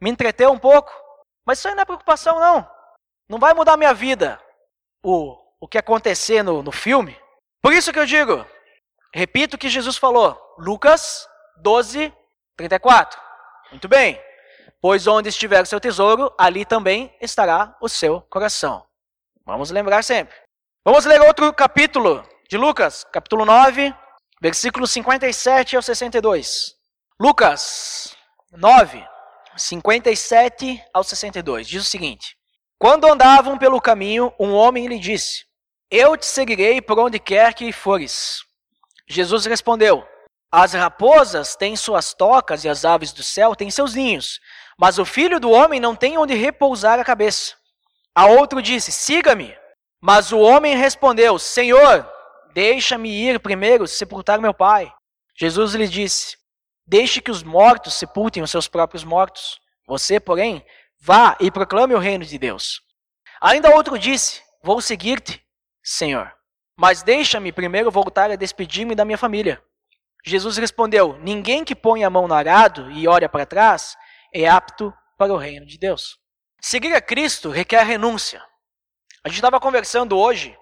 Me 0.00 0.10
entreteu 0.10 0.50
um 0.50 0.58
pouco. 0.58 0.92
Mas 1.44 1.58
isso 1.58 1.68
aí 1.68 1.74
não 1.74 1.82
é 1.82 1.84
preocupação, 1.84 2.38
não. 2.38 2.68
Não 3.28 3.38
vai 3.38 3.52
mudar 3.54 3.76
minha 3.76 3.92
vida 3.92 4.40
o, 5.02 5.36
o 5.60 5.66
que 5.66 5.78
acontecer 5.78 6.42
no, 6.42 6.62
no 6.62 6.70
filme. 6.70 7.18
Por 7.60 7.72
isso 7.72 7.92
que 7.92 7.98
eu 7.98 8.06
digo, 8.06 8.46
repito 9.14 9.56
o 9.56 9.58
que 9.58 9.68
Jesus 9.68 9.96
falou. 9.96 10.38
Lucas 10.58 11.28
12, 11.56 12.12
34. 12.56 13.20
Muito 13.70 13.88
bem. 13.88 14.22
Pois 14.80 15.06
onde 15.06 15.28
estiver 15.28 15.62
o 15.62 15.66
seu 15.66 15.80
tesouro, 15.80 16.32
ali 16.36 16.64
também 16.64 17.16
estará 17.20 17.76
o 17.80 17.88
seu 17.88 18.20
coração. 18.22 18.84
Vamos 19.44 19.70
lembrar 19.70 20.02
sempre. 20.02 20.34
Vamos 20.84 21.04
ler 21.04 21.20
outro 21.20 21.52
capítulo 21.52 22.24
de 22.48 22.56
Lucas, 22.56 23.04
capítulo 23.04 23.44
9, 23.44 23.94
versículos 24.42 24.90
57 24.90 25.76
ao 25.76 25.82
62. 25.82 26.74
Lucas 27.20 28.16
9, 28.50 29.06
57 29.56 30.82
ao 30.92 31.04
62. 31.04 31.68
Diz 31.68 31.82
o 31.82 31.88
seguinte: 31.88 32.36
Quando 32.76 33.06
andavam 33.06 33.56
pelo 33.56 33.80
caminho, 33.80 34.34
um 34.40 34.52
homem 34.52 34.88
lhe 34.88 34.98
disse: 34.98 35.44
Eu 35.88 36.16
te 36.16 36.26
seguirei 36.26 36.82
por 36.82 36.98
onde 36.98 37.20
quer 37.20 37.54
que 37.54 37.70
fores. 37.70 38.40
Jesus 39.08 39.46
respondeu: 39.46 40.04
as 40.54 40.74
raposas 40.74 41.56
têm 41.56 41.76
suas 41.76 42.12
tocas 42.12 42.62
e 42.62 42.68
as 42.68 42.84
aves 42.84 43.10
do 43.10 43.22
céu 43.22 43.56
têm 43.56 43.70
seus 43.70 43.94
ninhos, 43.94 44.38
mas 44.78 44.98
o 44.98 45.04
filho 45.04 45.40
do 45.40 45.50
homem 45.50 45.80
não 45.80 45.96
tem 45.96 46.18
onde 46.18 46.34
repousar 46.34 47.00
a 47.00 47.04
cabeça. 47.04 47.54
A 48.14 48.26
outro 48.26 48.60
disse: 48.60 48.90
Siga-me. 48.90 49.56
Mas 49.98 50.32
o 50.32 50.38
homem 50.38 50.76
respondeu: 50.76 51.38
Senhor, 51.38 52.06
deixa-me 52.52 53.10
ir 53.10 53.40
primeiro 53.40 53.86
sepultar 53.86 54.40
meu 54.40 54.54
pai. 54.54 54.92
Jesus 55.36 55.74
lhe 55.74 55.88
disse: 55.88 56.36
Deixe 56.86 57.20
que 57.20 57.30
os 57.30 57.42
mortos 57.42 57.94
sepultem 57.94 58.42
os 58.42 58.50
seus 58.50 58.68
próprios 58.68 59.04
mortos. 59.04 59.60
Você, 59.86 60.20
porém, 60.20 60.64
vá 61.00 61.36
e 61.40 61.50
proclame 61.50 61.94
o 61.94 61.98
reino 61.98 62.24
de 62.24 62.38
Deus. 62.38 62.80
Ainda 63.40 63.74
outro 63.74 63.98
disse: 63.98 64.42
Vou 64.62 64.80
seguir-te, 64.80 65.44
Senhor, 65.82 66.32
mas 66.76 67.02
deixa-me 67.02 67.52
primeiro 67.52 67.90
voltar 67.90 68.30
a 68.30 68.36
despedir-me 68.36 68.94
da 68.94 69.04
minha 69.04 69.18
família. 69.18 69.62
Jesus 70.24 70.56
respondeu: 70.56 71.18
Ninguém 71.18 71.64
que 71.64 71.74
põe 71.74 72.04
a 72.04 72.10
mão 72.10 72.28
no 72.28 72.34
arado 72.34 72.90
e 72.90 73.08
olha 73.08 73.28
para 73.28 73.46
trás 73.46 73.96
é 74.32 74.48
apto 74.48 74.92
para 75.18 75.32
o 75.32 75.36
reino 75.36 75.66
de 75.66 75.78
Deus. 75.78 76.18
Seguir 76.60 76.94
a 76.94 77.00
Cristo 77.00 77.50
requer 77.50 77.82
renúncia. 77.84 78.40
A 79.24 79.28
gente 79.28 79.38
estava 79.38 79.60
conversando 79.60 80.16
hoje, 80.16 80.56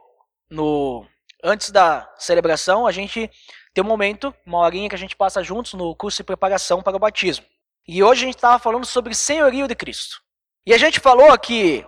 no 0.51 1.07
antes 1.43 1.71
da 1.71 2.13
celebração, 2.19 2.87
a 2.87 2.93
gente 2.93 3.31
tem 3.73 3.85
um 3.85 3.87
momento, 3.87 4.35
uma 4.45 4.59
horinha 4.59 4.89
que 4.89 4.95
a 4.95 4.99
gente 4.99 5.17
passa 5.17 5.43
juntos 5.43 5.75
no 5.75 5.95
curso 5.95 6.19
de 6.19 6.25
preparação 6.25 6.83
para 6.83 6.97
o 6.97 7.01
batismo. 7.01 7.47
E 7.87 8.03
hoje 8.03 8.23
a 8.23 8.27
gente 8.27 8.37
estava 8.37 8.59
falando 8.59 8.85
sobre 8.85 9.15
senhorio 9.15 9.67
de 9.67 9.75
Cristo. 9.75 10.21
E 10.67 10.75
a 10.75 10.79
gente 10.79 11.01
falou 11.01 11.33
aqui, 11.33 11.87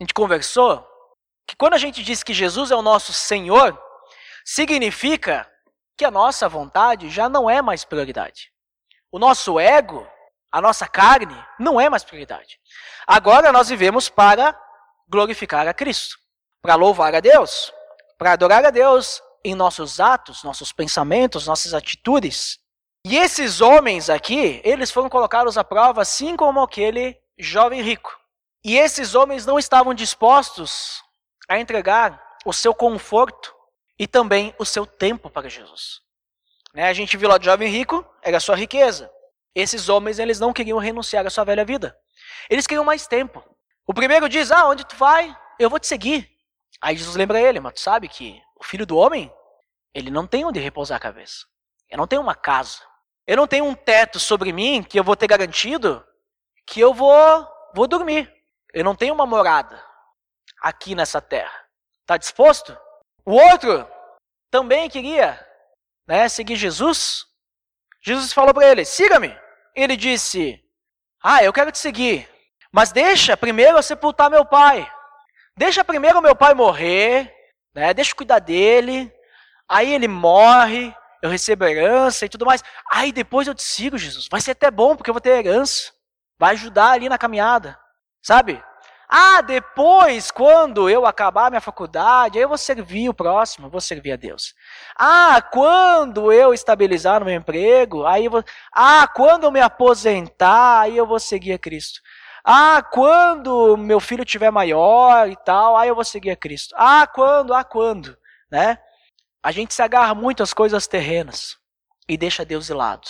a 0.00 0.02
gente 0.02 0.14
conversou, 0.14 0.86
que 1.46 1.56
quando 1.56 1.74
a 1.74 1.78
gente 1.78 2.02
diz 2.02 2.22
que 2.22 2.34
Jesus 2.34 2.70
é 2.70 2.76
o 2.76 2.82
nosso 2.82 3.12
Senhor, 3.12 3.78
significa 4.44 5.50
que 5.96 6.04
a 6.04 6.10
nossa 6.10 6.48
vontade 6.48 7.08
já 7.08 7.28
não 7.28 7.48
é 7.48 7.62
mais 7.62 7.84
prioridade. 7.84 8.52
O 9.10 9.18
nosso 9.18 9.58
ego, 9.58 10.06
a 10.50 10.60
nossa 10.60 10.86
carne, 10.86 11.36
não 11.58 11.80
é 11.80 11.88
mais 11.88 12.04
prioridade. 12.04 12.58
Agora 13.06 13.52
nós 13.52 13.68
vivemos 13.68 14.08
para 14.08 14.58
glorificar 15.08 15.66
a 15.68 15.74
Cristo, 15.74 16.16
para 16.60 16.74
louvar 16.74 17.14
a 17.14 17.20
Deus, 17.20 17.72
para 18.22 18.34
adorar 18.34 18.64
a 18.64 18.70
Deus 18.70 19.20
em 19.42 19.52
nossos 19.52 19.98
atos, 19.98 20.44
nossos 20.44 20.70
pensamentos, 20.70 21.48
nossas 21.48 21.74
atitudes. 21.74 22.60
E 23.04 23.18
esses 23.18 23.60
homens 23.60 24.08
aqui, 24.08 24.60
eles 24.62 24.92
foram 24.92 25.08
colocados 25.08 25.58
à 25.58 25.64
prova, 25.64 26.02
assim 26.02 26.36
como 26.36 26.60
aquele 26.60 27.18
jovem 27.36 27.82
rico. 27.82 28.16
E 28.64 28.78
esses 28.78 29.16
homens 29.16 29.44
não 29.44 29.58
estavam 29.58 29.92
dispostos 29.92 31.02
a 31.48 31.58
entregar 31.58 32.22
o 32.46 32.52
seu 32.52 32.72
conforto 32.72 33.52
e 33.98 34.06
também 34.06 34.54
o 34.56 34.64
seu 34.64 34.86
tempo 34.86 35.28
para 35.28 35.48
Jesus. 35.48 36.00
Né? 36.72 36.86
A 36.86 36.92
gente 36.92 37.16
viu 37.16 37.28
lá 37.28 37.40
o 37.40 37.42
jovem 37.42 37.68
rico, 37.68 38.06
era 38.22 38.36
a 38.36 38.40
sua 38.40 38.54
riqueza. 38.54 39.10
Esses 39.52 39.88
homens, 39.88 40.20
eles 40.20 40.38
não 40.38 40.52
queriam 40.52 40.78
renunciar 40.78 41.26
à 41.26 41.30
sua 41.30 41.42
velha 41.42 41.64
vida. 41.64 41.98
Eles 42.48 42.68
queriam 42.68 42.84
mais 42.84 43.04
tempo. 43.04 43.42
O 43.84 43.92
primeiro 43.92 44.28
diz: 44.28 44.52
Ah, 44.52 44.68
onde 44.68 44.86
tu 44.86 44.94
vai? 44.94 45.36
Eu 45.58 45.68
vou 45.68 45.80
te 45.80 45.88
seguir. 45.88 46.31
Aí 46.80 46.96
Jesus 46.96 47.16
lembra 47.16 47.40
ele, 47.40 47.60
mas 47.60 47.74
tu 47.74 47.80
sabe 47.80 48.08
que 48.08 48.40
o 48.58 48.64
filho 48.64 48.86
do 48.86 48.96
homem, 48.96 49.32
ele 49.94 50.10
não 50.10 50.26
tem 50.26 50.44
onde 50.44 50.60
repousar 50.60 50.96
a 50.96 51.00
cabeça. 51.00 51.46
Eu 51.90 51.98
não 51.98 52.06
tenho 52.06 52.22
uma 52.22 52.34
casa. 52.34 52.80
Eu 53.26 53.36
não 53.36 53.46
tenho 53.46 53.64
um 53.64 53.74
teto 53.74 54.18
sobre 54.18 54.52
mim 54.52 54.82
que 54.82 54.98
eu 54.98 55.04
vou 55.04 55.14
ter 55.14 55.26
garantido 55.26 56.04
que 56.66 56.80
eu 56.80 56.94
vou, 56.94 57.48
vou 57.74 57.86
dormir. 57.86 58.32
Eu 58.72 58.84
não 58.84 58.96
tenho 58.96 59.14
uma 59.14 59.26
morada 59.26 59.82
aqui 60.60 60.94
nessa 60.94 61.20
terra. 61.20 61.66
Está 62.00 62.16
disposto? 62.16 62.76
O 63.24 63.32
outro 63.32 63.86
também 64.50 64.88
queria 64.88 65.38
né, 66.06 66.28
seguir 66.28 66.56
Jesus. 66.56 67.26
Jesus 68.00 68.32
falou 68.32 68.54
para 68.54 68.68
ele: 68.68 68.84
siga-me. 68.84 69.36
Ele 69.74 69.96
disse: 69.96 70.62
Ah, 71.22 71.42
eu 71.44 71.52
quero 71.52 71.70
te 71.70 71.78
seguir, 71.78 72.28
mas 72.72 72.92
deixa 72.92 73.36
primeiro 73.36 73.76
eu 73.78 73.82
sepultar 73.82 74.30
meu 74.30 74.44
pai. 74.44 74.90
Deixa 75.56 75.84
primeiro 75.84 76.22
meu 76.22 76.34
pai 76.34 76.54
morrer, 76.54 77.32
né? 77.74 77.92
Deixa 77.92 78.12
eu 78.12 78.16
cuidar 78.16 78.38
dele. 78.38 79.12
Aí 79.68 79.92
ele 79.92 80.08
morre, 80.08 80.94
eu 81.22 81.30
recebo 81.30 81.64
herança 81.64 82.26
e 82.26 82.28
tudo 82.28 82.46
mais. 82.46 82.62
Aí 82.90 83.12
depois 83.12 83.46
eu 83.46 83.54
te 83.54 83.62
sigo, 83.62 83.98
Jesus. 83.98 84.28
Vai 84.30 84.40
ser 84.40 84.52
até 84.52 84.70
bom, 84.70 84.96
porque 84.96 85.10
eu 85.10 85.14
vou 85.14 85.20
ter 85.20 85.44
herança. 85.46 85.92
Vai 86.38 86.54
ajudar 86.54 86.90
ali 86.90 87.08
na 87.08 87.18
caminhada. 87.18 87.78
Sabe? 88.22 88.62
Ah, 89.14 89.42
depois, 89.42 90.30
quando 90.30 90.88
eu 90.88 91.04
acabar 91.04 91.50
minha 91.50 91.60
faculdade, 91.60 92.38
aí 92.38 92.44
eu 92.44 92.48
vou 92.48 92.56
servir 92.56 93.10
o 93.10 93.14
próximo, 93.14 93.68
vou 93.68 93.80
servir 93.80 94.12
a 94.12 94.16
Deus. 94.16 94.54
Ah, 94.98 95.42
quando 95.52 96.32
eu 96.32 96.54
estabilizar 96.54 97.20
no 97.20 97.26
meu 97.26 97.34
emprego, 97.34 98.06
aí 98.06 98.24
eu 98.24 98.30
vou. 98.30 98.44
Ah, 98.72 99.06
quando 99.06 99.44
eu 99.44 99.52
me 99.52 99.60
aposentar, 99.60 100.80
aí 100.80 100.96
eu 100.96 101.06
vou 101.06 101.20
seguir 101.20 101.52
a 101.52 101.58
Cristo. 101.58 102.00
Ah, 102.44 102.82
quando 102.82 103.76
meu 103.76 104.00
filho 104.00 104.24
tiver 104.24 104.50
maior 104.50 105.28
e 105.28 105.36
tal, 105.36 105.76
aí 105.76 105.88
eu 105.88 105.94
vou 105.94 106.04
seguir 106.04 106.30
a 106.30 106.36
Cristo. 106.36 106.74
Ah, 106.76 107.06
quando, 107.06 107.54
ah, 107.54 107.62
quando, 107.62 108.16
né? 108.50 108.78
A 109.42 109.52
gente 109.52 109.74
se 109.74 109.82
agarra 109.82 110.14
muito 110.14 110.42
às 110.42 110.52
coisas 110.52 110.86
terrenas 110.86 111.56
e 112.08 112.16
deixa 112.16 112.44
Deus 112.44 112.66
de 112.66 112.74
lado. 112.74 113.08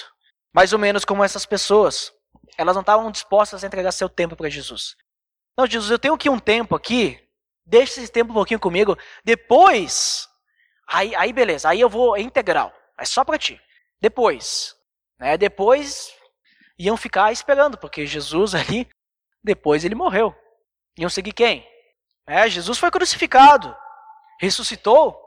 Mais 0.52 0.72
ou 0.72 0.78
menos 0.78 1.04
como 1.04 1.24
essas 1.24 1.46
pessoas. 1.46 2.12
Elas 2.58 2.74
não 2.74 2.82
estavam 2.82 3.10
dispostas 3.10 3.64
a 3.64 3.66
entregar 3.66 3.92
seu 3.92 4.08
tempo 4.08 4.36
para 4.36 4.50
Jesus. 4.50 4.96
Não, 5.56 5.66
Jesus, 5.66 5.90
eu 5.90 5.98
tenho 5.98 6.14
aqui 6.14 6.28
um 6.28 6.38
tempo 6.38 6.74
aqui, 6.74 7.18
deixa 7.64 8.00
esse 8.00 8.10
tempo 8.10 8.30
um 8.30 8.34
pouquinho 8.34 8.60
comigo, 8.60 8.96
depois, 9.24 10.28
aí, 10.88 11.14
aí 11.14 11.32
beleza, 11.32 11.68
aí 11.68 11.80
eu 11.80 11.88
vou, 11.88 12.16
é 12.16 12.20
integral, 12.20 12.72
é 12.98 13.04
só 13.04 13.22
para 13.24 13.38
ti. 13.38 13.60
Depois, 14.00 14.74
né, 15.18 15.36
depois 15.36 16.12
iam 16.78 16.96
ficar 16.96 17.32
esperando, 17.32 17.76
porque 17.76 18.06
Jesus 18.06 18.54
ali, 18.54 18.88
depois 19.42 19.84
ele 19.84 19.94
morreu. 19.94 20.34
Iam 20.98 21.10
seguir 21.10 21.32
quem? 21.32 21.66
É, 22.26 22.48
Jesus 22.48 22.78
foi 22.78 22.90
crucificado, 22.90 23.76
ressuscitou, 24.40 25.20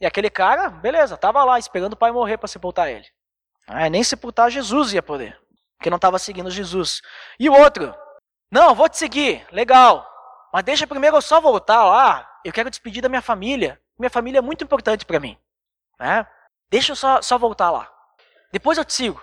e 0.00 0.06
aquele 0.06 0.28
cara, 0.28 0.68
beleza, 0.68 1.14
estava 1.14 1.44
lá 1.44 1.58
esperando 1.58 1.94
o 1.94 1.96
pai 1.96 2.10
morrer 2.10 2.36
para 2.36 2.48
sepultar 2.48 2.90
ele. 2.90 3.06
É, 3.68 3.88
nem 3.88 4.04
sepultar 4.04 4.50
Jesus 4.50 4.92
ia 4.92 5.02
poder, 5.02 5.40
porque 5.76 5.88
não 5.88 5.96
estava 5.96 6.18
seguindo 6.18 6.50
Jesus. 6.50 7.00
E 7.38 7.48
o 7.48 7.54
outro, 7.54 7.94
não, 8.50 8.74
vou 8.74 8.88
te 8.88 8.98
seguir, 8.98 9.46
legal. 9.50 10.06
Mas 10.52 10.64
deixa 10.64 10.86
primeiro 10.86 11.16
eu 11.16 11.22
só 11.22 11.40
voltar 11.40 11.84
lá. 11.84 12.30
Eu 12.44 12.52
quero 12.52 12.70
despedir 12.70 13.02
da 13.02 13.08
minha 13.08 13.22
família. 13.22 13.80
Minha 13.98 14.10
família 14.10 14.38
é 14.38 14.42
muito 14.42 14.62
importante 14.62 15.04
para 15.04 15.18
mim. 15.18 15.36
Né? 15.98 16.26
Deixa 16.70 16.92
eu 16.92 16.96
só, 16.96 17.22
só 17.22 17.38
voltar 17.38 17.70
lá. 17.70 17.90
Depois 18.52 18.78
eu 18.78 18.84
te 18.84 18.92
sigo. 18.92 19.20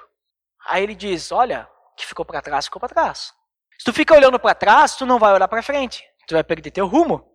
Aí 0.66 0.84
ele 0.84 0.96
diz: 0.96 1.32
Olha, 1.32 1.70
que 1.96 2.06
ficou 2.06 2.26
para 2.26 2.42
trás, 2.42 2.66
ficou 2.66 2.80
para 2.80 2.90
trás. 2.90 3.34
Se 3.82 3.86
tu 3.86 3.94
fica 3.94 4.14
olhando 4.14 4.38
para 4.38 4.54
trás, 4.54 4.96
tu 4.96 5.08
não 5.08 5.18
vai 5.18 5.34
olhar 5.34 5.48
para 5.48 5.64
frente. 5.64 6.08
Tu 6.28 6.36
vai 6.36 6.44
perder 6.44 6.70
teu 6.70 6.86
rumo. 6.86 7.28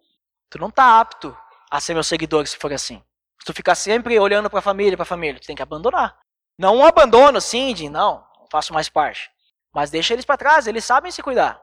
Tu 0.48 0.60
não 0.60 0.70
tá 0.70 1.00
apto 1.00 1.36
a 1.68 1.80
ser 1.80 1.92
meu 1.92 2.04
seguidor 2.04 2.46
se 2.46 2.56
for 2.56 2.72
assim. 2.72 3.02
Se 3.40 3.46
tu 3.46 3.52
ficar 3.52 3.74
sempre 3.74 4.16
olhando 4.16 4.48
para 4.48 4.60
a 4.60 4.62
família, 4.62 4.96
para 4.96 5.02
a 5.02 5.06
família, 5.06 5.40
tu 5.40 5.46
tem 5.48 5.56
que 5.56 5.62
abandonar. 5.62 6.16
Não 6.56 6.76
um 6.76 6.86
abandono 6.86 7.38
assim 7.38 7.74
de 7.74 7.88
não, 7.88 8.24
não 8.38 8.46
faço 8.48 8.72
mais 8.72 8.88
parte. 8.88 9.28
Mas 9.74 9.90
deixa 9.90 10.12
eles 10.12 10.24
para 10.24 10.36
trás, 10.36 10.68
eles 10.68 10.84
sabem 10.84 11.10
se 11.10 11.20
cuidar. 11.20 11.60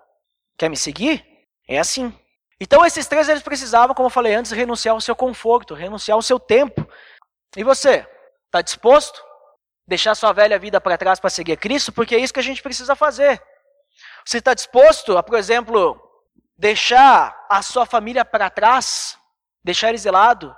Quer 0.57 0.69
me 0.69 0.75
seguir? 0.75 1.25
É 1.65 1.79
assim. 1.79 2.13
Então 2.59 2.85
esses 2.85 3.07
três 3.07 3.29
eles 3.29 3.41
precisavam, 3.41 3.95
como 3.95 4.07
eu 4.07 4.11
falei 4.11 4.35
antes, 4.35 4.51
renunciar 4.51 4.95
ao 4.95 4.99
seu 4.99 5.15
conforto, 5.15 5.73
renunciar 5.73 6.17
ao 6.17 6.21
seu 6.21 6.37
tempo. 6.37 6.85
E 7.55 7.63
você, 7.63 8.05
está 8.47 8.61
disposto? 8.61 9.23
Deixar 9.87 10.13
sua 10.13 10.33
velha 10.33 10.59
vida 10.59 10.81
para 10.81 10.97
trás 10.97 11.21
para 11.21 11.29
seguir 11.29 11.55
Cristo? 11.55 11.93
Porque 11.93 12.15
é 12.15 12.19
isso 12.19 12.33
que 12.33 12.41
a 12.41 12.43
gente 12.43 12.61
precisa 12.61 12.97
fazer. 12.97 13.41
Você 14.25 14.37
está 14.37 14.53
disposto 14.53 15.17
a, 15.17 15.23
por 15.23 15.37
exemplo, 15.37 16.01
deixar 16.57 17.45
a 17.49 17.61
sua 17.61 17.85
família 17.85 18.23
para 18.23 18.49
trás, 18.49 19.17
deixar 19.63 19.89
eles 19.89 20.03
de 20.03 20.11
lado 20.11 20.55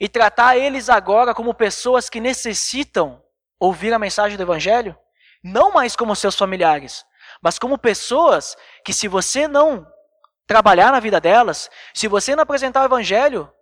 e 0.00 0.08
tratar 0.08 0.56
eles 0.56 0.88
agora 0.88 1.34
como 1.34 1.54
pessoas 1.54 2.10
que 2.10 2.20
necessitam 2.20 3.22
ouvir 3.58 3.92
a 3.92 3.98
mensagem 3.98 4.36
do 4.36 4.42
Evangelho? 4.42 4.96
Não 5.42 5.72
mais 5.72 5.94
como 5.94 6.16
seus 6.16 6.36
familiares, 6.36 7.04
mas 7.40 7.58
como 7.58 7.78
pessoas 7.78 8.56
que, 8.84 8.92
se 8.92 9.08
você 9.08 9.46
não 9.46 9.86
trabalhar 10.46 10.92
na 10.92 11.00
vida 11.00 11.20
delas, 11.20 11.70
se 11.92 12.08
você 12.08 12.34
não 12.34 12.42
apresentar 12.42 12.82
o 12.82 12.86
evangelho, 12.86 13.52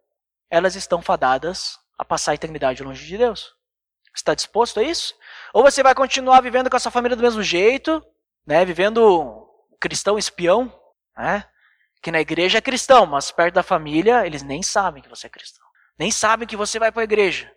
elas 0.51 0.75
estão 0.75 1.01
fadadas 1.01 1.79
a 1.99 2.05
passar 2.05 2.33
a 2.33 2.35
eternidade 2.35 2.83
longe 2.83 3.07
de 3.07 3.17
Deus. 3.17 3.55
Está 4.15 4.35
disposto 4.35 4.81
a 4.81 4.83
isso? 4.83 5.15
Ou 5.53 5.63
você 5.63 5.83
vai 5.83 5.95
continuar 5.95 6.41
vivendo 6.41 6.71
com 6.71 6.77
a 6.77 6.81
sua 6.81 6.93
família 6.93 7.17
do 7.17 7.23
mesmo 7.23 7.43
jeito, 7.43 8.05
né, 8.47 8.65
vivendo 8.65 9.44
cristão 9.85 10.17
espião, 10.17 10.75
né, 11.15 11.47
que 12.03 12.11
na 12.11 12.19
igreja 12.19 12.57
é 12.57 12.63
cristão, 12.63 13.05
mas 13.05 13.31
perto 13.31 13.57
da 13.57 13.63
família 13.63 14.27
eles 14.27 14.43
nem 14.43 14.63
sabem 14.63 15.03
que 15.03 15.11
você 15.11 15.27
é 15.27 15.31
cristão, 15.31 15.63
nem 15.99 16.11
sabem 16.11 16.49
que 16.49 16.57
você 16.57 16.79
vai 16.79 16.91
para 16.91 17.03
a 17.03 17.05
igreja. 17.05 17.53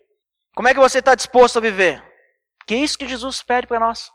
Como 0.54 0.68
é 0.68 0.74
que 0.74 0.80
você 0.80 0.98
está 0.98 1.14
disposto 1.14 1.56
a 1.56 1.62
viver? 1.62 2.04
Que 2.66 2.74
é 2.74 2.76
isso 2.76 2.98
que 2.98 3.08
Jesus 3.08 3.42
pede 3.42 3.66
para 3.66 3.80
nós. 3.80 4.10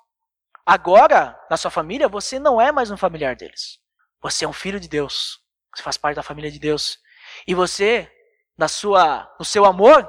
Agora, 0.63 1.35
na 1.49 1.57
sua 1.57 1.71
família, 1.71 2.07
você 2.07 2.37
não 2.37 2.61
é 2.61 2.71
mais 2.71 2.91
um 2.91 2.97
familiar 2.97 3.35
deles. 3.35 3.79
Você 4.21 4.45
é 4.45 4.47
um 4.47 4.53
filho 4.53 4.79
de 4.79 4.87
Deus. 4.87 5.39
Você 5.73 5.81
faz 5.81 5.97
parte 5.97 6.15
da 6.15 6.23
família 6.23 6.51
de 6.51 6.59
Deus. 6.59 6.99
E 7.47 7.55
você, 7.55 8.11
na 8.55 8.67
sua, 8.67 9.27
no 9.39 9.45
seu 9.45 9.65
amor, 9.65 10.07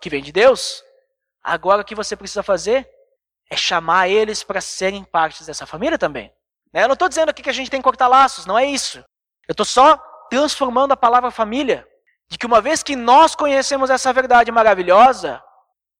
que 0.00 0.08
vem 0.08 0.22
de 0.22 0.32
Deus, 0.32 0.82
agora 1.44 1.82
o 1.82 1.84
que 1.84 1.94
você 1.94 2.16
precisa 2.16 2.42
fazer 2.42 2.88
é 3.50 3.56
chamar 3.58 4.08
eles 4.08 4.42
para 4.42 4.62
serem 4.62 5.04
partes 5.04 5.46
dessa 5.46 5.66
família 5.66 5.98
também. 5.98 6.32
Né? 6.72 6.84
Eu 6.84 6.88
não 6.88 6.94
estou 6.94 7.08
dizendo 7.08 7.28
aqui 7.28 7.42
que 7.42 7.50
a 7.50 7.52
gente 7.52 7.70
tem 7.70 7.80
que 7.80 7.84
cortar 7.84 8.08
laços, 8.08 8.46
não 8.46 8.58
é 8.58 8.64
isso. 8.64 8.98
Eu 9.48 9.52
estou 9.52 9.66
só 9.66 9.96
transformando 10.30 10.92
a 10.92 10.96
palavra 10.96 11.30
família. 11.30 11.86
De 12.28 12.38
que 12.38 12.46
uma 12.46 12.62
vez 12.62 12.82
que 12.82 12.96
nós 12.96 13.34
conhecemos 13.34 13.90
essa 13.90 14.10
verdade 14.12 14.50
maravilhosa, 14.50 15.42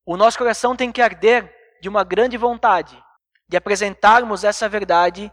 o 0.07 0.17
nosso 0.17 0.39
coração 0.39 0.75
tem 0.75 0.91
que 0.91 1.03
arder 1.03 1.53
de 1.83 1.89
uma 1.89 2.05
grande 2.05 2.39
vontade 2.39 3.03
de 3.53 3.57
apresentarmos 3.59 4.45
essa 4.45 4.67
verdade 4.67 5.31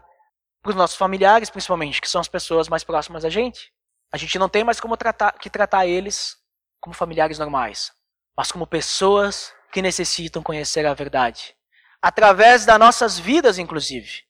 para 0.62 0.70
os 0.70 0.76
nossos 0.76 0.96
familiares, 0.96 1.48
principalmente, 1.48 2.02
que 2.02 2.08
são 2.08 2.20
as 2.20 2.28
pessoas 2.28 2.68
mais 2.68 2.84
próximas 2.84 3.22
da 3.22 3.30
gente. 3.30 3.72
A 4.12 4.18
gente 4.18 4.38
não 4.38 4.46
tem 4.46 4.62
mais 4.62 4.78
como 4.78 4.94
tratar, 4.94 5.32
que 5.32 5.48
tratar 5.48 5.86
eles 5.86 6.36
como 6.78 6.94
familiares 6.94 7.38
normais, 7.38 7.90
mas 8.36 8.52
como 8.52 8.66
pessoas 8.66 9.54
que 9.72 9.80
necessitam 9.80 10.42
conhecer 10.42 10.84
a 10.84 10.92
verdade. 10.92 11.56
Através 12.02 12.66
das 12.66 12.78
nossas 12.78 13.18
vidas, 13.18 13.58
inclusive. 13.58 14.22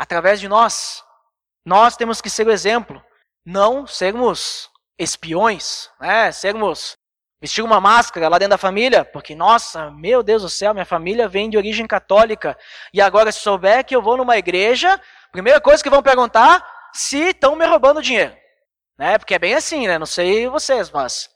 Através 0.00 0.40
de 0.40 0.48
nós. 0.48 1.04
Nós 1.62 1.94
temos 1.94 2.22
que 2.22 2.30
ser 2.30 2.46
o 2.46 2.50
exemplo. 2.50 3.04
Não 3.44 3.86
sermos 3.86 4.70
espiões, 4.98 5.90
né? 6.00 6.32
sermos 6.32 6.96
vestir 7.38 7.62
uma 7.62 7.82
máscara 7.82 8.26
lá 8.26 8.38
dentro 8.38 8.52
da 8.52 8.58
família, 8.58 9.04
porque, 9.04 9.34
nossa, 9.34 9.90
meu 9.90 10.22
Deus 10.22 10.40
do 10.40 10.48
céu, 10.48 10.72
minha 10.72 10.86
família 10.86 11.28
vem 11.28 11.50
de 11.50 11.58
origem 11.58 11.86
católica. 11.86 12.56
E 12.94 13.00
agora, 13.02 13.30
se 13.30 13.40
souber 13.40 13.84
que 13.84 13.94
eu 13.94 14.00
vou 14.00 14.16
numa 14.16 14.38
igreja, 14.38 14.98
primeira 15.32 15.60
coisa 15.60 15.82
que 15.82 15.90
vão 15.90 16.02
perguntar, 16.02 16.66
se 16.94 17.28
estão 17.28 17.54
me 17.54 17.66
roubando 17.66 18.00
dinheiro. 18.00 18.34
Né? 18.98 19.18
Porque 19.18 19.34
é 19.34 19.38
bem 19.38 19.54
assim, 19.54 19.86
né? 19.86 19.98
Não 19.98 20.06
sei 20.06 20.48
vocês, 20.48 20.90
mas 20.90 21.28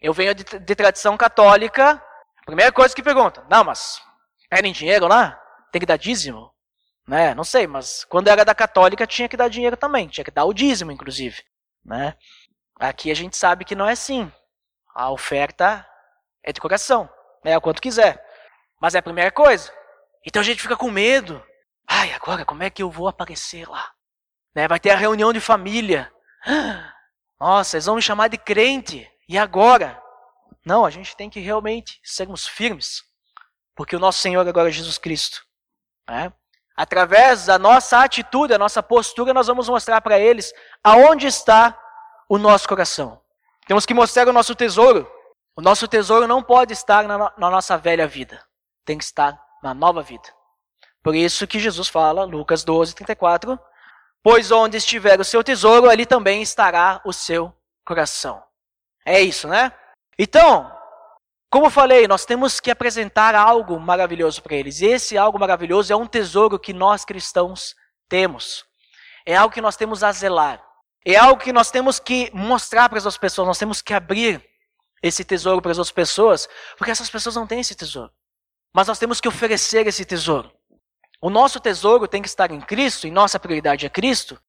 eu 0.00 0.14
venho 0.14 0.34
de, 0.34 0.44
de 0.44 0.74
tradição 0.74 1.14
católica, 1.14 2.02
primeira 2.46 2.72
coisa 2.72 2.94
que 2.94 3.02
perguntam, 3.02 3.44
não, 3.50 3.64
mas 3.64 4.00
pedem 4.48 4.72
dinheiro 4.72 5.06
lá? 5.06 5.38
Tem 5.70 5.80
que 5.80 5.86
dar 5.86 5.98
dízimo? 5.98 6.50
Né? 7.08 7.34
Não 7.34 7.42
sei, 7.42 7.66
mas 7.66 8.04
quando 8.04 8.28
era 8.28 8.44
da 8.44 8.54
católica 8.54 9.06
tinha 9.06 9.30
que 9.30 9.36
dar 9.36 9.48
dinheiro 9.48 9.78
também, 9.78 10.06
tinha 10.08 10.24
que 10.24 10.30
dar 10.30 10.44
o 10.44 10.52
dízimo, 10.52 10.92
inclusive. 10.92 11.42
Né? 11.82 12.14
Aqui 12.78 13.10
a 13.10 13.14
gente 13.14 13.34
sabe 13.34 13.64
que 13.64 13.74
não 13.74 13.88
é 13.88 13.92
assim. 13.92 14.30
A 14.94 15.10
oferta 15.10 15.88
é 16.44 16.52
de 16.52 16.60
coração, 16.60 17.08
é 17.42 17.56
o 17.56 17.62
quanto 17.62 17.80
quiser. 17.80 18.22
Mas 18.78 18.94
é 18.94 18.98
a 18.98 19.02
primeira 19.02 19.32
coisa. 19.32 19.72
Então 20.22 20.42
a 20.42 20.44
gente 20.44 20.60
fica 20.60 20.76
com 20.76 20.90
medo. 20.90 21.42
Ai, 21.88 22.12
agora 22.12 22.44
como 22.44 22.62
é 22.62 22.68
que 22.68 22.82
eu 22.82 22.90
vou 22.90 23.08
aparecer 23.08 23.66
lá? 23.66 23.90
Né? 24.54 24.68
Vai 24.68 24.78
ter 24.78 24.90
a 24.90 24.96
reunião 24.96 25.32
de 25.32 25.40
família. 25.40 26.12
Nossa, 27.40 27.76
eles 27.76 27.86
vão 27.86 27.96
me 27.96 28.02
chamar 28.02 28.28
de 28.28 28.36
crente. 28.36 29.10
E 29.26 29.38
agora? 29.38 29.98
Não, 30.62 30.84
a 30.84 30.90
gente 30.90 31.16
tem 31.16 31.30
que 31.30 31.40
realmente 31.40 31.98
sermos 32.04 32.46
firmes. 32.46 33.02
Porque 33.74 33.96
o 33.96 34.00
nosso 34.00 34.18
Senhor 34.18 34.46
agora 34.46 34.68
é 34.68 34.72
Jesus 34.72 34.98
Cristo. 34.98 35.42
Né? 36.06 36.30
Através 36.78 37.46
da 37.46 37.58
nossa 37.58 38.04
atitude, 38.04 38.52
da 38.52 38.58
nossa 38.58 38.80
postura, 38.80 39.34
nós 39.34 39.48
vamos 39.48 39.68
mostrar 39.68 40.00
para 40.00 40.16
eles 40.16 40.54
aonde 40.82 41.26
está 41.26 41.76
o 42.28 42.38
nosso 42.38 42.68
coração. 42.68 43.20
Temos 43.66 43.84
que 43.84 43.92
mostrar 43.92 44.28
o 44.28 44.32
nosso 44.32 44.54
tesouro. 44.54 45.10
O 45.56 45.60
nosso 45.60 45.88
tesouro 45.88 46.28
não 46.28 46.40
pode 46.40 46.72
estar 46.72 47.02
na, 47.02 47.32
na 47.36 47.50
nossa 47.50 47.76
velha 47.76 48.06
vida. 48.06 48.40
Tem 48.84 48.96
que 48.96 49.02
estar 49.02 49.36
na 49.60 49.74
nova 49.74 50.02
vida. 50.02 50.28
Por 51.02 51.16
isso 51.16 51.48
que 51.48 51.58
Jesus 51.58 51.88
fala, 51.88 52.22
Lucas 52.22 52.62
12, 52.62 52.94
34, 52.94 53.58
Pois 54.22 54.52
onde 54.52 54.76
estiver 54.76 55.18
o 55.18 55.24
seu 55.24 55.42
tesouro, 55.42 55.90
ali 55.90 56.06
também 56.06 56.42
estará 56.42 57.00
o 57.04 57.12
seu 57.12 57.52
coração. 57.84 58.40
É 59.04 59.20
isso, 59.20 59.48
né? 59.48 59.72
Então, 60.16 60.70
como 61.50 61.70
falei, 61.70 62.06
nós 62.06 62.26
temos 62.26 62.60
que 62.60 62.70
apresentar 62.70 63.34
algo 63.34 63.80
maravilhoso 63.80 64.42
para 64.42 64.54
eles. 64.54 64.80
E 64.80 64.86
esse 64.86 65.16
algo 65.16 65.38
maravilhoso 65.38 65.92
é 65.92 65.96
um 65.96 66.06
tesouro 66.06 66.58
que 66.58 66.74
nós 66.74 67.04
cristãos 67.04 67.74
temos. 68.08 68.66
É 69.24 69.34
algo 69.34 69.52
que 69.52 69.60
nós 69.60 69.76
temos 69.76 70.02
a 70.04 70.12
zelar. 70.12 70.62
É 71.06 71.16
algo 71.16 71.42
que 71.42 71.52
nós 71.52 71.70
temos 71.70 71.98
que 71.98 72.30
mostrar 72.34 72.88
para 72.88 72.98
as 72.98 73.06
outras 73.06 73.18
pessoas. 73.18 73.48
Nós 73.48 73.58
temos 73.58 73.80
que 73.80 73.94
abrir 73.94 74.44
esse 75.02 75.24
tesouro 75.24 75.62
para 75.62 75.70
as 75.70 75.78
outras 75.78 75.92
pessoas, 75.92 76.48
porque 76.76 76.90
essas 76.90 77.08
pessoas 77.08 77.36
não 77.36 77.46
têm 77.46 77.60
esse 77.60 77.74
tesouro. 77.74 78.12
Mas 78.74 78.88
nós 78.88 78.98
temos 78.98 79.20
que 79.20 79.28
oferecer 79.28 79.86
esse 79.86 80.04
tesouro. 80.04 80.52
O 81.20 81.30
nosso 81.30 81.58
tesouro 81.60 82.06
tem 82.06 82.20
que 82.20 82.28
estar 82.28 82.50
em 82.50 82.60
Cristo, 82.60 83.06
e 83.06 83.10
nossa 83.10 83.40
prioridade 83.40 83.86
é 83.86 83.88
Cristo. 83.88 84.40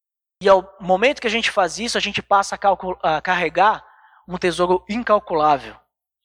E 0.41 0.49
ao 0.49 0.75
momento 0.79 1.21
que 1.21 1.27
a 1.27 1.31
gente 1.31 1.49
faz 1.49 1.79
isso, 1.79 1.97
a 1.97 2.01
gente 2.01 2.21
passa 2.21 2.55
a, 2.55 3.17
a 3.17 3.21
carregar 3.21 3.85
um 4.27 4.37
tesouro 4.37 4.83
incalculável. 4.89 5.75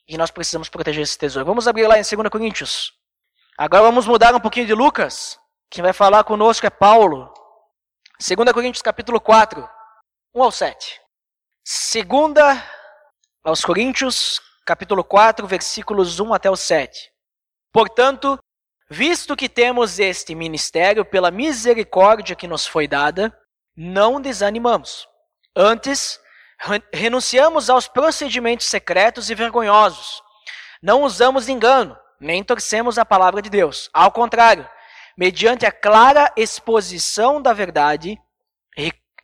E 0.07 0.19
nós 0.19 0.31
precisamos 0.31 0.69
proteger 0.69 1.03
esse 1.03 1.19
tesouro. 1.19 1.47
Vamos 1.47 1.67
abrir 1.67 1.87
lá 1.87 1.99
em 1.99 2.03
2 2.03 2.29
Coríntios. 2.29 2.93
Agora 3.57 3.83
vamos 3.83 4.07
mudar 4.07 4.35
um 4.35 4.41
pouquinho 4.41 4.67
de 4.67 4.75
Lucas. 4.75 5.39
Quem 5.71 5.83
vai 5.83 5.93
falar 5.93 6.25
conosco 6.25 6.67
é 6.67 6.71
Paulo. 6.71 7.33
2 8.21 8.53
Coríntios 8.53 8.83
capítulo 8.83 9.21
4, 9.21 9.69
1 10.35 10.43
ao 10.43 10.53
7. 10.53 11.01
2 11.65 12.63
aos 13.43 13.65
Coríntios, 13.65 14.41
capítulo 14.65 15.05
4, 15.05 15.47
versículos 15.47 16.21
1 16.21 16.35
até 16.35 16.51
o 16.51 16.57
7. 16.57 17.11
Portanto, 17.73 18.39
Visto 18.89 19.35
que 19.35 19.49
temos 19.49 19.99
este 19.99 20.35
ministério 20.35 21.05
pela 21.05 21.31
misericórdia 21.31 22.37
que 22.37 22.47
nos 22.47 22.67
foi 22.67 22.87
dada, 22.87 23.37
não 23.75 24.21
desanimamos. 24.21 25.09
Antes, 25.57 26.21
renunciamos 26.93 27.69
aos 27.69 27.89
procedimentos 27.89 28.67
secretos 28.67 29.31
e 29.31 29.35
vergonhosos. 29.35 30.23
Não 30.83 31.03
usamos 31.03 31.49
engano, 31.49 31.97
nem 32.21 32.43
torcemos 32.43 32.99
a 32.99 33.05
palavra 33.05 33.41
de 33.41 33.51
Deus. 33.51 33.91
Ao 33.93 34.11
contrário, 34.11 34.69
mediante 35.17 35.67
a 35.67 35.73
clara 35.73 36.33
exposição 36.37 37.41
da 37.41 37.53
verdade, 37.53 38.19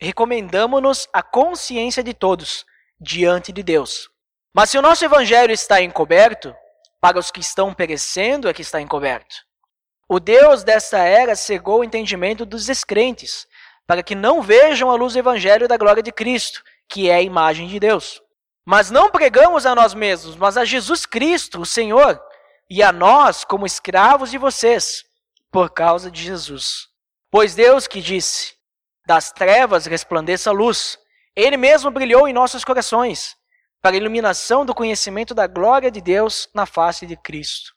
recomendamos-nos 0.01 1.09
a 1.12 1.23
consciência 1.23 2.03
de 2.03 2.14
todos 2.14 2.64
diante 2.99 3.53
de 3.53 3.62
Deus. 3.62 4.09
Mas 4.55 4.71
se 4.71 4.79
o 4.79 4.83
nosso 4.83 5.05
evangelho 5.05 5.53
está 5.53 5.81
encoberto, 5.81 6.55
para 7.01 7.19
os 7.19 7.31
que 7.31 7.40
estão 7.40 7.73
perecendo 7.73 8.49
é 8.49 8.53
que 8.53 8.62
está 8.62 8.81
encoberto. 8.81 9.37
O 10.09 10.19
Deus 10.19 10.64
desta 10.64 10.99
era 10.99 11.37
cegou 11.37 11.81
o 11.81 11.85
entendimento 11.85 12.45
dos 12.45 12.66
descrentes, 12.66 13.47
para 13.87 14.03
que 14.03 14.14
não 14.14 14.43
vejam 14.43 14.90
a 14.90 14.95
luz 14.95 15.12
do 15.12 15.19
evangelho 15.19 15.69
da 15.69 15.77
glória 15.77 16.03
de 16.03 16.12
Cristo, 16.12 16.62
que 16.90 17.09
é 17.09 17.14
a 17.14 17.22
imagem 17.22 17.68
de 17.68 17.79
Deus. 17.79 18.20
Mas 18.66 18.90
não 18.90 19.11
pregamos 19.11 19.64
a 19.64 19.74
nós 19.74 19.94
mesmos, 19.94 20.37
mas 20.37 20.57
a 20.57 20.64
Jesus 20.64 21.07
Cristo, 21.07 21.61
o 21.61 21.66
Senhor, 21.66 22.20
e 22.68 22.83
a 22.83 22.92
nós 22.92 23.44
como 23.44 23.64
escravos 23.64 24.31
de 24.31 24.38
vocês, 24.38 25.05
por 25.50 25.70
causa 25.70 26.11
de 26.11 26.22
Jesus. 26.22 26.88
Pois 27.31 27.55
Deus 27.55 27.87
que 27.87 28.00
disse: 28.00 28.55
Das 29.07 29.33
trevas 29.33 29.87
resplandeça 29.87 30.50
a 30.50 30.53
luz, 30.53 30.98
ele 31.35 31.57
mesmo 31.57 31.90
brilhou 31.90 32.29
em 32.29 32.33
nossos 32.33 32.64
corações, 32.64 33.37
para 33.81 33.94
a 33.94 33.98
iluminação 33.98 34.66
do 34.66 34.74
conhecimento 34.74 35.35
da 35.35 35.46
glória 35.46 35.90
de 35.90 36.00
Deus 36.00 36.48
na 36.53 36.66
face 36.66 37.07
de 37.07 37.16
Cristo. 37.16 37.72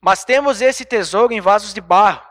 Mas 0.00 0.24
temos 0.24 0.60
esse 0.60 0.84
tesouro 0.84 1.32
em 1.32 1.40
vasos 1.40 1.72
de 1.72 1.80
barro, 1.80 2.22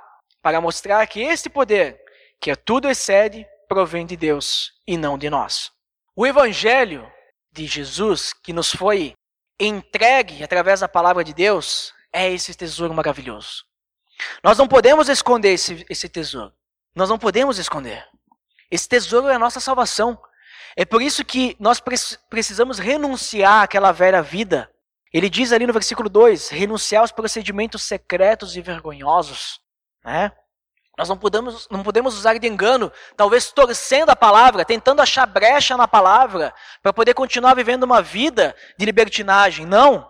para 0.41 0.59
mostrar 0.59 1.05
que 1.07 1.21
este 1.21 1.49
poder, 1.49 1.99
que 2.39 2.51
a 2.51 2.55
tudo 2.55 2.89
excede, 2.89 3.47
provém 3.67 4.05
de 4.05 4.17
Deus 4.17 4.71
e 4.85 4.97
não 4.97 5.17
de 5.17 5.29
nós. 5.29 5.71
O 6.15 6.25
evangelho 6.25 7.11
de 7.51 7.65
Jesus, 7.65 8.33
que 8.33 8.53
nos 8.53 8.71
foi 8.71 9.13
entregue 9.59 10.43
através 10.43 10.79
da 10.79 10.87
palavra 10.87 11.23
de 11.23 11.33
Deus, 11.33 11.93
é 12.11 12.31
esse 12.31 12.53
tesouro 12.53 12.93
maravilhoso. 12.93 13.63
Nós 14.43 14.57
não 14.57 14.67
podemos 14.67 15.09
esconder 15.09 15.53
esse, 15.53 15.85
esse 15.89 16.07
tesouro. 16.07 16.53
Nós 16.95 17.09
não 17.09 17.17
podemos 17.17 17.57
esconder. 17.57 18.07
Esse 18.69 18.87
tesouro 18.87 19.27
é 19.27 19.35
a 19.35 19.39
nossa 19.39 19.59
salvação. 19.59 20.19
É 20.75 20.85
por 20.85 21.01
isso 21.01 21.23
que 21.25 21.55
nós 21.59 21.81
precisamos 22.29 22.79
renunciar 22.79 23.63
àquela 23.63 23.91
velha 23.91 24.21
vida 24.21 24.73
ele 25.13 25.29
diz 25.29 25.51
ali 25.51 25.67
no 25.67 25.73
versículo 25.73 26.09
2: 26.09 26.49
renunciar 26.49 27.01
aos 27.01 27.11
procedimentos 27.11 27.83
secretos 27.83 28.57
e 28.57 28.61
vergonhosos. 28.61 29.61
Né? 30.03 30.31
Nós 30.97 31.09
não 31.09 31.17
podemos, 31.17 31.67
não 31.69 31.81
podemos 31.81 32.15
usar 32.15 32.37
de 32.37 32.47
engano, 32.47 32.91
talvez 33.17 33.51
torcendo 33.51 34.11
a 34.11 34.15
palavra, 34.15 34.63
tentando 34.63 35.01
achar 35.01 35.25
brecha 35.25 35.75
na 35.75 35.87
palavra, 35.87 36.53
para 36.83 36.93
poder 36.93 37.15
continuar 37.15 37.55
vivendo 37.55 37.83
uma 37.83 38.01
vida 38.01 38.55
de 38.77 38.85
libertinagem. 38.85 39.65
Não! 39.65 40.07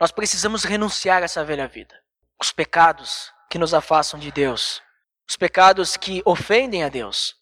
Nós 0.00 0.12
precisamos 0.12 0.64
renunciar 0.64 1.22
a 1.22 1.24
essa 1.24 1.44
velha 1.44 1.66
vida. 1.66 1.94
Os 2.40 2.52
pecados 2.52 3.32
que 3.50 3.58
nos 3.58 3.74
afastam 3.74 4.18
de 4.18 4.30
Deus, 4.30 4.80
os 5.28 5.36
pecados 5.36 5.96
que 5.96 6.22
ofendem 6.24 6.84
a 6.84 6.88
Deus. 6.88 7.34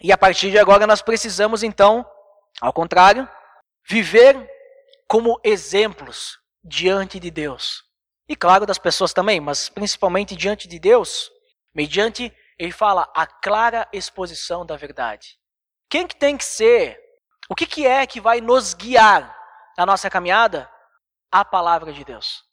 E 0.00 0.10
a 0.10 0.18
partir 0.18 0.50
de 0.50 0.58
agora 0.58 0.86
nós 0.86 1.02
precisamos 1.02 1.62
então, 1.62 2.04
ao 2.60 2.72
contrário, 2.72 3.28
viver 3.86 4.50
como 5.06 5.38
exemplos 5.44 6.38
diante 6.64 7.20
de 7.20 7.30
Deus. 7.30 7.84
E 8.28 8.34
claro, 8.34 8.64
das 8.64 8.78
pessoas 8.78 9.12
também, 9.12 9.40
mas 9.40 9.68
principalmente 9.68 10.34
diante 10.34 10.66
de 10.66 10.78
Deus, 10.78 11.30
mediante, 11.74 12.34
ele 12.58 12.72
fala, 12.72 13.10
a 13.14 13.26
clara 13.26 13.88
exposição 13.92 14.64
da 14.64 14.76
verdade. 14.76 15.38
Quem 15.88 16.06
que 16.06 16.16
tem 16.16 16.36
que 16.36 16.44
ser? 16.44 16.98
O 17.48 17.54
que, 17.54 17.66
que 17.66 17.86
é 17.86 18.06
que 18.06 18.20
vai 18.20 18.40
nos 18.40 18.74
guiar 18.74 19.36
na 19.76 19.84
nossa 19.84 20.08
caminhada? 20.08 20.70
A 21.30 21.44
palavra 21.44 21.92
de 21.92 22.04
Deus. 22.04 22.44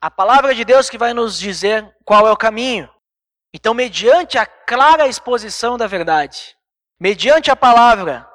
A 0.00 0.10
palavra 0.10 0.54
de 0.54 0.64
Deus 0.64 0.90
que 0.90 0.98
vai 0.98 1.14
nos 1.14 1.38
dizer 1.38 1.96
qual 2.04 2.26
é 2.26 2.32
o 2.32 2.36
caminho. 2.36 2.92
Então, 3.52 3.72
mediante 3.72 4.36
a 4.36 4.44
clara 4.44 5.06
exposição 5.06 5.76
da 5.76 5.86
verdade, 5.86 6.56
mediante 7.00 7.50
a 7.50 7.56
palavra, 7.56 8.28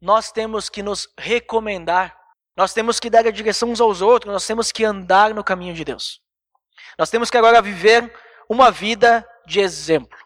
nós 0.00 0.32
temos 0.32 0.68
que 0.68 0.82
nos 0.82 1.08
recomendar 1.18 2.16
nós 2.56 2.74
temos 2.74 3.00
que 3.00 3.08
dar 3.08 3.26
a 3.26 3.30
direção 3.30 3.70
uns 3.70 3.80
aos 3.80 4.02
outros, 4.02 4.32
nós 4.32 4.46
temos 4.46 4.70
que 4.70 4.84
andar 4.84 5.32
no 5.32 5.42
caminho 5.42 5.74
de 5.74 5.84
Deus. 5.84 6.20
Nós 6.98 7.08
temos 7.08 7.30
que 7.30 7.36
agora 7.38 7.62
viver 7.62 8.12
uma 8.48 8.70
vida 8.70 9.26
de 9.46 9.60
exemplo. 9.60 10.18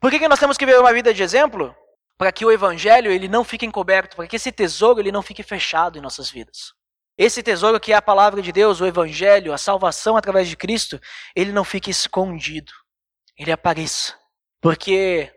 Por 0.00 0.10
que, 0.10 0.18
que 0.18 0.28
nós 0.28 0.38
temos 0.38 0.56
que 0.56 0.66
viver 0.66 0.80
uma 0.80 0.92
vida 0.92 1.14
de 1.14 1.22
exemplo? 1.22 1.74
Para 2.18 2.30
que 2.30 2.44
o 2.44 2.52
evangelho 2.52 3.10
ele 3.10 3.28
não 3.28 3.42
fique 3.42 3.66
encoberto, 3.66 4.16
para 4.16 4.26
que 4.26 4.36
esse 4.36 4.52
tesouro 4.52 5.00
ele 5.00 5.10
não 5.10 5.22
fique 5.22 5.42
fechado 5.42 5.98
em 5.98 6.00
nossas 6.00 6.30
vidas. 6.30 6.72
Esse 7.16 7.42
tesouro 7.42 7.78
que 7.78 7.92
é 7.92 7.96
a 7.96 8.02
palavra 8.02 8.42
de 8.42 8.52
Deus, 8.52 8.80
o 8.80 8.86
evangelho, 8.86 9.52
a 9.52 9.58
salvação 9.58 10.16
através 10.16 10.48
de 10.48 10.56
Cristo, 10.56 11.00
ele 11.34 11.52
não 11.52 11.64
fique 11.64 11.90
escondido. 11.90 12.72
Ele 13.38 13.52
apareça. 13.52 14.14
Porque 14.60 15.32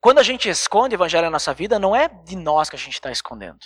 quando 0.00 0.18
a 0.18 0.22
gente 0.22 0.48
esconde 0.48 0.94
o 0.94 0.96
evangelho 0.96 1.24
na 1.24 1.30
nossa 1.30 1.54
vida, 1.54 1.78
não 1.78 1.94
é 1.94 2.08
de 2.08 2.36
nós 2.36 2.68
que 2.68 2.76
a 2.76 2.78
gente 2.78 2.94
está 2.94 3.10
escondendo. 3.10 3.60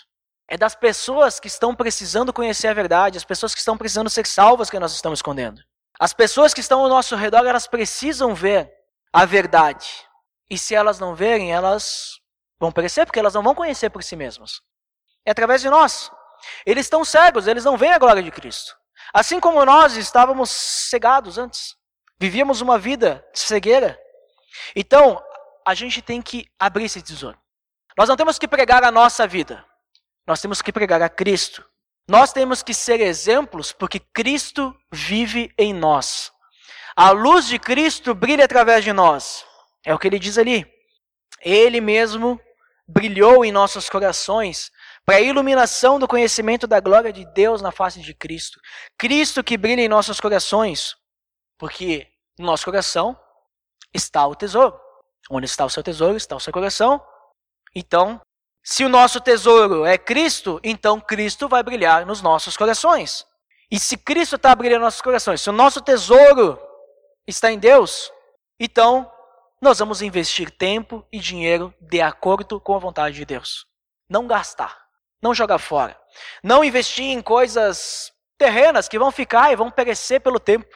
É 0.48 0.56
das 0.56 0.74
pessoas 0.74 1.40
que 1.40 1.48
estão 1.48 1.74
precisando 1.74 2.32
conhecer 2.32 2.68
a 2.68 2.74
verdade, 2.74 3.18
as 3.18 3.24
pessoas 3.24 3.54
que 3.54 3.58
estão 3.58 3.76
precisando 3.76 4.10
ser 4.10 4.26
salvas 4.26 4.70
que 4.70 4.78
nós 4.78 4.92
estamos 4.92 5.18
escondendo. 5.18 5.60
As 5.98 6.12
pessoas 6.12 6.52
que 6.52 6.60
estão 6.60 6.80
ao 6.80 6.88
nosso 6.88 7.16
redor, 7.16 7.46
elas 7.46 7.66
precisam 7.66 8.34
ver 8.34 8.70
a 9.16 9.24
verdade. 9.24 9.88
E 10.50 10.58
se 10.58 10.74
elas 10.74 11.00
não 11.00 11.14
verem, 11.14 11.50
elas 11.50 12.20
vão 12.60 12.70
perecer, 12.70 13.06
porque 13.06 13.18
elas 13.18 13.32
não 13.32 13.42
vão 13.42 13.54
conhecer 13.54 13.88
por 13.88 14.02
si 14.02 14.14
mesmas. 14.14 14.60
É 15.24 15.30
através 15.30 15.62
de 15.62 15.70
nós. 15.70 16.10
Eles 16.66 16.84
estão 16.84 17.02
cegos, 17.02 17.46
eles 17.46 17.64
não 17.64 17.78
veem 17.78 17.94
a 17.94 17.98
glória 17.98 18.22
de 18.22 18.30
Cristo. 18.30 18.76
Assim 19.14 19.40
como 19.40 19.64
nós 19.64 19.96
estávamos 19.96 20.50
cegados 20.50 21.38
antes. 21.38 21.74
Vivíamos 22.20 22.60
uma 22.60 22.78
vida 22.78 23.26
de 23.32 23.40
cegueira. 23.40 23.98
Então, 24.74 25.24
a 25.66 25.72
gente 25.72 26.02
tem 26.02 26.20
que 26.20 26.46
abrir 26.58 26.84
esse 26.84 27.00
tesouro. 27.00 27.38
Nós 27.96 28.10
não 28.10 28.16
temos 28.16 28.38
que 28.38 28.46
pregar 28.46 28.84
a 28.84 28.92
nossa 28.92 29.26
vida. 29.26 29.64
Nós 30.26 30.42
temos 30.42 30.60
que 30.60 30.70
pregar 30.70 31.00
a 31.00 31.08
Cristo. 31.08 31.64
Nós 32.06 32.34
temos 32.34 32.62
que 32.62 32.74
ser 32.74 33.00
exemplos 33.00 33.72
porque 33.72 33.98
Cristo 33.98 34.76
vive 34.92 35.50
em 35.56 35.72
nós. 35.72 36.35
A 36.96 37.10
luz 37.10 37.46
de 37.46 37.58
Cristo 37.58 38.14
brilha 38.14 38.46
através 38.46 38.82
de 38.82 38.90
nós. 38.90 39.44
É 39.84 39.94
o 39.94 39.98
que 39.98 40.06
ele 40.06 40.18
diz 40.18 40.38
ali. 40.38 40.66
Ele 41.42 41.78
mesmo 41.78 42.40
brilhou 42.88 43.44
em 43.44 43.52
nossos 43.52 43.90
corações 43.90 44.70
para 45.04 45.16
a 45.16 45.20
iluminação 45.20 45.98
do 45.98 46.08
conhecimento 46.08 46.66
da 46.66 46.80
glória 46.80 47.12
de 47.12 47.26
Deus 47.34 47.60
na 47.60 47.70
face 47.70 48.00
de 48.00 48.14
Cristo. 48.14 48.58
Cristo 48.96 49.44
que 49.44 49.58
brilha 49.58 49.82
em 49.82 49.88
nossos 49.88 50.18
corações, 50.20 50.96
porque 51.58 52.08
no 52.38 52.46
nosso 52.46 52.64
coração 52.64 53.18
está 53.92 54.26
o 54.26 54.34
tesouro. 54.34 54.80
Onde 55.30 55.44
está 55.44 55.66
o 55.66 55.70
seu 55.70 55.82
tesouro, 55.82 56.16
está 56.16 56.34
o 56.34 56.40
seu 56.40 56.52
coração. 56.52 57.04
Então, 57.74 58.20
se 58.64 58.84
o 58.84 58.88
nosso 58.88 59.20
tesouro 59.20 59.84
é 59.84 59.98
Cristo, 59.98 60.58
então 60.64 60.98
Cristo 60.98 61.46
vai 61.46 61.62
brilhar 61.62 62.06
nos 62.06 62.22
nossos 62.22 62.56
corações. 62.56 63.26
E 63.70 63.78
se 63.78 63.98
Cristo 63.98 64.36
está 64.36 64.54
brilhando 64.54 64.80
nos 64.80 64.86
nossos 64.86 65.02
corações, 65.02 65.42
se 65.42 65.50
o 65.50 65.52
nosso 65.52 65.80
tesouro 65.82 66.58
está 67.26 67.50
em 67.50 67.58
Deus, 67.58 68.10
então 68.58 69.10
nós 69.60 69.78
vamos 69.78 70.02
investir 70.02 70.50
tempo 70.50 71.06
e 71.10 71.18
dinheiro 71.18 71.74
de 71.80 72.00
acordo 72.00 72.60
com 72.60 72.74
a 72.74 72.78
vontade 72.78 73.16
de 73.16 73.24
Deus. 73.24 73.66
Não 74.08 74.26
gastar. 74.26 74.86
Não 75.20 75.34
jogar 75.34 75.58
fora. 75.58 75.98
Não 76.42 76.62
investir 76.62 77.06
em 77.06 77.22
coisas 77.22 78.12
terrenas 78.38 78.88
que 78.88 78.98
vão 78.98 79.10
ficar 79.10 79.50
e 79.50 79.56
vão 79.56 79.70
perecer 79.70 80.20
pelo 80.20 80.38
tempo. 80.38 80.68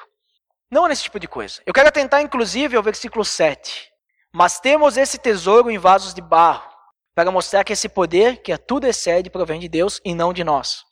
Não 0.71 0.89
nesse 0.89 1.05
tipo 1.05 1.21
de 1.21 1.29
coisa. 1.29 1.61
Eu 1.67 1.73
quero 1.73 1.89
atentar, 1.89 2.23
inclusive, 2.23 2.77
ao 2.77 2.83
versículo 2.83 3.25
7. 3.25 3.91
Mas 4.33 4.61
temos 4.61 4.97
esse 4.97 5.19
tesouro 5.19 5.71
em 5.71 5.79
vasos 5.79 6.15
de 6.15 6.21
barro, 6.21 6.71
para 7.15 7.31
mostrar 7.31 7.65
que 7.65 7.73
esse 7.73 7.89
poder, 7.89 8.41
que 8.43 8.53
a 8.53 8.59
tudo 8.59 8.87
excede, 8.87 9.29
provém 9.29 9.61
de 9.61 9.69
Deus 9.69 10.01
e 10.05 10.15
não 10.15 10.33
de 10.33 10.45
nós. 10.45 10.85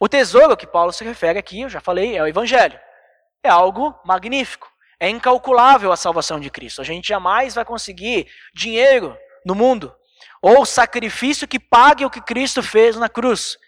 O 0.00 0.08
tesouro 0.08 0.56
que 0.56 0.66
Paulo 0.66 0.92
se 0.92 1.04
refere 1.04 1.38
aqui, 1.38 1.62
eu 1.62 1.68
já 1.68 1.80
falei, 1.80 2.16
é 2.16 2.22
o 2.22 2.26
Evangelho. 2.26 2.78
É 3.42 3.48
algo 3.48 3.94
magnífico. 4.04 4.70
É 4.98 5.08
incalculável 5.08 5.92
a 5.92 5.96
salvação 5.96 6.40
de 6.40 6.50
Cristo. 6.50 6.80
A 6.80 6.84
gente 6.84 7.08
jamais 7.08 7.54
vai 7.54 7.64
conseguir 7.64 8.30
dinheiro 8.54 9.16
no 9.44 9.54
mundo 9.54 9.94
ou 10.40 10.64
sacrifício 10.64 11.48
que 11.48 11.58
pague 11.58 12.04
o 12.04 12.10
que 12.10 12.20
Cristo 12.20 12.62
fez 12.62 12.96
na 12.96 13.08
cruz. 13.08 13.58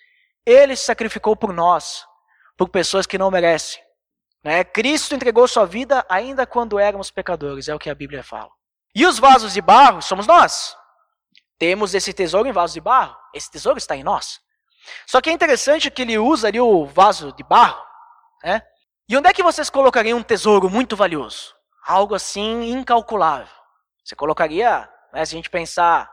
Ele 0.47 0.75
se 0.77 0.85
sacrificou 0.85 1.37
por 1.37 1.53
nós, 1.53 2.07
por 2.57 2.69
pessoas 2.69 3.07
que 3.07 3.19
não 3.19 3.31
merecem. 3.31 3.83
Né? 4.43 4.65
Cristo 4.65 5.15
entregou 5.15 5.47
sua 5.49 5.67
vida 5.67 6.07
ainda 6.09 6.47
quando 6.47 6.79
éramos 6.79 7.11
pecadores, 7.11 7.69
é 7.69 7.75
o 7.75 7.79
que 7.79 7.91
a 7.91 7.95
Bíblia 7.95 8.23
fala. 8.23 8.51
E 8.95 9.05
os 9.07 9.19
vasos 9.19 9.53
de 9.53 9.61
barro 9.61 10.01
somos 10.01 10.27
nós. 10.27 10.77
Temos 11.59 11.95
esse 11.95 12.13
tesouro 12.13 12.49
em 12.49 12.53
vasos 12.53 12.75
de 12.75 12.81
barro. 12.81 13.17
Esse 13.35 13.51
tesouro 13.51 13.79
está 13.79 13.97
em 13.97 14.05
nós. 14.05 14.41
Só 15.07 15.21
que 15.21 15.29
é 15.29 15.33
interessante 15.33 15.91
que 15.91 16.03
ele 16.03 16.17
usa 16.19 16.49
ali 16.49 16.61
o 16.61 16.87
vaso 16.87 17.33
de 17.33 17.43
barro. 17.43 17.85
Né? 18.43 18.63
E 19.11 19.17
onde 19.17 19.27
é 19.27 19.33
que 19.33 19.43
vocês 19.43 19.71
colocariam 19.71 20.19
um 20.19 20.23
tesouro 20.23 20.69
muito 20.69 20.95
valioso? 20.95 21.55
Algo 21.87 22.15
assim 22.15 22.71
incalculável. 22.71 23.49
Você 24.05 24.15
colocaria, 24.15 24.87
né, 25.15 25.25
se 25.25 25.35
a 25.35 25.39
gente 25.39 25.49
pensar 25.49 26.13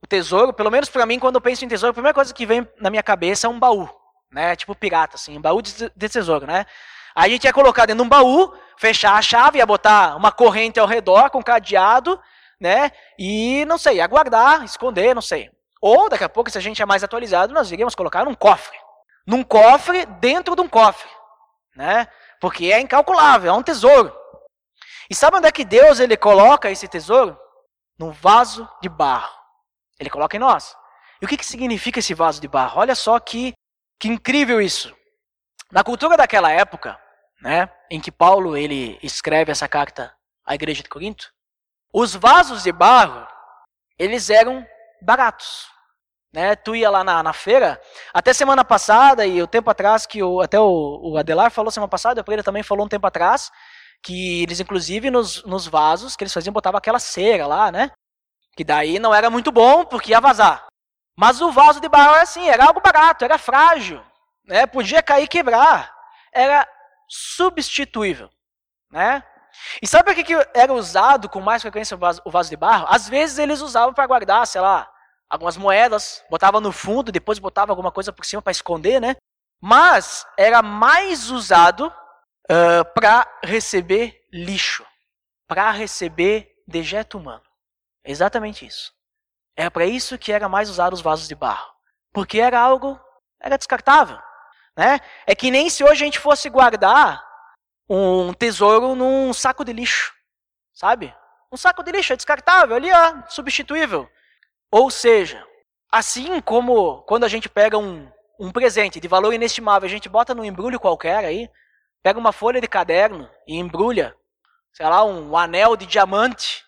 o 0.00 0.06
tesouro, 0.06 0.52
pelo 0.52 0.70
menos 0.70 0.88
para 0.88 1.04
mim, 1.04 1.18
quando 1.18 1.34
eu 1.34 1.40
penso 1.40 1.64
em 1.64 1.68
tesouro, 1.68 1.90
a 1.90 1.94
primeira 1.94 2.14
coisa 2.14 2.32
que 2.32 2.46
vem 2.46 2.64
na 2.80 2.90
minha 2.90 3.02
cabeça 3.02 3.48
é 3.48 3.50
um 3.50 3.58
baú, 3.58 3.90
né? 4.30 4.54
Tipo 4.54 4.72
pirata, 4.72 5.16
assim, 5.16 5.36
um 5.36 5.40
baú 5.40 5.60
de, 5.60 5.90
de 5.96 6.08
tesouro, 6.08 6.46
né? 6.46 6.64
Aí 7.12 7.30
a 7.30 7.34
gente 7.34 7.42
ia 7.42 7.52
colocar 7.52 7.86
dentro 7.86 8.04
de 8.04 8.06
um 8.06 8.08
baú, 8.08 8.56
fechar 8.76 9.14
a 9.14 9.22
chave, 9.22 9.58
ia 9.58 9.66
botar 9.66 10.14
uma 10.14 10.30
corrente 10.30 10.78
ao 10.78 10.86
redor 10.86 11.30
com 11.30 11.42
cadeado, 11.42 12.20
né? 12.60 12.92
E 13.18 13.64
não 13.64 13.78
sei, 13.78 14.00
aguardar, 14.00 14.62
esconder, 14.62 15.12
não 15.12 15.22
sei. 15.22 15.50
Ou 15.80 16.08
daqui 16.08 16.22
a 16.22 16.28
pouco, 16.28 16.52
se 16.52 16.58
a 16.58 16.60
gente 16.60 16.80
é 16.80 16.86
mais 16.86 17.02
atualizado, 17.02 17.52
nós 17.52 17.72
iríamos 17.72 17.96
colocar 17.96 18.24
num 18.24 18.34
cofre. 18.34 18.78
Num 19.26 19.42
cofre 19.42 20.06
dentro 20.20 20.54
de 20.54 20.62
um 20.62 20.68
cofre, 20.68 21.10
né? 21.74 22.06
Porque 22.40 22.72
é 22.72 22.80
incalculável, 22.80 23.52
é 23.52 23.56
um 23.56 23.62
tesouro. 23.62 24.14
E 25.10 25.14
sabe 25.14 25.38
onde 25.38 25.48
é 25.48 25.52
que 25.52 25.64
Deus 25.64 26.00
ele 26.00 26.16
coloca 26.16 26.70
esse 26.70 26.86
tesouro? 26.86 27.38
Num 27.98 28.10
vaso 28.10 28.68
de 28.80 28.88
barro. 28.88 29.34
Ele 29.98 30.10
coloca 30.10 30.36
em 30.36 30.40
nós. 30.40 30.76
E 31.20 31.24
o 31.24 31.28
que, 31.28 31.36
que 31.36 31.46
significa 31.46 31.98
esse 31.98 32.14
vaso 32.14 32.40
de 32.40 32.46
barro? 32.46 32.78
Olha 32.78 32.94
só 32.94 33.18
que, 33.18 33.52
que 33.98 34.08
incrível 34.08 34.60
isso. 34.60 34.94
Na 35.72 35.82
cultura 35.82 36.16
daquela 36.16 36.50
época, 36.50 36.98
né, 37.42 37.68
em 37.90 38.00
que 38.00 38.12
Paulo 38.12 38.56
ele 38.56 38.98
escreve 39.02 39.50
essa 39.50 39.68
carta 39.68 40.14
à 40.44 40.54
igreja 40.54 40.82
de 40.82 40.88
Corinto, 40.88 41.32
os 41.92 42.14
vasos 42.14 42.62
de 42.62 42.72
barro, 42.72 43.26
eles 43.98 44.30
eram 44.30 44.66
baratos. 45.02 45.68
Né? 46.38 46.54
Tu 46.54 46.76
ia 46.76 46.88
lá 46.88 47.02
na, 47.02 47.20
na 47.20 47.32
feira, 47.32 47.80
até 48.14 48.32
semana 48.32 48.64
passada 48.64 49.26
e 49.26 49.42
o 49.42 49.46
tempo 49.48 49.68
atrás, 49.70 50.06
que 50.06 50.22
o, 50.22 50.40
até 50.40 50.60
o, 50.60 51.00
o 51.02 51.18
Adelar 51.18 51.50
falou 51.50 51.68
semana 51.68 51.90
passada, 51.90 52.20
o 52.20 52.24
Pereira 52.24 52.44
também 52.44 52.62
falou 52.62 52.86
um 52.86 52.88
tempo 52.88 53.04
atrás, 53.08 53.50
que 54.00 54.44
eles 54.44 54.60
inclusive 54.60 55.10
nos, 55.10 55.42
nos 55.42 55.66
vasos 55.66 56.14
que 56.14 56.22
eles 56.22 56.32
faziam, 56.32 56.52
botavam 56.52 56.78
aquela 56.78 57.00
cera 57.00 57.44
lá, 57.44 57.72
né? 57.72 57.90
Que 58.56 58.62
daí 58.62 59.00
não 59.00 59.12
era 59.12 59.28
muito 59.28 59.50
bom 59.50 59.84
porque 59.84 60.12
ia 60.12 60.20
vazar. 60.20 60.66
Mas 61.16 61.40
o 61.40 61.50
vaso 61.50 61.80
de 61.80 61.88
barro 61.88 62.14
era 62.14 62.22
assim, 62.22 62.48
era 62.48 62.66
algo 62.66 62.80
barato, 62.80 63.24
era 63.24 63.36
frágil, 63.36 64.00
né? 64.44 64.64
Podia 64.64 65.02
cair 65.02 65.24
e 65.24 65.28
quebrar. 65.28 65.92
Era 66.32 66.64
substituível, 67.08 68.30
né? 68.92 69.24
E 69.82 69.88
sabe 69.88 70.14
por 70.14 70.24
que, 70.24 70.34
era 70.54 70.72
usado 70.72 71.28
com 71.28 71.40
mais 71.40 71.62
frequência 71.62 71.96
o 71.96 72.28
o 72.28 72.30
vaso 72.30 72.48
de 72.48 72.56
barro? 72.56 72.86
Às 72.88 73.08
vezes 73.08 73.40
eles 73.40 73.60
usavam 73.60 73.92
para 73.92 74.06
guardar, 74.06 74.46
sei 74.46 74.60
lá, 74.60 74.88
algumas 75.28 75.56
moedas, 75.56 76.24
botava 76.30 76.60
no 76.60 76.72
fundo, 76.72 77.12
depois 77.12 77.38
botava 77.38 77.72
alguma 77.72 77.92
coisa 77.92 78.12
por 78.12 78.24
cima 78.24 78.40
para 78.40 78.50
esconder, 78.50 79.00
né? 79.00 79.16
Mas 79.60 80.26
era 80.36 80.62
mais 80.62 81.30
usado 81.30 81.92
uh, 82.50 82.84
para 82.94 83.26
receber 83.42 84.26
lixo, 84.32 84.86
para 85.46 85.70
receber 85.70 86.54
dejeto 86.66 87.18
humano. 87.18 87.42
Exatamente 88.04 88.66
isso. 88.66 88.92
Era 89.56 89.70
para 89.70 89.84
isso 89.84 90.16
que 90.16 90.32
era 90.32 90.48
mais 90.48 90.70
usado 90.70 90.94
os 90.94 91.00
vasos 91.00 91.26
de 91.26 91.34
barro. 91.34 91.72
Porque 92.12 92.40
era 92.40 92.60
algo, 92.60 92.98
era 93.40 93.58
descartável. 93.58 94.18
Né? 94.76 95.00
É 95.26 95.34
que 95.34 95.50
nem 95.50 95.68
se 95.68 95.82
hoje 95.82 96.02
a 96.02 96.06
gente 96.06 96.18
fosse 96.18 96.48
guardar 96.48 97.26
um 97.88 98.32
tesouro 98.32 98.94
num 98.94 99.32
saco 99.32 99.64
de 99.64 99.72
lixo. 99.72 100.14
Sabe? 100.72 101.14
Um 101.50 101.56
saco 101.56 101.82
de 101.82 101.90
lixo 101.90 102.12
é 102.12 102.16
descartável, 102.16 102.76
ali 102.76 102.88
ó, 102.92 103.26
substituível. 103.28 104.08
Ou 104.70 104.90
seja, 104.90 105.46
assim 105.90 106.40
como 106.40 107.02
quando 107.02 107.24
a 107.24 107.28
gente 107.28 107.48
pega 107.48 107.78
um, 107.78 108.10
um 108.38 108.50
presente 108.50 109.00
de 109.00 109.08
valor 109.08 109.32
inestimável, 109.32 109.86
a 109.86 109.90
gente 109.90 110.08
bota 110.08 110.34
num 110.34 110.44
embrulho 110.44 110.78
qualquer 110.78 111.24
aí, 111.24 111.50
pega 112.02 112.18
uma 112.18 112.32
folha 112.32 112.60
de 112.60 112.68
caderno 112.68 113.28
e 113.46 113.56
embrulha, 113.56 114.14
sei 114.72 114.86
lá, 114.86 115.04
um 115.04 115.36
anel 115.36 115.76
de 115.76 115.86
diamante 115.86 116.64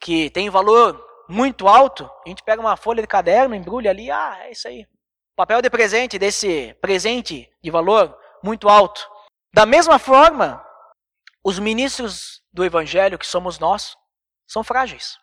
que 0.00 0.30
tem 0.30 0.48
valor 0.50 1.04
muito 1.28 1.68
alto, 1.68 2.10
a 2.26 2.28
gente 2.28 2.42
pega 2.42 2.60
uma 2.60 2.76
folha 2.76 3.00
de 3.00 3.06
caderno, 3.06 3.54
embrulha 3.54 3.90
ali, 3.90 4.10
ah, 4.10 4.36
é 4.40 4.50
isso 4.50 4.66
aí. 4.66 4.86
Papel 5.36 5.62
de 5.62 5.70
presente 5.70 6.18
desse 6.18 6.74
presente 6.80 7.48
de 7.62 7.70
valor 7.70 8.16
muito 8.42 8.68
alto. 8.68 9.08
Da 9.54 9.64
mesma 9.64 9.98
forma, 9.98 10.64
os 11.42 11.58
ministros 11.58 12.42
do 12.52 12.64
evangelho, 12.64 13.18
que 13.18 13.26
somos 13.26 13.58
nós, 13.58 13.96
são 14.46 14.62
frágeis. 14.64 15.18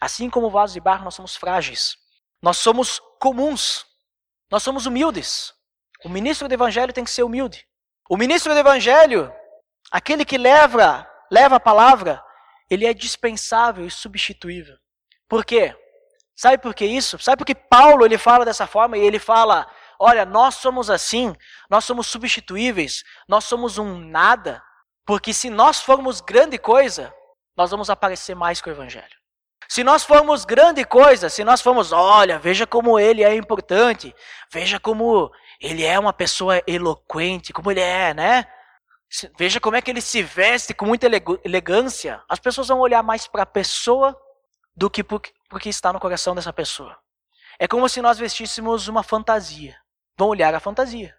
Assim 0.00 0.30
como 0.30 0.46
o 0.46 0.50
vaso 0.50 0.72
de 0.72 0.80
barro, 0.80 1.04
nós 1.04 1.14
somos 1.14 1.36
frágeis. 1.36 1.96
Nós 2.42 2.58
somos 2.58 3.00
comuns. 3.20 3.86
Nós 4.50 4.62
somos 4.62 4.86
humildes. 4.86 5.52
O 6.04 6.08
ministro 6.08 6.48
do 6.48 6.54
evangelho 6.54 6.92
tem 6.92 7.04
que 7.04 7.10
ser 7.10 7.22
humilde. 7.22 7.66
O 8.08 8.16
ministro 8.16 8.54
do 8.54 8.58
evangelho, 8.58 9.32
aquele 9.90 10.24
que 10.24 10.38
leva, 10.38 11.08
leva 11.30 11.56
a 11.56 11.60
palavra, 11.60 12.22
ele 12.70 12.86
é 12.86 12.94
dispensável 12.94 13.86
e 13.86 13.90
substituível. 13.90 14.76
Por 15.28 15.44
quê? 15.44 15.76
Sabe 16.36 16.58
por 16.58 16.74
que 16.74 16.86
isso? 16.86 17.18
Sabe 17.18 17.38
por 17.38 17.44
que 17.44 17.54
Paulo 17.54 18.04
ele 18.04 18.16
fala 18.16 18.44
dessa 18.44 18.66
forma 18.66 18.96
e 18.96 19.00
ele 19.00 19.18
fala: 19.18 19.68
olha, 19.98 20.24
nós 20.24 20.54
somos 20.54 20.88
assim, 20.88 21.34
nós 21.68 21.84
somos 21.84 22.06
substituíveis, 22.06 23.02
nós 23.26 23.44
somos 23.44 23.76
um 23.76 23.98
nada, 23.98 24.62
porque 25.04 25.34
se 25.34 25.50
nós 25.50 25.80
formos 25.80 26.20
grande 26.20 26.56
coisa, 26.56 27.12
nós 27.56 27.72
vamos 27.72 27.90
aparecer 27.90 28.36
mais 28.36 28.60
com 28.60 28.70
o 28.70 28.72
Evangelho. 28.72 29.17
Se 29.68 29.84
nós 29.84 30.02
formos 30.02 30.46
grande 30.46 30.84
coisa, 30.84 31.28
se 31.28 31.44
nós 31.44 31.60
formos, 31.60 31.92
olha, 31.92 32.38
veja 32.38 32.66
como 32.66 32.98
ele 32.98 33.22
é 33.22 33.34
importante, 33.34 34.14
veja 34.50 34.80
como 34.80 35.30
ele 35.60 35.84
é 35.84 35.98
uma 35.98 36.12
pessoa 36.12 36.62
eloquente, 36.66 37.52
como 37.52 37.70
ele 37.70 37.80
é, 37.80 38.14
né? 38.14 38.46
Veja 39.38 39.60
como 39.60 39.76
é 39.76 39.82
que 39.82 39.90
ele 39.90 40.00
se 40.00 40.22
veste 40.22 40.72
com 40.72 40.86
muita 40.86 41.06
elegância. 41.44 42.22
As 42.28 42.38
pessoas 42.38 42.68
vão 42.68 42.78
olhar 42.78 43.02
mais 43.02 43.26
para 43.26 43.42
a 43.42 43.46
pessoa 43.46 44.18
do 44.74 44.88
que 44.88 45.04
para 45.04 45.16
o 45.16 45.58
que 45.58 45.68
está 45.68 45.92
no 45.92 46.00
coração 46.00 46.34
dessa 46.34 46.52
pessoa. 46.52 46.96
É 47.58 47.68
como 47.68 47.88
se 47.88 48.00
nós 48.00 48.18
vestíssemos 48.18 48.88
uma 48.88 49.02
fantasia. 49.02 49.76
Vão 50.16 50.28
olhar 50.28 50.54
a 50.54 50.60
fantasia 50.60 51.14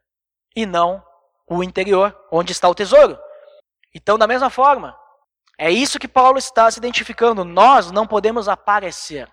e 0.55 0.65
não 0.65 1.03
o 1.47 1.63
interior, 1.63 2.17
onde 2.31 2.51
está 2.51 2.67
o 2.69 2.75
tesouro. 2.75 3.17
Então, 3.93 4.17
da 4.17 4.27
mesma 4.27 4.49
forma, 4.49 4.97
é 5.59 5.69
isso 5.69 5.99
que 5.99 6.07
Paulo 6.07 6.37
está 6.37 6.71
se 6.71 6.79
identificando. 6.79 7.43
Nós 7.43 7.91
não 7.91 8.07
podemos 8.07 8.47
aparecer. 8.47 9.29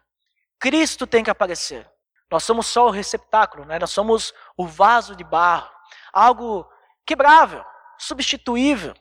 Cristo 0.58 1.06
tem 1.06 1.22
que 1.22 1.30
aparecer. 1.30 1.88
Nós 2.28 2.42
somos 2.42 2.66
só 2.66 2.88
o 2.88 2.90
receptáculo, 2.90 3.64
né? 3.64 3.78
nós 3.78 3.90
somos 3.90 4.34
o 4.56 4.66
vaso 4.66 5.14
de 5.14 5.22
barro, 5.22 5.70
algo 6.12 6.68
quebrável 7.06 7.64
substituível, 7.98 8.94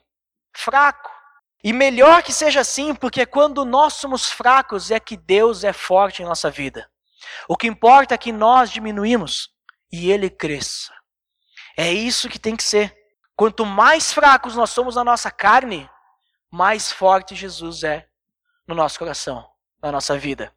fraco. 0.56 1.10
E 1.64 1.72
melhor 1.72 2.22
que 2.22 2.32
seja 2.32 2.60
assim, 2.60 2.94
porque 2.94 3.26
quando 3.26 3.64
nós 3.64 3.94
somos 3.94 4.30
fracos 4.30 4.90
é 4.90 5.00
que 5.00 5.16
Deus 5.16 5.64
é 5.64 5.72
forte 5.72 6.22
em 6.22 6.26
nossa 6.26 6.48
vida. 6.48 6.88
O 7.48 7.56
que 7.56 7.66
importa 7.66 8.14
é 8.14 8.18
que 8.18 8.30
nós 8.30 8.70
diminuímos 8.70 9.50
e 9.92 10.12
Ele 10.12 10.30
cresça. 10.30 10.94
É 11.76 11.92
isso 11.92 12.28
que 12.28 12.38
tem 12.38 12.54
que 12.54 12.62
ser. 12.62 12.96
Quanto 13.34 13.66
mais 13.66 14.12
fracos 14.12 14.54
nós 14.54 14.70
somos 14.70 14.94
na 14.94 15.02
nossa 15.02 15.30
carne, 15.30 15.90
mais 16.56 16.90
forte 16.90 17.34
Jesus 17.34 17.84
é 17.84 18.08
no 18.66 18.74
nosso 18.74 18.98
coração, 18.98 19.46
na 19.82 19.92
nossa 19.92 20.18
vida. 20.18 20.52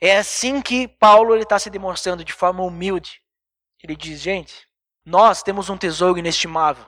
É 0.00 0.16
assim 0.16 0.62
que 0.62 0.88
Paulo 0.88 1.36
está 1.36 1.58
se 1.58 1.68
demonstrando 1.68 2.24
de 2.24 2.32
forma 2.32 2.62
humilde. 2.62 3.20
Ele 3.82 3.94
diz, 3.94 4.20
gente, 4.20 4.66
nós 5.04 5.42
temos 5.42 5.68
um 5.68 5.76
tesouro 5.76 6.18
inestimável, 6.18 6.86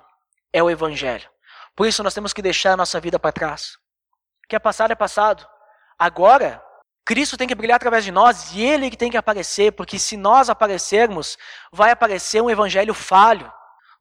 é 0.50 0.62
o 0.62 0.70
Evangelho. 0.70 1.28
Por 1.76 1.86
isso 1.86 2.02
nós 2.02 2.14
temos 2.14 2.32
que 2.32 2.40
deixar 2.40 2.72
a 2.72 2.76
nossa 2.76 2.98
vida 3.00 3.18
para 3.18 3.32
trás. 3.32 3.74
O 4.44 4.48
que 4.48 4.56
é 4.56 4.58
passado 4.58 4.92
é 4.92 4.96
passado. 4.96 5.46
Agora, 5.98 6.64
Cristo 7.04 7.36
tem 7.36 7.46
que 7.46 7.54
brilhar 7.54 7.76
através 7.76 8.02
de 8.02 8.10
nós 8.10 8.54
e 8.54 8.62
Ele 8.62 8.90
que 8.90 8.96
tem 8.96 9.10
que 9.10 9.16
aparecer, 9.16 9.72
porque 9.72 9.98
se 9.98 10.16
nós 10.16 10.48
aparecermos, 10.48 11.36
vai 11.70 11.90
aparecer 11.90 12.40
um 12.40 12.48
evangelho 12.48 12.94
falho, 12.94 13.52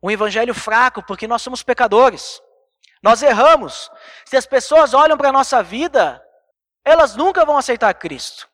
um 0.02 0.10
evangelho 0.10 0.54
fraco, 0.54 1.04
porque 1.04 1.28
nós 1.28 1.42
somos 1.42 1.64
pecadores. 1.64 2.42
Nós 3.04 3.22
erramos. 3.22 3.92
Se 4.26 4.38
as 4.38 4.46
pessoas 4.46 4.94
olham 4.94 5.18
para 5.18 5.30
a 5.30 5.34
nossa 5.34 5.62
vida, 5.62 6.24
elas 6.86 7.16
nunca 7.16 7.44
vão 7.44 7.58
aceitar 7.58 7.94
Cristo. 7.94 8.48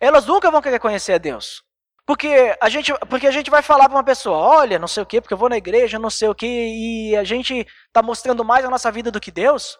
Elas 0.00 0.24
nunca 0.24 0.50
vão 0.50 0.62
querer 0.62 0.78
conhecer 0.78 1.12
a 1.12 1.18
Deus. 1.18 1.62
Porque 2.06 2.56
a 2.60 2.68
gente, 2.68 2.92
porque 3.08 3.26
a 3.26 3.30
gente 3.30 3.50
vai 3.50 3.62
falar 3.62 3.88
para 3.88 3.96
uma 3.96 4.04
pessoa, 4.04 4.36
olha, 4.36 4.78
não 4.78 4.88
sei 4.88 5.02
o 5.02 5.06
quê, 5.06 5.20
porque 5.20 5.34
eu 5.34 5.38
vou 5.38 5.48
na 5.48 5.56
igreja, 5.56 5.98
não 5.98 6.10
sei 6.10 6.28
o 6.28 6.34
quê, 6.34 6.46
e 6.46 7.16
a 7.16 7.22
gente 7.22 7.66
está 7.86 8.02
mostrando 8.02 8.44
mais 8.44 8.64
a 8.64 8.70
nossa 8.70 8.90
vida 8.90 9.10
do 9.10 9.20
que 9.20 9.30
Deus. 9.30 9.78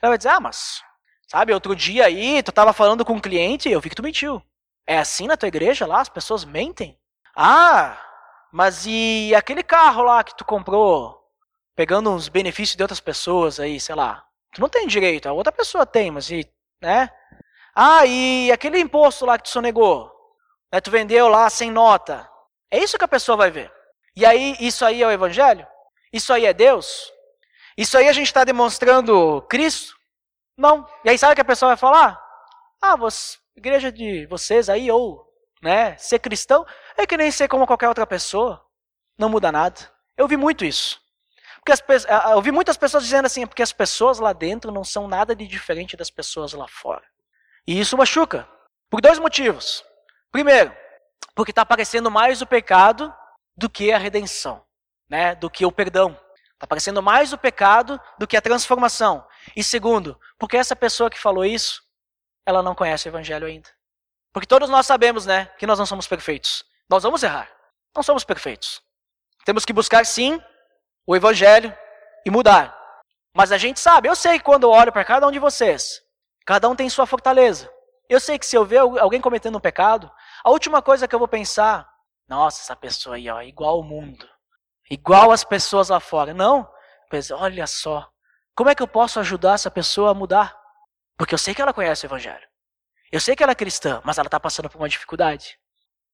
Ela 0.00 0.10
vai 0.10 0.18
dizer, 0.18 0.28
ah, 0.28 0.40
mas, 0.40 0.80
sabe, 1.28 1.52
outro 1.52 1.74
dia 1.74 2.06
aí, 2.06 2.42
tu 2.42 2.50
estava 2.50 2.72
falando 2.72 3.04
com 3.04 3.14
um 3.14 3.20
cliente 3.20 3.68
e 3.68 3.72
eu 3.72 3.80
vi 3.80 3.88
que 3.88 3.96
tu 3.96 4.02
mentiu. 4.02 4.40
É 4.86 4.98
assim 4.98 5.26
na 5.26 5.36
tua 5.36 5.48
igreja 5.48 5.86
lá, 5.86 6.00
as 6.00 6.08
pessoas 6.08 6.44
mentem? 6.44 6.96
Ah, 7.34 8.00
mas 8.52 8.86
e 8.86 9.34
aquele 9.34 9.64
carro 9.64 10.02
lá 10.02 10.22
que 10.22 10.36
tu 10.36 10.44
comprou, 10.44 11.15
pegando 11.76 12.10
uns 12.10 12.28
benefícios 12.28 12.74
de 12.74 12.82
outras 12.82 13.00
pessoas 13.00 13.60
aí, 13.60 13.78
sei 13.78 13.94
lá. 13.94 14.26
Tu 14.54 14.60
não 14.60 14.68
tem 14.68 14.86
direito, 14.86 15.28
a 15.28 15.32
outra 15.32 15.52
pessoa 15.52 15.84
tem, 15.84 16.10
mas 16.10 16.30
e, 16.30 16.50
né? 16.80 17.10
Ah, 17.74 18.06
e 18.06 18.50
aquele 18.50 18.80
imposto 18.80 19.26
lá 19.26 19.36
que 19.36 19.44
tu 19.44 19.50
sonegou, 19.50 20.10
né, 20.72 20.80
tu 20.80 20.90
vendeu 20.90 21.28
lá 21.28 21.50
sem 21.50 21.70
nota. 21.70 22.28
É 22.70 22.78
isso 22.78 22.96
que 22.96 23.04
a 23.04 23.08
pessoa 23.08 23.36
vai 23.36 23.50
ver. 23.50 23.70
E 24.16 24.24
aí, 24.24 24.56
isso 24.58 24.84
aí 24.84 25.02
é 25.02 25.06
o 25.06 25.10
evangelho? 25.10 25.66
Isso 26.10 26.32
aí 26.32 26.46
é 26.46 26.54
Deus? 26.54 27.12
Isso 27.76 27.98
aí 27.98 28.08
a 28.08 28.12
gente 28.12 28.28
está 28.28 28.42
demonstrando 28.42 29.42
Cristo? 29.42 29.94
Não. 30.56 30.88
E 31.04 31.10
aí 31.10 31.18
sabe 31.18 31.32
o 31.32 31.34
que 31.34 31.42
a 31.42 31.44
pessoa 31.44 31.70
vai 31.70 31.76
falar? 31.76 32.18
Ah, 32.80 32.96
você, 32.96 33.36
igreja 33.54 33.92
de 33.92 34.24
vocês 34.26 34.70
aí, 34.70 34.90
ou 34.90 35.30
né, 35.62 35.94
ser 35.98 36.18
cristão, 36.18 36.64
é 36.96 37.06
que 37.06 37.16
nem 37.18 37.30
ser 37.30 37.48
como 37.48 37.66
qualquer 37.66 37.88
outra 37.88 38.06
pessoa. 38.06 38.64
Não 39.18 39.28
muda 39.28 39.52
nada. 39.52 39.78
Eu 40.16 40.26
vi 40.26 40.38
muito 40.38 40.64
isso. 40.64 40.98
Porque 41.66 41.72
as, 41.72 42.06
eu 42.30 42.40
vi 42.40 42.52
muitas 42.52 42.76
pessoas 42.76 43.02
dizendo 43.02 43.26
assim, 43.26 43.42
é 43.42 43.46
porque 43.46 43.62
as 43.62 43.72
pessoas 43.72 44.20
lá 44.20 44.32
dentro 44.32 44.70
não 44.70 44.84
são 44.84 45.08
nada 45.08 45.34
de 45.34 45.44
diferente 45.48 45.96
das 45.96 46.10
pessoas 46.10 46.52
lá 46.52 46.68
fora. 46.68 47.02
E 47.66 47.80
isso 47.80 47.96
machuca. 47.96 48.48
Por 48.88 49.00
dois 49.00 49.18
motivos. 49.18 49.84
Primeiro, 50.30 50.72
porque 51.34 51.50
está 51.50 51.62
aparecendo 51.62 52.08
mais 52.08 52.40
o 52.40 52.46
pecado 52.46 53.12
do 53.56 53.68
que 53.68 53.90
a 53.90 53.98
redenção, 53.98 54.64
né? 55.10 55.34
do 55.34 55.50
que 55.50 55.66
o 55.66 55.72
perdão. 55.72 56.12
Está 56.52 56.66
aparecendo 56.66 57.02
mais 57.02 57.32
o 57.32 57.38
pecado 57.38 58.00
do 58.16 58.28
que 58.28 58.36
a 58.36 58.40
transformação. 58.40 59.26
E 59.56 59.64
segundo, 59.64 60.16
porque 60.38 60.56
essa 60.56 60.76
pessoa 60.76 61.10
que 61.10 61.18
falou 61.18 61.44
isso, 61.44 61.82
ela 62.46 62.62
não 62.62 62.76
conhece 62.76 63.08
o 63.08 63.10
evangelho 63.10 63.44
ainda. 63.44 63.68
Porque 64.32 64.46
todos 64.46 64.70
nós 64.70 64.86
sabemos, 64.86 65.26
né, 65.26 65.46
que 65.58 65.66
nós 65.66 65.80
não 65.80 65.86
somos 65.86 66.06
perfeitos. 66.06 66.64
Nós 66.88 67.02
vamos 67.02 67.24
errar. 67.24 67.50
Não 67.92 68.04
somos 68.04 68.22
perfeitos. 68.22 68.80
Temos 69.44 69.64
que 69.64 69.72
buscar 69.72 70.06
sim 70.06 70.40
o 71.06 71.14
evangelho 71.14 71.76
e 72.24 72.30
mudar. 72.30 72.76
Mas 73.34 73.52
a 73.52 73.58
gente 73.58 73.78
sabe, 73.78 74.08
eu 74.08 74.16
sei 74.16 74.40
quando 74.40 74.64
eu 74.64 74.70
olho 74.70 74.92
para 74.92 75.04
cada 75.04 75.26
um 75.26 75.30
de 75.30 75.38
vocês, 75.38 76.02
Cada 76.46 76.68
um 76.68 76.76
tem 76.76 76.88
sua 76.88 77.06
fortaleza. 77.06 77.68
Eu 78.08 78.20
sei 78.20 78.38
que 78.38 78.46
se 78.46 78.56
eu 78.56 78.64
ver 78.64 78.78
alguém 78.78 79.20
cometendo 79.20 79.58
um 79.58 79.60
pecado, 79.60 80.08
a 80.44 80.50
última 80.50 80.80
coisa 80.80 81.08
que 81.08 81.14
eu 81.14 81.18
vou 81.18 81.26
pensar, 81.26 81.90
nossa, 82.28 82.62
essa 82.62 82.76
pessoa 82.76 83.16
aí, 83.16 83.28
ó, 83.28 83.42
igual 83.42 83.74
ao 83.74 83.82
mundo, 83.82 84.28
igual 84.88 85.32
as 85.32 85.42
pessoas 85.42 85.88
lá 85.88 85.98
fora. 85.98 86.32
Não, 86.32 86.70
mas 87.10 87.32
olha 87.32 87.66
só, 87.66 88.08
como 88.54 88.70
é 88.70 88.76
que 88.76 88.82
eu 88.82 88.86
posso 88.86 89.18
ajudar 89.18 89.54
essa 89.54 89.70
pessoa 89.72 90.12
a 90.12 90.14
mudar? 90.14 90.56
Porque 91.18 91.34
eu 91.34 91.38
sei 91.38 91.52
que 91.52 91.60
ela 91.60 91.74
conhece 91.74 92.06
o 92.06 92.08
Evangelho. 92.08 92.46
Eu 93.10 93.18
sei 93.18 93.34
que 93.34 93.42
ela 93.42 93.52
é 93.52 93.56
cristã, 93.56 94.00
mas 94.04 94.18
ela 94.18 94.28
está 94.28 94.38
passando 94.38 94.70
por 94.70 94.78
uma 94.78 94.88
dificuldade. 94.88 95.58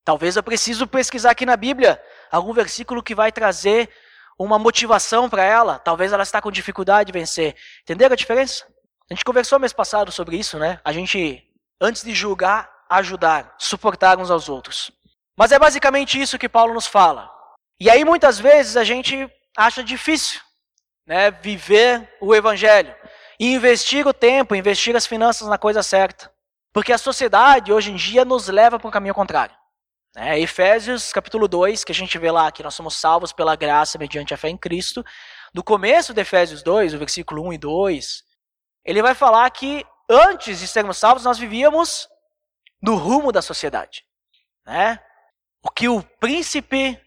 Talvez 0.03 0.37
eu 0.37 0.43
preciso 0.43 0.87
pesquisar 0.87 1.33
aqui 1.33 1.45
na 1.45 1.57
Bíblia 1.59 2.03
algum 2.31 2.55
versículo 2.55 3.03
que 3.03 3.15
vai 3.15 3.31
trazer 3.31 3.93
uma 4.39 4.59
motivação 4.59 5.29
para 5.29 5.45
ela. 5.45 5.79
Talvez 5.79 6.13
ela 6.13 6.23
está 6.23 6.41
com 6.41 6.51
dificuldade 6.51 7.13
de 7.13 7.19
vencer. 7.19 7.57
Entenderam 7.83 8.13
a 8.13 8.17
diferença? 8.17 8.67
A 9.11 9.15
gente 9.15 9.25
conversou 9.25 9.59
mês 9.59 9.73
passado 9.73 10.11
sobre 10.11 10.37
isso, 10.37 10.59
né? 10.59 10.81
A 10.85 10.93
gente, 10.93 11.43
antes 11.81 12.03
de 12.03 12.15
julgar, 12.15 12.71
ajudar, 12.89 13.55
suportar 13.59 14.19
uns 14.19 14.31
aos 14.31 14.49
outros. 14.49 14.91
Mas 15.37 15.53
é 15.53 15.59
basicamente 15.59 16.21
isso 16.21 16.39
que 16.39 16.49
Paulo 16.49 16.75
nos 16.75 16.87
fala. 16.87 17.31
E 17.81 17.91
aí 17.91 18.05
muitas 18.05 18.39
vezes 18.39 18.77
a 18.77 18.85
gente 18.85 19.29
acha 19.57 19.83
difícil, 19.83 20.41
né, 21.07 21.31
viver 21.31 22.09
o 22.21 22.35
evangelho 22.35 22.95
e 23.41 23.55
investir 23.55 24.07
o 24.07 24.13
tempo, 24.13 24.55
investir 24.55 24.95
as 24.95 25.07
finanças 25.07 25.49
na 25.49 25.59
coisa 25.59 25.83
certa. 25.83 26.31
Porque 26.73 26.93
a 26.93 26.99
sociedade 26.99 27.73
hoje 27.73 27.91
em 27.91 27.97
dia 27.97 28.25
nos 28.25 28.49
leva 28.49 28.79
para 28.79 28.89
um 28.89 28.91
caminho 28.91 29.15
contrário. 29.15 29.55
É, 30.15 30.39
Efésios 30.39 31.11
capítulo 31.11 31.49
2, 31.49 31.85
que 31.85 31.93
a 31.93 31.95
gente 31.95 32.19
vê 32.19 32.31
lá 32.31 32.53
que 32.53 32.63
nós 32.63 32.75
somos 32.75 32.97
salvos 32.97 33.33
pela 33.33 33.57
graça 33.57 33.97
mediante 33.97 34.35
a 34.35 34.37
fé 34.37 34.51
em 34.51 34.59
Cristo. 34.59 35.03
Do 35.55 35.65
começo 35.65 36.13
de 36.13 36.21
Efésios 36.21 36.63
2, 36.63 36.93
o 36.93 36.99
versículo 36.99 37.43
1 37.49 37.55
e 37.55 37.59
2, 37.59 38.23
ele 38.85 39.01
vai 39.01 39.15
falar 39.15 39.49
que 39.51 39.87
antes 40.11 40.61
de 40.61 40.69
sermos 40.69 40.99
salvos, 40.99 41.25
nós 41.25 41.39
vivíamos 41.39 42.11
no 42.83 42.97
rumo 42.97 43.33
da 43.33 43.41
sociedade. 43.41 44.05
Né? 44.67 45.01
O 45.63 45.71
que 45.71 45.89
o 45.89 46.03
príncipe 46.03 47.01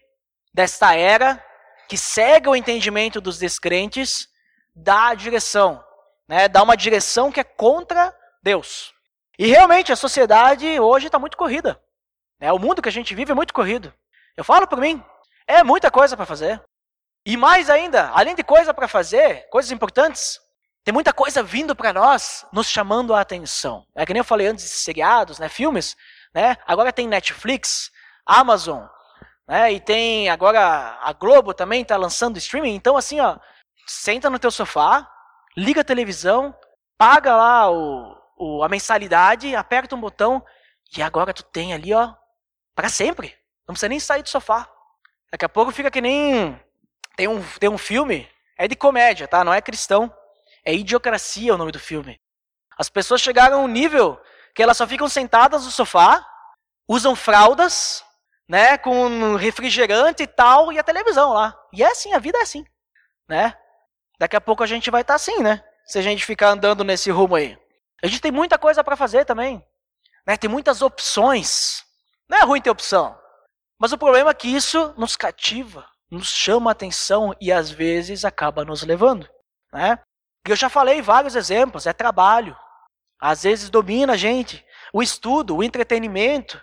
desta 0.52 0.96
era, 0.96 1.40
que 1.88 1.96
segue 1.96 2.48
o 2.48 2.56
entendimento 2.56 3.20
dos 3.20 3.38
descrentes, 3.38 4.28
dá 4.74 5.10
a 5.10 5.14
direção. 5.14 5.84
Né? 6.26 6.48
Dá 6.48 6.60
uma 6.60 6.76
direção 6.76 7.30
que 7.30 7.38
é 7.38 7.44
contra 7.44 8.12
Deus. 8.42 8.92
E 9.38 9.46
realmente 9.46 9.92
a 9.92 9.96
sociedade 9.96 10.80
hoje 10.80 11.06
está 11.06 11.20
muito 11.20 11.36
corrida. 11.36 11.80
Né? 12.40 12.52
O 12.52 12.58
mundo 12.58 12.82
que 12.82 12.88
a 12.88 12.92
gente 12.92 13.14
vive 13.14 13.32
é 13.32 13.34
muito 13.34 13.54
corrido. 13.54 13.92
Eu 14.36 14.44
falo 14.44 14.66
por 14.66 14.78
mim, 14.78 15.02
é 15.46 15.62
muita 15.62 15.90
coisa 15.90 16.16
para 16.16 16.26
fazer. 16.26 16.62
E 17.24 17.36
mais 17.36 17.68
ainda, 17.68 18.10
além 18.10 18.34
de 18.34 18.44
coisa 18.44 18.72
para 18.72 18.86
fazer, 18.86 19.48
coisas 19.48 19.72
importantes, 19.72 20.40
tem 20.84 20.92
muita 20.94 21.12
coisa 21.12 21.42
vindo 21.42 21.74
para 21.74 21.92
nós, 21.92 22.46
nos 22.52 22.68
chamando 22.68 23.12
a 23.12 23.20
atenção. 23.20 23.84
É 23.94 24.06
que 24.06 24.12
nem 24.12 24.20
eu 24.20 24.24
falei 24.24 24.46
antes 24.46 24.64
de 24.64 24.70
seriados, 24.70 25.38
né, 25.38 25.48
filmes, 25.48 25.96
né? 26.32 26.56
Agora 26.64 26.92
tem 26.92 27.08
Netflix, 27.08 27.90
Amazon, 28.24 28.84
né? 29.48 29.72
E 29.72 29.80
tem 29.80 30.28
agora 30.28 30.98
a 31.02 31.12
Globo 31.12 31.52
também 31.52 31.82
está 31.82 31.96
lançando 31.96 32.38
streaming. 32.38 32.74
Então 32.74 32.96
assim, 32.96 33.18
ó, 33.18 33.36
senta 33.86 34.30
no 34.30 34.38
teu 34.38 34.50
sofá, 34.52 35.10
liga 35.56 35.80
a 35.80 35.84
televisão, 35.84 36.54
paga 36.96 37.34
lá 37.34 37.68
o, 37.68 38.16
o 38.38 38.62
a 38.62 38.68
mensalidade, 38.68 39.56
aperta 39.56 39.96
um 39.96 40.00
botão 40.00 40.44
e 40.96 41.02
agora 41.02 41.34
tu 41.34 41.42
tem 41.42 41.74
ali, 41.74 41.92
ó, 41.92 42.14
para 42.76 42.88
sempre. 42.88 43.36
Não 43.66 43.72
precisa 43.72 43.88
nem 43.88 43.98
sair 43.98 44.22
do 44.22 44.28
sofá. 44.28 44.70
Daqui 45.32 45.44
a 45.44 45.48
pouco 45.48 45.72
fica 45.72 45.90
que 45.90 46.00
nem 46.00 46.60
tem 47.16 47.26
um 47.26 47.42
tem 47.58 47.68
um 47.68 47.78
filme, 47.78 48.30
é 48.56 48.68
de 48.68 48.76
comédia, 48.76 49.26
tá? 49.26 49.42
Não 49.42 49.52
é 49.52 49.60
cristão. 49.60 50.14
É 50.64 50.72
Idiocracia 50.72 51.54
o 51.54 51.58
nome 51.58 51.72
do 51.72 51.80
filme. 51.80 52.20
As 52.78 52.88
pessoas 52.88 53.20
chegaram 53.20 53.60
a 53.60 53.62
um 53.62 53.68
nível 53.68 54.20
que 54.54 54.62
elas 54.62 54.76
só 54.76 54.86
ficam 54.86 55.08
sentadas 55.08 55.64
no 55.64 55.70
sofá, 55.70 56.26
usam 56.88 57.16
fraldas, 57.16 58.04
né, 58.48 58.76
com 58.76 59.34
refrigerante 59.36 60.22
e 60.22 60.26
tal, 60.26 60.72
e 60.72 60.78
a 60.78 60.82
televisão 60.82 61.32
lá. 61.32 61.58
E 61.72 61.82
é 61.82 61.90
assim, 61.90 62.12
a 62.12 62.18
vida 62.18 62.38
é 62.38 62.42
assim, 62.42 62.64
né? 63.28 63.56
Daqui 64.18 64.36
a 64.36 64.40
pouco 64.40 64.62
a 64.62 64.66
gente 64.66 64.90
vai 64.90 65.02
estar 65.02 65.14
tá 65.14 65.16
assim, 65.16 65.42
né? 65.42 65.64
Se 65.84 65.98
a 65.98 66.02
gente 66.02 66.24
ficar 66.24 66.50
andando 66.50 66.84
nesse 66.84 67.10
rumo 67.10 67.36
aí. 67.36 67.58
A 68.02 68.06
gente 68.06 68.20
tem 68.20 68.32
muita 68.32 68.58
coisa 68.58 68.82
para 68.82 68.96
fazer 68.96 69.24
também, 69.24 69.64
né? 70.26 70.36
Tem 70.36 70.50
muitas 70.50 70.82
opções. 70.82 71.85
Não 72.28 72.38
é 72.38 72.44
ruim 72.44 72.60
ter 72.60 72.70
opção, 72.70 73.18
mas 73.78 73.92
o 73.92 73.98
problema 73.98 74.30
é 74.30 74.34
que 74.34 74.48
isso 74.48 74.94
nos 74.96 75.16
cativa, 75.16 75.88
nos 76.10 76.28
chama 76.28 76.70
a 76.70 76.72
atenção 76.72 77.34
e 77.40 77.52
às 77.52 77.70
vezes 77.70 78.24
acaba 78.24 78.64
nos 78.64 78.82
levando, 78.82 79.28
né? 79.72 79.98
Eu 80.46 80.56
já 80.56 80.68
falei 80.68 81.02
vários 81.02 81.34
exemplos, 81.34 81.86
é 81.86 81.92
trabalho. 81.92 82.56
Às 83.20 83.42
vezes 83.42 83.68
domina 83.68 84.12
a 84.12 84.16
gente. 84.16 84.64
O 84.92 85.02
estudo, 85.02 85.56
o 85.56 85.62
entretenimento. 85.62 86.62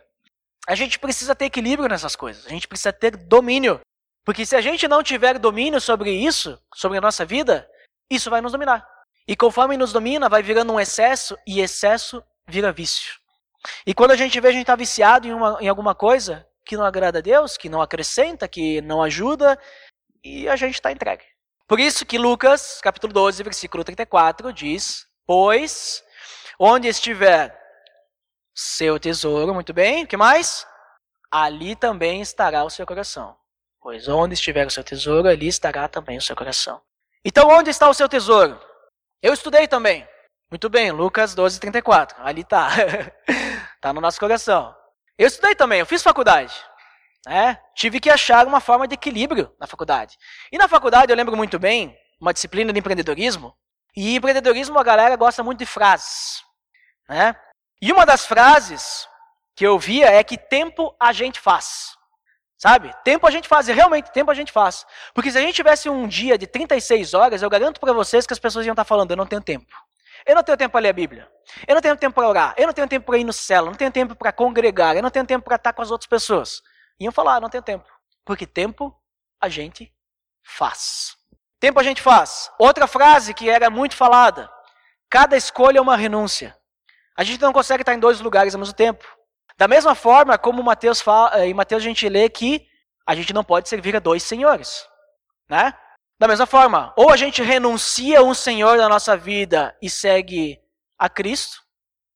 A 0.68 0.76
gente 0.76 0.97
precisa 0.97 1.36
ter 1.36 1.45
equilíbrio 1.45 1.89
nessas 1.89 2.16
coisas. 2.16 2.45
A 2.45 2.49
gente 2.49 2.68
precisa 2.68 2.93
ter 2.93 3.18
domínio. 3.18 3.82
Porque 4.24 4.45
se 4.45 4.55
a 4.55 4.61
gente 4.61 4.88
não 4.88 5.03
tiver 5.03 5.38
domínio 5.38 5.82
sobre 5.82 6.11
isso, 6.11 6.57
sobre 6.74 6.97
a 6.97 7.01
nossa 7.01 7.26
vida, 7.26 7.70
isso 8.09 8.30
vai 8.30 8.39
nos 8.39 8.53
dominar. 8.53 8.88
E 9.28 9.36
conforme 9.36 9.76
nos 9.76 9.91
domina, 9.91 10.30
vai 10.30 10.41
virando 10.41 10.72
um 10.72 10.80
excesso 10.80 11.38
e 11.45 11.59
excesso 11.59 12.24
vira 12.47 12.72
vício. 12.72 13.20
E 13.86 13.93
quando 13.93 14.11
a 14.11 14.16
gente 14.16 14.39
vê 14.39 14.49
a 14.49 14.51
gente 14.51 14.61
está 14.61 14.76
viciado 14.76 15.28
em, 15.28 15.34
uma, 15.34 15.57
em 15.61 15.68
alguma 15.68 15.95
coisa 15.95 16.47
que 16.66 16.78
não 16.78 16.86
agrada 16.86 17.20
a 17.20 17.22
Deus, 17.22 17.57
que 17.57 17.70
não 17.70 17.82
acrescenta, 17.82 18.47
que 18.47 18.82
não 18.82 19.01
ajuda, 19.01 19.59
e 20.24 20.47
a 20.47 20.55
gente 20.55 20.76
está 20.76 20.91
entregue. 20.91 21.24
Por 21.68 21.80
isso 21.80 22.05
que 22.05 22.18
Lucas, 22.18 22.80
capítulo 22.82 23.14
12, 23.14 23.43
versículo 23.43 23.84
34, 23.84 24.51
diz: 24.53 25.05
Pois 25.26 26.03
onde 26.59 26.88
estiver 26.88 27.57
seu 28.55 28.99
tesouro, 28.99 29.53
muito 29.53 29.74
bem, 29.74 30.03
o 30.03 30.07
que 30.07 30.18
mais? 30.18 30.68
Ali 31.32 31.76
também 31.76 32.22
estará 32.22 32.64
o 32.64 32.70
seu 32.70 32.86
coração. 32.86 33.36
Pois 33.82 34.07
onde 34.07 34.34
estiver 34.34 34.66
o 34.66 34.70
seu 34.70 34.84
tesouro, 34.84 35.28
ali 35.28 35.47
estará 35.47 35.88
também 35.88 36.18
o 36.18 36.22
seu 36.22 36.36
coração. 36.36 36.82
Então, 37.26 37.49
onde 37.49 37.70
está 37.70 37.89
o 37.89 37.93
seu 37.93 38.07
tesouro? 38.07 38.59
Eu 39.22 39.34
estudei 39.34 39.68
também. 39.68 40.07
Muito 40.51 40.70
bem, 40.70 40.91
Lucas 40.91 41.34
12, 41.34 41.59
34. 41.59 42.22
Ali 42.22 42.41
está. 42.41 42.70
está 43.84 43.91
no 43.91 43.99
nosso 43.99 44.17
coração. 44.17 44.73
Eu 45.17 45.27
estudei 45.27 45.53
também, 45.55 45.81
eu 45.81 45.86
fiz 45.86 46.01
faculdade. 46.01 46.55
Né? 47.25 47.59
Tive 47.75 47.99
que 47.99 48.09
achar 48.09 48.47
uma 48.47 48.61
forma 48.61 48.88
de 48.88 48.93
equilíbrio 48.93 49.53
na 49.59 49.67
faculdade. 49.67 50.17
E 50.49 50.57
na 50.57 50.69
faculdade 50.69 51.11
eu 51.11 51.17
lembro 51.17 51.36
muito 51.36 51.59
bem, 51.59 51.97
uma 52.19 52.34
disciplina 52.34 52.71
de 52.71 52.79
empreendedorismo. 52.79 53.53
E 53.95 54.15
empreendedorismo 54.15 54.79
a 54.79 54.84
galera 54.84 55.17
gosta 55.17 55.43
muito 55.43 55.59
de 55.59 55.65
frases. 55.65 56.43
Né? 57.09 57.36
E 57.81 57.91
uma 57.91 58.05
das 58.05 58.25
frases 58.25 59.05
que 59.53 59.67
eu 59.67 59.77
via 59.77 60.09
é 60.09 60.23
que 60.23 60.38
tempo 60.38 60.95
a 60.97 61.11
gente 61.11 61.39
faz. 61.39 61.95
Sabe? 62.57 62.93
Tempo 63.03 63.27
a 63.27 63.31
gente 63.31 63.49
faz, 63.49 63.67
e 63.67 63.73
realmente 63.73 64.13
tempo 64.13 64.31
a 64.31 64.34
gente 64.34 64.53
faz. 64.53 64.86
Porque 65.13 65.29
se 65.29 65.38
a 65.38 65.41
gente 65.41 65.55
tivesse 65.55 65.89
um 65.89 66.07
dia 66.07 66.38
de 66.38 66.47
36 66.47 67.13
horas, 67.13 67.41
eu 67.41 67.49
garanto 67.49 67.81
para 67.81 67.91
vocês 67.91 68.25
que 68.25 68.31
as 68.31 68.39
pessoas 68.39 68.65
iam 68.65 68.71
estar 68.71 68.86
falando, 68.86 69.11
eu 69.11 69.17
não 69.17 69.25
tenho 69.25 69.41
tempo. 69.41 69.67
Eu 70.26 70.36
não 70.36 70.43
tenho 70.43 70.57
tempo 70.57 70.71
para 70.71 70.82
ler 70.82 70.89
a 70.89 70.93
Bíblia. 70.93 71.30
Eu 71.67 71.76
não 71.76 71.82
tenho 71.82 71.97
tempo 71.97 72.15
para 72.15 72.28
orar. 72.28 72.53
Eu 72.57 72.67
não 72.67 72.74
tenho 72.74 72.88
tempo 72.88 73.05
para 73.05 73.17
ir 73.17 73.24
no 73.24 73.34
céu. 73.34 73.63
Eu 73.63 73.65
não 73.67 73.74
tenho 73.74 73.91
tempo 73.91 74.15
para 74.15 74.32
congregar. 74.32 74.95
Eu 74.95 75.03
não 75.03 75.09
tenho 75.09 75.26
tempo 75.26 75.43
para 75.43 75.55
estar 75.55 75.74
com 75.74 75.82
as 75.82 75.91
outras 75.91 76.07
pessoas. 76.07 76.61
Iam 76.99 77.11
falar, 77.11 77.41
não 77.41 77.49
tenho 77.49 77.63
tempo. 77.63 77.86
Porque 78.26 78.45
tempo 78.47 78.95
a 79.41 79.49
gente 79.49 79.93
faz. 80.43 81.17
Tempo 81.59 81.80
a 81.80 81.84
gente 81.84 82.01
faz. 82.01 82.51
Outra 82.57 82.88
frase 82.88 83.34
que 83.34 83.49
era 83.49 83.69
muito 83.69 83.95
falada. 83.95 84.49
Cada 85.09 85.36
escolha 85.36 85.78
é 85.78 85.82
uma 85.82 85.97
renúncia. 85.97 86.57
A 87.15 87.24
gente 87.24 87.41
não 87.41 87.53
consegue 87.53 87.84
estar 87.84 87.93
em 87.93 87.99
dois 87.99 88.19
lugares 88.19 88.55
ao 88.55 88.59
mesmo 88.59 88.74
tempo. 88.74 89.05
Da 89.57 89.67
mesma 89.67 89.93
forma 89.93 90.38
como 90.38 90.63
Mateus 90.63 90.99
fala, 90.99 91.39
eh, 91.39 91.47
em 91.47 91.53
Mateus 91.53 91.84
a 91.84 91.86
gente 91.86 92.09
lê 92.09 92.28
que 92.28 92.65
a 93.05 93.13
gente 93.13 93.34
não 93.34 93.43
pode 93.43 93.69
servir 93.69 93.95
a 93.95 93.99
dois 93.99 94.24
senhores. 94.24 94.88
Né? 95.47 95.74
Da 96.24 96.28
mesma 96.30 96.45
forma, 96.45 96.93
ou 96.95 97.09
a 97.09 97.17
gente 97.17 97.43
renuncia 97.43 98.24
um 98.24 98.34
senhor 98.34 98.78
da 98.78 98.88
nossa 98.88 99.17
vida 99.17 99.78
e 99.82 99.89
segue 99.89 100.57
a 100.97 101.09
Cristo, 101.09 101.61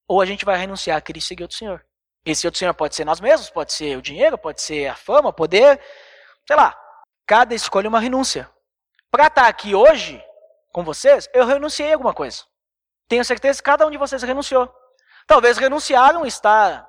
ou 0.08 0.22
a 0.22 0.26
gente 0.26 0.46
vai 0.46 0.58
renunciar 0.58 0.98
a 0.98 1.02
Cristo 1.02 1.26
e 1.26 1.28
seguir 1.28 1.44
outro 1.44 1.58
senhor. 1.58 1.86
Esse 2.26 2.48
outro 2.48 2.58
senhor 2.58 2.74
pode 2.74 2.96
ser 2.96 3.04
nós 3.04 3.20
mesmos, 3.20 3.50
pode 3.50 3.74
ser 3.74 3.98
o 3.98 4.02
dinheiro, 4.02 4.38
pode 4.38 4.62
ser 4.62 4.88
a 4.88 4.96
fama, 4.96 5.34
poder, 5.34 5.78
sei 6.48 6.56
lá. 6.56 6.74
Cada 7.28 7.54
escolha 7.54 7.88
é 7.88 7.90
uma 7.90 8.00
renúncia. 8.00 8.50
Para 9.12 9.28
estar 9.28 9.46
aqui 9.46 9.76
hoje 9.76 10.24
com 10.72 10.86
vocês, 10.86 11.28
eu 11.34 11.46
renunciei 11.46 11.92
a 11.92 11.96
alguma 11.96 12.14
coisa. 12.14 12.46
Tenho 13.10 13.26
certeza 13.26 13.60
que 13.60 13.66
cada 13.66 13.86
um 13.86 13.92
de 13.92 13.98
vocês 13.98 14.24
renunciou. 14.24 14.74
Talvez 15.28 15.58
renunciaram 15.58 16.26
estar 16.26 16.88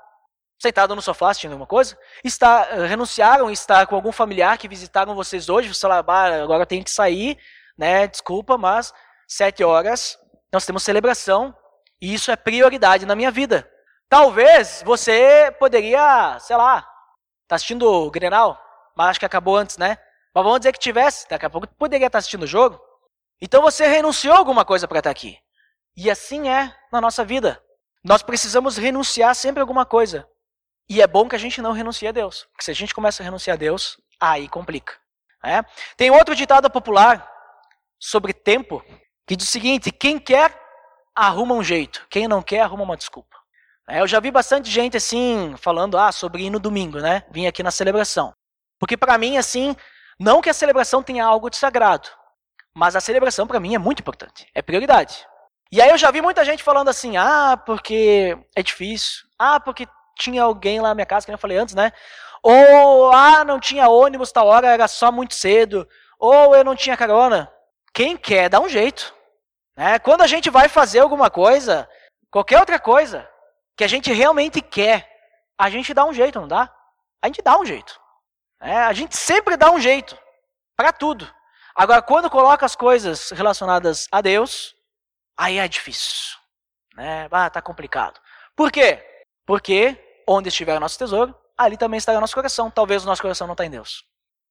sentado 0.59 0.95
no 0.95 1.03
sofá 1.03 1.31
assistindo 1.31 1.53
alguma 1.53 1.67
coisa, 1.67 1.97
está, 2.25 2.69
eh, 2.71 2.87
renunciaram 2.87 3.51
estar 3.51 3.87
com 3.87 3.95
algum 3.95 4.11
familiar 4.11 4.59
que 4.59 4.69
visitaram 4.69 5.15
vocês 5.15 5.49
hoje, 5.49 5.73
sei 5.73 5.89
lá, 5.89 5.99
agora 5.99 6.67
tem 6.67 6.83
que 6.83 6.91
sair, 6.91 7.39
né? 7.77 8.07
Desculpa, 8.07 8.59
mas 8.59 8.93
sete 9.27 9.63
horas 9.63 10.19
nós 10.53 10.67
temos 10.67 10.83
celebração 10.83 11.55
e 12.01 12.13
isso 12.13 12.31
é 12.31 12.37
prioridade 12.37 13.07
na 13.07 13.15
minha 13.15 13.31
vida. 13.31 13.71
Talvez 14.09 14.83
você 14.85 15.55
poderia, 15.59 16.39
sei 16.41 16.57
lá, 16.57 16.83
tá 17.47 17.57
assistindo 17.57 17.83
o 17.83 18.11
Grenal, 18.11 18.61
mas 18.97 19.11
acho 19.11 19.21
que 19.21 19.27
acabou 19.27 19.57
antes, 19.57 19.77
né? 19.77 19.99
Mas 20.35 20.45
vamos 20.45 20.61
dizer 20.61 20.73
que 20.73 20.79
tivesse, 20.79 21.29
daqui 21.29 21.47
a 21.47 21.51
pouco 21.51 21.67
poderia 21.67 22.07
estar 22.07 22.19
assistindo 22.19 22.43
o 22.43 22.47
jogo. 22.47 22.81
Então 23.41 23.63
você 23.63 23.87
renunciou 23.87 24.35
a 24.35 24.39
alguma 24.39 24.65
coisa 24.65 24.89
para 24.89 24.99
estar 24.99 25.11
aqui. 25.11 25.39
E 25.97 26.11
assim 26.11 26.49
é 26.49 26.75
na 26.91 27.01
nossa 27.01 27.25
vida. 27.25 27.63
Nós 28.03 28.23
precisamos 28.23 28.77
renunciar 28.77 29.35
sempre 29.35 29.61
a 29.61 29.63
alguma 29.63 29.85
coisa. 29.85 30.29
E 30.89 31.03
é 31.03 31.07
bom 31.07 31.29
que 31.29 31.37
a 31.37 31.39
gente 31.39 31.61
não 31.61 31.73
renuncie 31.73 32.09
a 32.09 32.13
Deus. 32.13 32.47
Porque 32.51 32.65
se 32.65 32.71
a 32.71 32.75
gente 32.75 32.95
começa 32.95 33.23
a 33.23 33.25
renunciar 33.25 33.55
a 33.55 33.59
Deus, 33.59 34.01
aí 34.19 34.49
complica. 34.49 34.95
É? 35.45 35.63
Tem 35.97 36.11
outro 36.11 36.35
ditado 36.35 36.69
popular 36.71 37.31
sobre 38.01 38.33
tempo 38.33 38.83
que 39.27 39.37
diz 39.37 39.47
o 39.47 39.51
seguinte: 39.51 39.93
quem 39.93 40.19
quer, 40.19 40.59
arruma 41.15 41.55
um 41.55 41.63
jeito. 41.63 42.07
Quem 42.11 42.27
não 42.27 42.43
quer, 42.43 42.61
arruma 42.61 42.83
uma 42.85 42.97
desculpa. 42.97 43.37
É, 43.89 44.01
eu 44.01 44.07
já 44.07 44.21
vi 44.21 44.31
bastante 44.31 44.71
gente 44.71 44.97
assim, 44.97 45.55
falando 45.57 45.97
ah, 45.97 46.13
sobre 46.13 46.45
ir 46.45 46.51
no 46.51 46.61
domingo, 46.61 46.99
né? 46.99 47.25
Vim 47.31 47.47
aqui 47.47 47.63
na 47.63 47.71
celebração. 47.71 48.35
Porque 48.79 48.97
para 48.97 49.17
mim, 49.17 49.39
assim, 49.39 49.75
não 50.19 50.41
que 50.41 50.51
a 50.51 50.55
celebração 50.55 51.03
tenha 51.03 51.25
algo 51.25 51.49
de 51.49 51.57
sagrado, 51.57 52.09
mas 52.75 52.95
a 52.95 53.01
celebração 53.01 53.47
para 53.47 53.59
mim 53.59 53.75
é 53.75 53.79
muito 53.79 54.01
importante, 54.01 54.47
é 54.55 54.61
prioridade. 54.61 55.27
E 55.73 55.81
aí 55.81 55.91
eu 55.91 55.99
já 55.99 56.11
vi 56.11 56.21
muita 56.21 56.45
gente 56.45 56.63
falando 56.63 56.89
assim, 56.89 57.17
ah, 57.17 57.57
porque 57.65 58.37
é 58.55 58.63
difícil, 58.63 59.27
ah, 59.39 59.59
porque 59.59 59.87
tinha 60.19 60.43
alguém 60.43 60.81
lá 60.81 60.89
na 60.89 60.95
minha 60.95 61.07
casa, 61.07 61.25
que 61.25 61.33
eu 61.33 61.39
falei 61.39 61.57
antes, 61.57 61.75
né? 61.75 61.93
Ou, 62.43 63.13
ah, 63.13 63.45
não 63.45 63.59
tinha 63.59 63.89
ônibus 63.89 64.33
tal 64.33 64.47
hora, 64.47 64.69
era 64.69 64.87
só 64.89 65.11
muito 65.11 65.35
cedo. 65.35 65.89
Ou 66.19 66.55
eu 66.55 66.65
não 66.65 66.77
tinha 66.77 66.97
carona. 66.97 67.51
Quem 67.93 68.17
quer, 68.17 68.49
dá 68.49 68.61
um 68.61 68.69
jeito. 68.69 69.15
Né? 69.77 69.99
Quando 69.99 70.23
a 70.23 70.27
gente 70.27 70.51
vai 70.51 70.69
fazer 70.69 71.01
alguma 71.01 71.31
coisa, 71.31 71.89
qualquer 72.31 72.59
outra 72.59 72.79
coisa, 72.79 73.29
que 73.77 73.85
a 73.85 73.89
gente 73.89 74.13
realmente 74.13 74.61
quer, 74.61 75.09
a 75.57 75.71
gente 75.71 75.95
dá 75.95 76.05
um 76.05 76.13
jeito, 76.13 76.41
não 76.41 76.49
dá? 76.49 76.73
A 77.23 77.27
gente 77.27 77.43
dá 77.43 77.59
um 77.59 77.65
jeito. 77.65 77.99
É, 78.61 78.77
a 78.77 78.93
gente 78.93 79.17
sempre 79.17 79.57
dá 79.57 79.71
um 79.71 79.81
jeito. 79.81 80.19
Para 80.77 80.93
tudo. 80.93 81.29
Agora, 81.75 82.03
quando 82.03 82.31
coloca 82.31 82.67
as 82.67 82.75
coisas 82.75 83.31
relacionadas 83.31 84.09
a 84.11 84.21
Deus, 84.21 84.75
aí 85.37 85.59
é 85.59 85.69
difícil. 85.69 86.37
Né? 86.95 87.29
Ah, 87.31 87.51
tá 87.51 87.63
complicado. 87.63 88.21
Por 88.57 88.71
quê? 88.73 89.05
Porque 89.47 89.97
onde 90.29 90.49
estiver 90.49 90.77
o 90.77 90.81
nosso 90.81 90.99
tesouro, 90.99 91.35
ali 91.57 91.79
também 91.79 91.97
estará 91.97 92.19
o 92.19 92.21
nosso 92.21 92.35
coração. 92.35 92.71
Talvez 92.71 93.03
o 93.03 93.07
nosso 93.07 93.23
coração 93.23 93.47
não 93.47 93.55
está 93.55 93.65
em 93.65 93.71
Deus. 93.71 94.05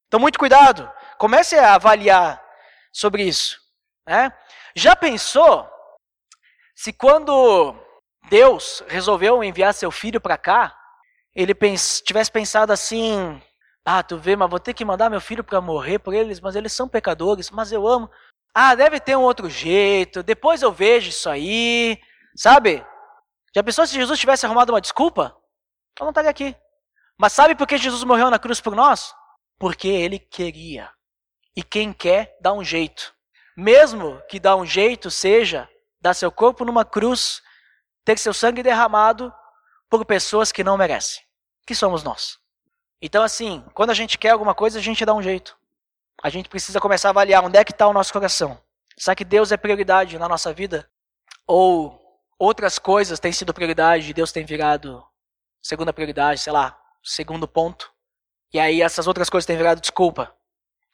Então, 0.07 0.19
muito 0.19 0.39
cuidado. 0.39 0.91
Comece 1.17 1.55
a 1.55 1.75
avaliar 1.75 2.43
sobre 2.91 3.23
isso. 3.23 3.59
Né? 4.07 4.33
Já 4.75 4.95
pensou 4.95 5.69
se 6.75 6.91
quando 6.91 7.75
Deus 8.29 8.83
resolveu 8.87 9.43
enviar 9.43 9.73
seu 9.73 9.91
filho 9.91 10.19
para 10.19 10.37
cá, 10.37 10.75
ele 11.35 11.53
pens 11.53 12.01
tivesse 12.01 12.31
pensado 12.31 12.73
assim: 12.73 13.39
ah, 13.85 14.01
tu 14.01 14.17
vê, 14.17 14.35
mas 14.35 14.49
vou 14.49 14.59
ter 14.59 14.73
que 14.73 14.83
mandar 14.83 15.09
meu 15.09 15.21
filho 15.21 15.43
para 15.43 15.61
morrer 15.61 15.99
por 15.99 16.13
eles, 16.13 16.39
mas 16.39 16.55
eles 16.55 16.73
são 16.73 16.89
pecadores, 16.89 17.51
mas 17.51 17.71
eu 17.71 17.87
amo. 17.87 18.09
Ah, 18.53 18.73
deve 18.73 18.99
ter 18.99 19.15
um 19.15 19.21
outro 19.21 19.49
jeito, 19.49 20.23
depois 20.23 20.63
eu 20.63 20.71
vejo 20.71 21.09
isso 21.09 21.29
aí, 21.29 21.99
sabe? 22.35 22.83
Já 23.55 23.61
pensou 23.63 23.85
se 23.85 23.93
Jesus 23.93 24.19
tivesse 24.19 24.45
arrumado 24.45 24.73
uma 24.73 24.81
desculpa? 24.81 25.36
Eu 25.99 26.05
não 26.05 26.09
estaria 26.09 26.29
aqui. 26.29 26.55
Mas 27.17 27.33
sabe 27.33 27.55
por 27.55 27.67
que 27.67 27.77
Jesus 27.77 28.03
morreu 28.03 28.29
na 28.29 28.37
cruz 28.37 28.61
por 28.61 28.75
nós? 28.75 29.13
Porque 29.57 29.87
ele 29.87 30.19
queria. 30.19 30.91
E 31.55 31.63
quem 31.63 31.91
quer, 31.91 32.37
dá 32.39 32.53
um 32.53 32.63
jeito. 32.63 33.15
Mesmo 33.55 34.21
que 34.29 34.39
dá 34.39 34.55
um 34.55 34.65
jeito 34.65 35.09
seja 35.09 35.67
dar 35.99 36.13
seu 36.13 36.31
corpo 36.31 36.63
numa 36.63 36.85
cruz, 36.85 37.41
ter 38.05 38.19
seu 38.19 38.33
sangue 38.33 38.61
derramado 38.61 39.33
por 39.89 40.05
pessoas 40.05 40.51
que 40.51 40.63
não 40.63 40.77
merecem. 40.77 41.23
Que 41.65 41.73
somos 41.73 42.03
nós. 42.03 42.37
Então, 43.01 43.23
assim, 43.23 43.63
quando 43.73 43.89
a 43.89 43.95
gente 43.95 44.17
quer 44.17 44.29
alguma 44.29 44.53
coisa, 44.53 44.77
a 44.77 44.81
gente 44.81 45.03
dá 45.03 45.13
um 45.13 45.21
jeito. 45.21 45.57
A 46.21 46.29
gente 46.29 46.49
precisa 46.49 46.79
começar 46.79 47.09
a 47.09 47.11
avaliar 47.11 47.43
onde 47.43 47.57
é 47.57 47.63
que 47.63 47.71
está 47.71 47.87
o 47.87 47.93
nosso 47.93 48.13
coração. 48.13 48.61
Será 48.97 49.15
que 49.15 49.25
Deus 49.25 49.51
é 49.51 49.57
prioridade 49.57 50.17
na 50.17 50.27
nossa 50.27 50.53
vida? 50.53 50.89
Ou 51.45 51.99
outras 52.39 52.79
coisas 52.79 53.19
têm 53.19 53.31
sido 53.31 53.53
prioridade 53.53 54.09
e 54.09 54.13
Deus 54.13 54.31
tem 54.31 54.45
virado 54.45 55.03
segunda 55.67 55.91
prioridade, 55.91 56.39
sei 56.39 56.53
lá, 56.53 56.79
segundo 57.03 57.45
ponto. 57.45 57.91
E 58.53 58.59
aí 58.59 58.81
essas 58.81 59.05
outras 59.05 59.29
coisas 59.29 59.45
têm 59.45 59.57
virado 59.57 59.81
desculpa. 59.81 60.33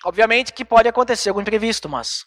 Obviamente 0.04 0.52
que 0.52 0.66
pode 0.66 0.88
acontecer 0.90 1.30
algum 1.30 1.42
imprevisto, 1.42 1.88
mas 1.88 2.26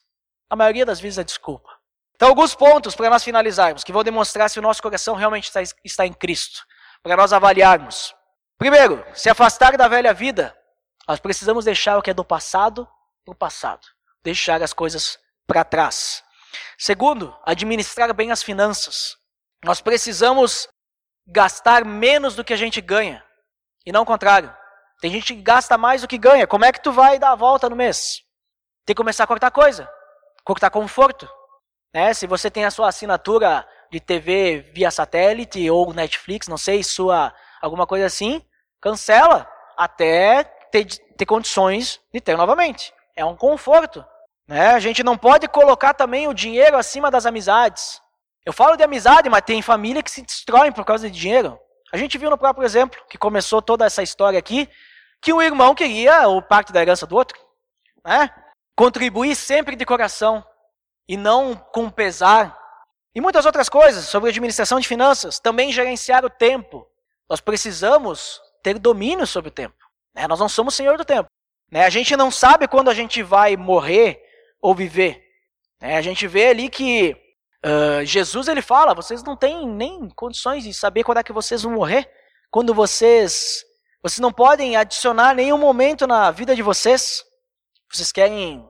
a 0.49 0.55
maioria 0.55 0.86
das 0.86 1.01
vezes 1.01 1.18
é 1.18 1.24
desculpa. 1.24 1.68
Então, 2.14 2.28
alguns 2.28 2.55
pontos 2.55 2.94
para 2.94 3.11
nós 3.11 3.24
finalizarmos, 3.24 3.82
que 3.82 3.92
vão 3.92 4.05
demonstrar 4.05 4.49
se 4.49 4.59
o 4.59 4.62
nosso 4.62 4.80
coração 4.80 5.16
realmente 5.16 5.44
está, 5.44 5.61
está 5.84 6.07
em 6.07 6.12
Cristo, 6.12 6.64
para 7.03 7.16
nós 7.16 7.32
avaliarmos. 7.32 8.14
Primeiro, 8.57 9.05
se 9.12 9.28
afastar 9.28 9.76
da 9.76 9.88
velha 9.88 10.14
vida, 10.14 10.57
nós 11.07 11.18
precisamos 11.18 11.64
deixar 11.64 11.99
o 11.99 12.03
que 12.03 12.11
é 12.11 12.14
do 12.14 12.24
passado 12.24 12.88
no 13.26 13.34
passado, 13.34 13.84
deixar 14.22 14.62
as 14.62 14.72
coisas 14.72 15.18
para 15.47 15.64
trás. 15.64 16.22
Segundo, 16.78 17.36
administrar 17.44 18.14
bem 18.14 18.30
as 18.30 18.42
finanças. 18.42 19.16
Nós 19.64 19.80
precisamos 19.80 20.68
gastar 21.26 21.84
menos 21.84 22.34
do 22.34 22.44
que 22.44 22.52
a 22.52 22.56
gente 22.56 22.80
ganha. 22.80 23.24
E 23.84 23.92
não 23.92 24.02
o 24.02 24.06
contrário. 24.06 24.54
Tem 25.00 25.10
gente 25.10 25.34
que 25.34 25.42
gasta 25.42 25.76
mais 25.76 26.02
do 26.02 26.08
que 26.08 26.16
ganha. 26.16 26.46
Como 26.46 26.64
é 26.64 26.72
que 26.72 26.80
tu 26.82 26.92
vai 26.92 27.18
dar 27.18 27.32
a 27.32 27.36
volta 27.36 27.68
no 27.68 27.76
mês? 27.76 28.22
Tem 28.84 28.94
que 28.94 29.00
começar 29.00 29.24
a 29.24 29.26
cortar 29.26 29.50
coisa. 29.50 29.90
Cortar 30.44 30.70
conforto. 30.70 31.28
Né? 31.92 32.14
Se 32.14 32.26
você 32.26 32.50
tem 32.50 32.64
a 32.64 32.70
sua 32.70 32.88
assinatura 32.88 33.66
de 33.90 34.00
TV 34.00 34.70
via 34.72 34.90
satélite 34.90 35.70
ou 35.70 35.92
Netflix, 35.92 36.48
não 36.48 36.58
sei, 36.58 36.82
sua 36.82 37.34
alguma 37.60 37.86
coisa 37.86 38.06
assim, 38.06 38.42
cancela 38.80 39.50
até 39.76 40.44
ter, 40.70 40.84
ter 40.84 41.26
condições 41.26 42.00
de 42.12 42.20
ter 42.20 42.36
novamente. 42.36 42.92
É 43.14 43.24
um 43.24 43.36
conforto. 43.36 44.04
Né? 44.46 44.68
A 44.68 44.78
gente 44.78 45.02
não 45.02 45.16
pode 45.16 45.48
colocar 45.48 45.94
também 45.94 46.28
o 46.28 46.34
dinheiro 46.34 46.76
acima 46.76 47.10
das 47.10 47.26
amizades. 47.26 48.00
Eu 48.47 48.53
falo 48.53 48.76
de 48.76 48.84
amizade, 48.84 49.28
mas 49.28 49.42
tem 49.42 49.61
família 49.61 50.05
que 50.05 50.11
se 50.11 50.22
destroem 50.22 50.70
por 50.70 50.84
causa 50.84 51.11
de 51.11 51.18
dinheiro. 51.18 51.59
A 51.92 51.97
gente 51.97 52.16
viu 52.16 52.30
no 52.30 52.38
próprio 52.38 52.64
exemplo, 52.64 53.01
que 53.11 53.18
começou 53.18 53.61
toda 53.61 53.84
essa 53.84 54.05
história 54.05 54.38
aqui, 54.38 54.68
que 55.20 55.32
um 55.32 55.42
irmão 55.42 55.74
queria 55.74 56.28
o 56.28 56.40
parte 56.40 56.72
da 56.72 56.80
herança 56.80 57.09
do 57.09 57.16
outro. 57.16 57.36
Né? 58.05 58.30
Contribuir 58.76 59.34
sempre 59.34 59.74
de 59.74 59.84
coração 59.84 60.47
e 61.09 61.16
não 61.16 61.57
com 61.57 61.90
pesar. 61.90 62.57
E 63.12 63.20
muitas 63.20 63.47
outras 63.47 63.68
coisas 63.68 64.05
sobre 64.05 64.30
administração 64.30 64.78
de 64.78 64.86
finanças, 64.86 65.40
também 65.40 65.72
gerenciar 65.72 66.24
o 66.24 66.30
tempo. 66.30 66.86
Nós 67.28 67.40
precisamos 67.40 68.40
ter 68.62 68.78
domínio 68.78 69.26
sobre 69.26 69.49
o 69.49 69.53
tempo. 69.53 69.74
Né? 70.14 70.28
Nós 70.28 70.38
não 70.38 70.49
somos 70.49 70.76
senhor 70.76 70.97
do 70.97 71.05
tempo. 71.05 71.28
Né? 71.68 71.84
A 71.84 71.90
gente 71.90 72.16
não 72.16 72.30
sabe 72.30 72.68
quando 72.68 72.90
a 72.90 72.94
gente 72.94 73.24
vai 73.24 73.57
morrer 73.57 74.22
ou 74.61 74.72
viver. 74.72 75.20
Né? 75.80 75.97
A 75.97 76.03
gente 76.03 76.28
vê 76.28 76.47
ali 76.47 76.68
que 76.68 77.25
uh, 77.64 78.04
Jesus 78.04 78.48
ele 78.48 78.62
fala: 78.62 78.94
vocês 78.94 79.22
não 79.22 79.36
têm 79.36 79.66
nem 79.66 80.09
condições 80.11 80.64
de 80.64 80.72
saber 80.74 81.04
quando 81.04 81.18
é 81.18 81.22
que 81.22 81.32
vocês 81.32 81.62
vão 81.62 81.72
morrer. 81.72 82.11
Quando 82.50 82.74
vocês. 82.74 83.64
Vocês 84.02 84.20
não 84.20 84.32
podem 84.32 84.76
adicionar 84.76 85.34
nenhum 85.34 85.59
momento 85.59 86.07
na 86.07 86.30
vida 86.30 86.54
de 86.54 86.62
vocês. 86.62 87.24
Vocês 87.90 88.12
querem 88.12 88.68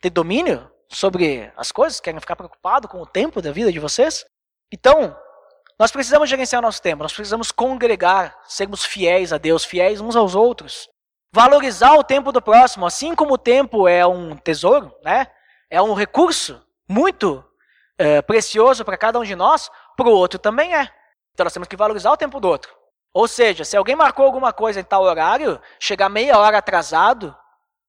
ter 0.00 0.10
domínio 0.10 0.70
sobre 0.88 1.50
as 1.56 1.72
coisas? 1.72 2.00
Querem 2.00 2.20
ficar 2.20 2.36
preocupados 2.36 2.90
com 2.90 3.00
o 3.00 3.06
tempo 3.06 3.40
da 3.40 3.50
vida 3.50 3.72
de 3.72 3.78
vocês? 3.78 4.26
Então, 4.70 5.16
nós 5.78 5.90
precisamos 5.90 6.28
gerenciar 6.28 6.62
nosso 6.62 6.80
tempo, 6.80 7.02
nós 7.02 7.12
precisamos 7.12 7.50
congregar, 7.50 8.38
sermos 8.46 8.84
fiéis 8.84 9.32
a 9.32 9.38
Deus, 9.38 9.64
fiéis 9.64 10.00
uns 10.00 10.16
aos 10.16 10.34
outros. 10.34 10.88
Valorizar 11.32 11.94
o 11.94 12.04
tempo 12.04 12.30
do 12.30 12.40
próximo, 12.40 12.86
assim 12.86 13.14
como 13.14 13.34
o 13.34 13.38
tempo 13.38 13.88
é 13.88 14.06
um 14.06 14.36
tesouro, 14.36 14.94
né? 15.02 15.26
é 15.68 15.82
um 15.82 15.92
recurso 15.92 16.62
muito 16.88 17.44
é, 17.98 18.22
precioso 18.22 18.84
para 18.84 18.96
cada 18.96 19.18
um 19.18 19.24
de 19.24 19.34
nós, 19.34 19.70
para 19.96 20.08
o 20.08 20.12
outro 20.12 20.38
também 20.38 20.74
é. 20.74 20.90
Então 21.32 21.44
nós 21.44 21.52
temos 21.52 21.68
que 21.68 21.76
valorizar 21.76 22.12
o 22.12 22.16
tempo 22.16 22.40
do 22.40 22.48
outro. 22.48 22.74
Ou 23.12 23.28
seja, 23.28 23.64
se 23.64 23.76
alguém 23.76 23.94
marcou 23.94 24.24
alguma 24.24 24.52
coisa 24.52 24.80
em 24.80 24.84
tal 24.84 25.02
horário, 25.02 25.60
chegar 25.78 26.08
meia 26.08 26.38
hora 26.38 26.58
atrasado 26.58 27.36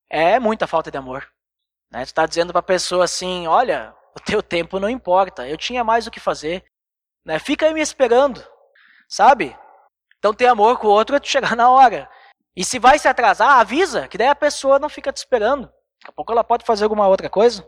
é 0.10 0.39
muita 0.39 0.68
falta 0.68 0.91
de 0.91 0.97
amor. 0.97 1.28
Né? 1.91 2.03
Tu 2.03 2.08
está 2.08 2.26
dizendo 2.26 2.51
para 2.51 2.60
a 2.60 2.64
pessoa 2.64 3.06
assim: 3.06 3.47
olha, 3.47 3.95
o 4.16 4.20
teu 4.20 4.43
tempo 4.43 4.80
não 4.80 4.89
importa, 4.89 5.47
eu 5.47 5.58
tinha 5.58 5.84
mais 5.84 6.06
o 6.06 6.12
que 6.12 6.20
fazer. 6.20 6.64
Né? 7.26 7.39
Fica 7.39 7.66
aí 7.66 7.74
me 7.74 7.82
esperando, 7.82 8.45
sabe? 9.10 9.58
Então 10.20 10.34
ter 10.34 10.45
amor 10.45 10.78
com 10.78 10.88
o 10.88 10.91
outro 10.91 11.16
é 11.16 11.20
tu 11.20 11.28
chegar 11.28 11.56
na 11.56 11.70
hora. 11.70 12.10
E 12.56 12.64
se 12.64 12.80
vai 12.80 12.97
se 12.97 13.08
atrasar, 13.08 13.60
avisa, 13.60 14.08
que 14.08 14.18
daí 14.18 14.28
a 14.28 14.36
pessoa 14.36 14.80
não 14.80 14.89
fica 14.89 15.12
te 15.12 15.18
esperando. 15.18 15.64
Daqui 15.64 16.10
a 16.10 16.12
pouco 16.12 16.32
ela 16.32 16.43
pode 16.43 16.66
fazer 16.66 16.84
alguma 16.84 17.08
outra 17.08 17.30
coisa. 17.30 17.68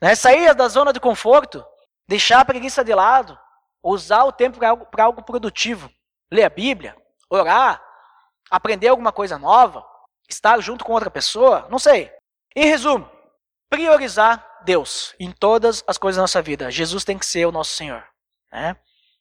Né? 0.00 0.14
Sair 0.14 0.54
da 0.54 0.68
zona 0.68 0.92
de 0.92 1.00
conforto, 1.00 1.64
deixar 2.06 2.40
a 2.40 2.44
preguiça 2.44 2.84
de 2.84 2.94
lado, 2.94 3.38
usar 3.82 4.24
o 4.24 4.32
tempo 4.32 4.58
para 4.58 4.68
algo, 4.70 4.86
algo 4.98 5.22
produtivo. 5.22 5.90
Ler 6.30 6.44
a 6.44 6.50
Bíblia, 6.50 6.96
orar, 7.30 7.82
aprender 8.50 8.88
alguma 8.88 9.12
coisa 9.12 9.38
nova, 9.38 9.84
estar 10.28 10.60
junto 10.60 10.84
com 10.84 10.92
outra 10.92 11.10
pessoa, 11.10 11.66
não 11.70 11.78
sei. 11.78 12.12
Em 12.54 12.66
resumo, 12.66 13.10
priorizar 13.70 14.44
Deus 14.64 15.14
em 15.18 15.30
todas 15.32 15.82
as 15.86 15.96
coisas 15.96 16.16
da 16.16 16.22
nossa 16.22 16.42
vida. 16.42 16.70
Jesus 16.70 17.04
tem 17.04 17.18
que 17.18 17.26
ser 17.26 17.46
o 17.46 17.52
nosso 17.52 17.72
Senhor. 17.72 18.04
Né? 18.52 18.76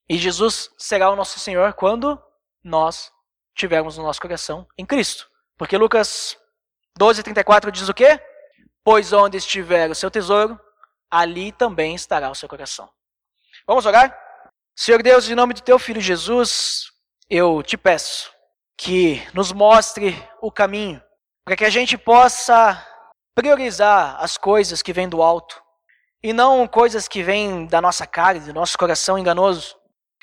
E 0.10 0.18
Jesus 0.18 0.70
será 0.78 1.10
o 1.10 1.16
nosso 1.16 1.40
Senhor 1.40 1.74
quando 1.74 2.22
nós 2.64 3.12
tivermos 3.56 3.98
no 3.98 4.04
nosso 4.04 4.22
coração 4.22 4.68
em 4.78 4.86
Cristo. 4.86 5.28
Porque 5.58 5.78
Lucas 5.78 6.38
12, 6.98 7.24
34 7.24 7.72
diz 7.72 7.90
o 7.90 7.94
quê? 7.94 8.20
Pois 8.84 9.12
onde 9.12 9.38
estiver 9.38 9.90
o 9.90 9.96
seu 9.96 10.10
tesouro, 10.10 10.60
ali 11.10 11.51
também 11.51 11.95
estará 11.95 12.30
o 12.30 12.36
seu 12.36 12.47
coração. 12.49 12.89
Vamos 13.66 13.86
orar? 13.86 14.18
Senhor 14.76 15.01
Deus, 15.01 15.30
em 15.30 15.36
nome 15.36 15.53
do 15.53 15.62
teu 15.62 15.80
filho 15.80 15.99
Jesus, 15.99 16.91
eu 17.30 17.64
te 17.64 17.78
peço 17.78 18.32
que 18.78 19.28
nos 19.34 19.51
mostre 19.51 20.16
o 20.41 20.51
caminho 20.51 21.01
para 21.43 21.55
que 21.55 21.66
a 21.66 21.70
gente 21.70 21.97
possa 21.97 22.86
priorizar 23.34 24.18
as 24.20 24.38
coisas 24.38 24.82
que 24.82 24.93
vêm 24.93 25.10
do 25.10 25.22
alto 25.22 25.62
e 26.22 26.34
não 26.34 26.68
coisas 26.68 27.08
que 27.08 27.24
vêm 27.24 27.66
da 27.66 27.82
nossa 27.82 28.05
carne, 28.05 28.41
do 28.41 28.53
nosso 28.53 28.78
coração 28.78 29.18
enganoso. 29.18 29.76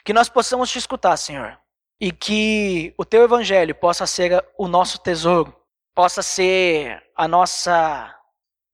Que 0.04 0.12
nós 0.12 0.28
possamos 0.28 0.70
te 0.70 0.78
escutar, 0.78 1.16
Senhor, 1.16 1.58
e 2.00 2.12
que 2.12 2.94
o 2.98 3.04
teu 3.04 3.22
evangelho 3.22 3.74
possa 3.74 4.06
ser 4.06 4.44
o 4.58 4.68
nosso 4.68 4.98
tesouro, 4.98 5.56
possa 5.94 6.22
ser 6.22 7.02
a 7.16 7.26
nossa 7.26 8.14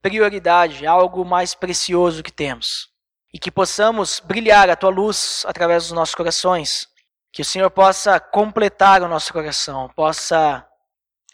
prioridade, 0.02 0.86
algo 0.86 1.24
mais 1.24 1.54
precioso 1.54 2.22
que 2.22 2.32
temos. 2.32 2.88
E 3.32 3.38
que 3.38 3.50
possamos 3.50 4.20
brilhar 4.20 4.68
a 4.68 4.76
tua 4.76 4.90
luz 4.90 5.44
através 5.46 5.84
dos 5.84 5.92
nossos 5.92 6.14
corações. 6.14 6.88
Que 7.32 7.42
o 7.42 7.44
Senhor 7.44 7.70
possa 7.70 8.18
completar 8.18 9.02
o 9.02 9.08
nosso 9.08 9.32
coração, 9.32 9.88
possa 9.94 10.66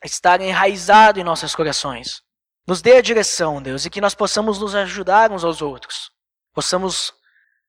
estar 0.04 0.40
enraizado 0.40 1.18
em 1.18 1.24
nossos 1.24 1.54
corações. 1.54 2.22
Nos 2.66 2.82
dê 2.82 2.96
a 2.96 3.02
direção, 3.02 3.62
Deus, 3.62 3.84
e 3.84 3.90
que 3.90 4.00
nós 4.00 4.14
possamos 4.14 4.58
nos 4.58 4.74
ajudar 4.74 5.30
uns 5.30 5.44
aos 5.44 5.62
outros. 5.62 6.10
Possamos 6.52 7.14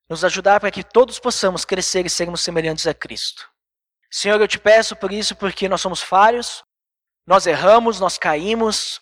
nos 0.10 0.24
ajudar 0.24 0.60
para 0.60 0.72
que 0.72 0.84
todos 0.84 1.20
possamos 1.20 1.64
crescer 1.64 2.06
e 2.06 2.10
sermos 2.10 2.42
semelhantes 2.42 2.88
a 2.88 2.94
Cristo. 2.94 3.48
Senhor, 4.10 4.40
eu 4.40 4.48
te 4.48 4.58
peço 4.58 4.96
por 4.96 5.12
isso, 5.12 5.36
porque 5.36 5.68
nós 5.68 5.82
somos 5.82 6.02
falhos, 6.02 6.64
nós 7.26 7.46
erramos, 7.46 8.00
nós 8.00 8.18
caímos, 8.18 9.02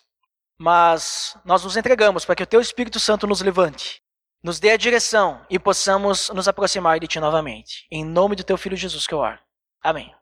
mas 0.58 1.36
nós 1.44 1.64
nos 1.64 1.76
entregamos 1.76 2.24
para 2.24 2.34
que 2.34 2.42
o 2.42 2.46
Teu 2.46 2.60
Espírito 2.60 2.98
Santo 2.98 3.26
nos 3.26 3.40
levante, 3.40 4.02
nos 4.42 4.58
dê 4.58 4.70
a 4.70 4.76
direção 4.76 5.44
e 5.50 5.58
possamos 5.58 6.30
nos 6.30 6.48
aproximar 6.48 6.98
de 7.00 7.06
Ti 7.06 7.20
novamente. 7.20 7.86
Em 7.90 8.04
nome 8.04 8.36
do 8.36 8.44
Teu 8.44 8.56
Filho 8.56 8.76
Jesus 8.76 9.06
que 9.06 9.14
eu 9.14 9.18
oro. 9.18 9.38
Amém. 9.82 10.14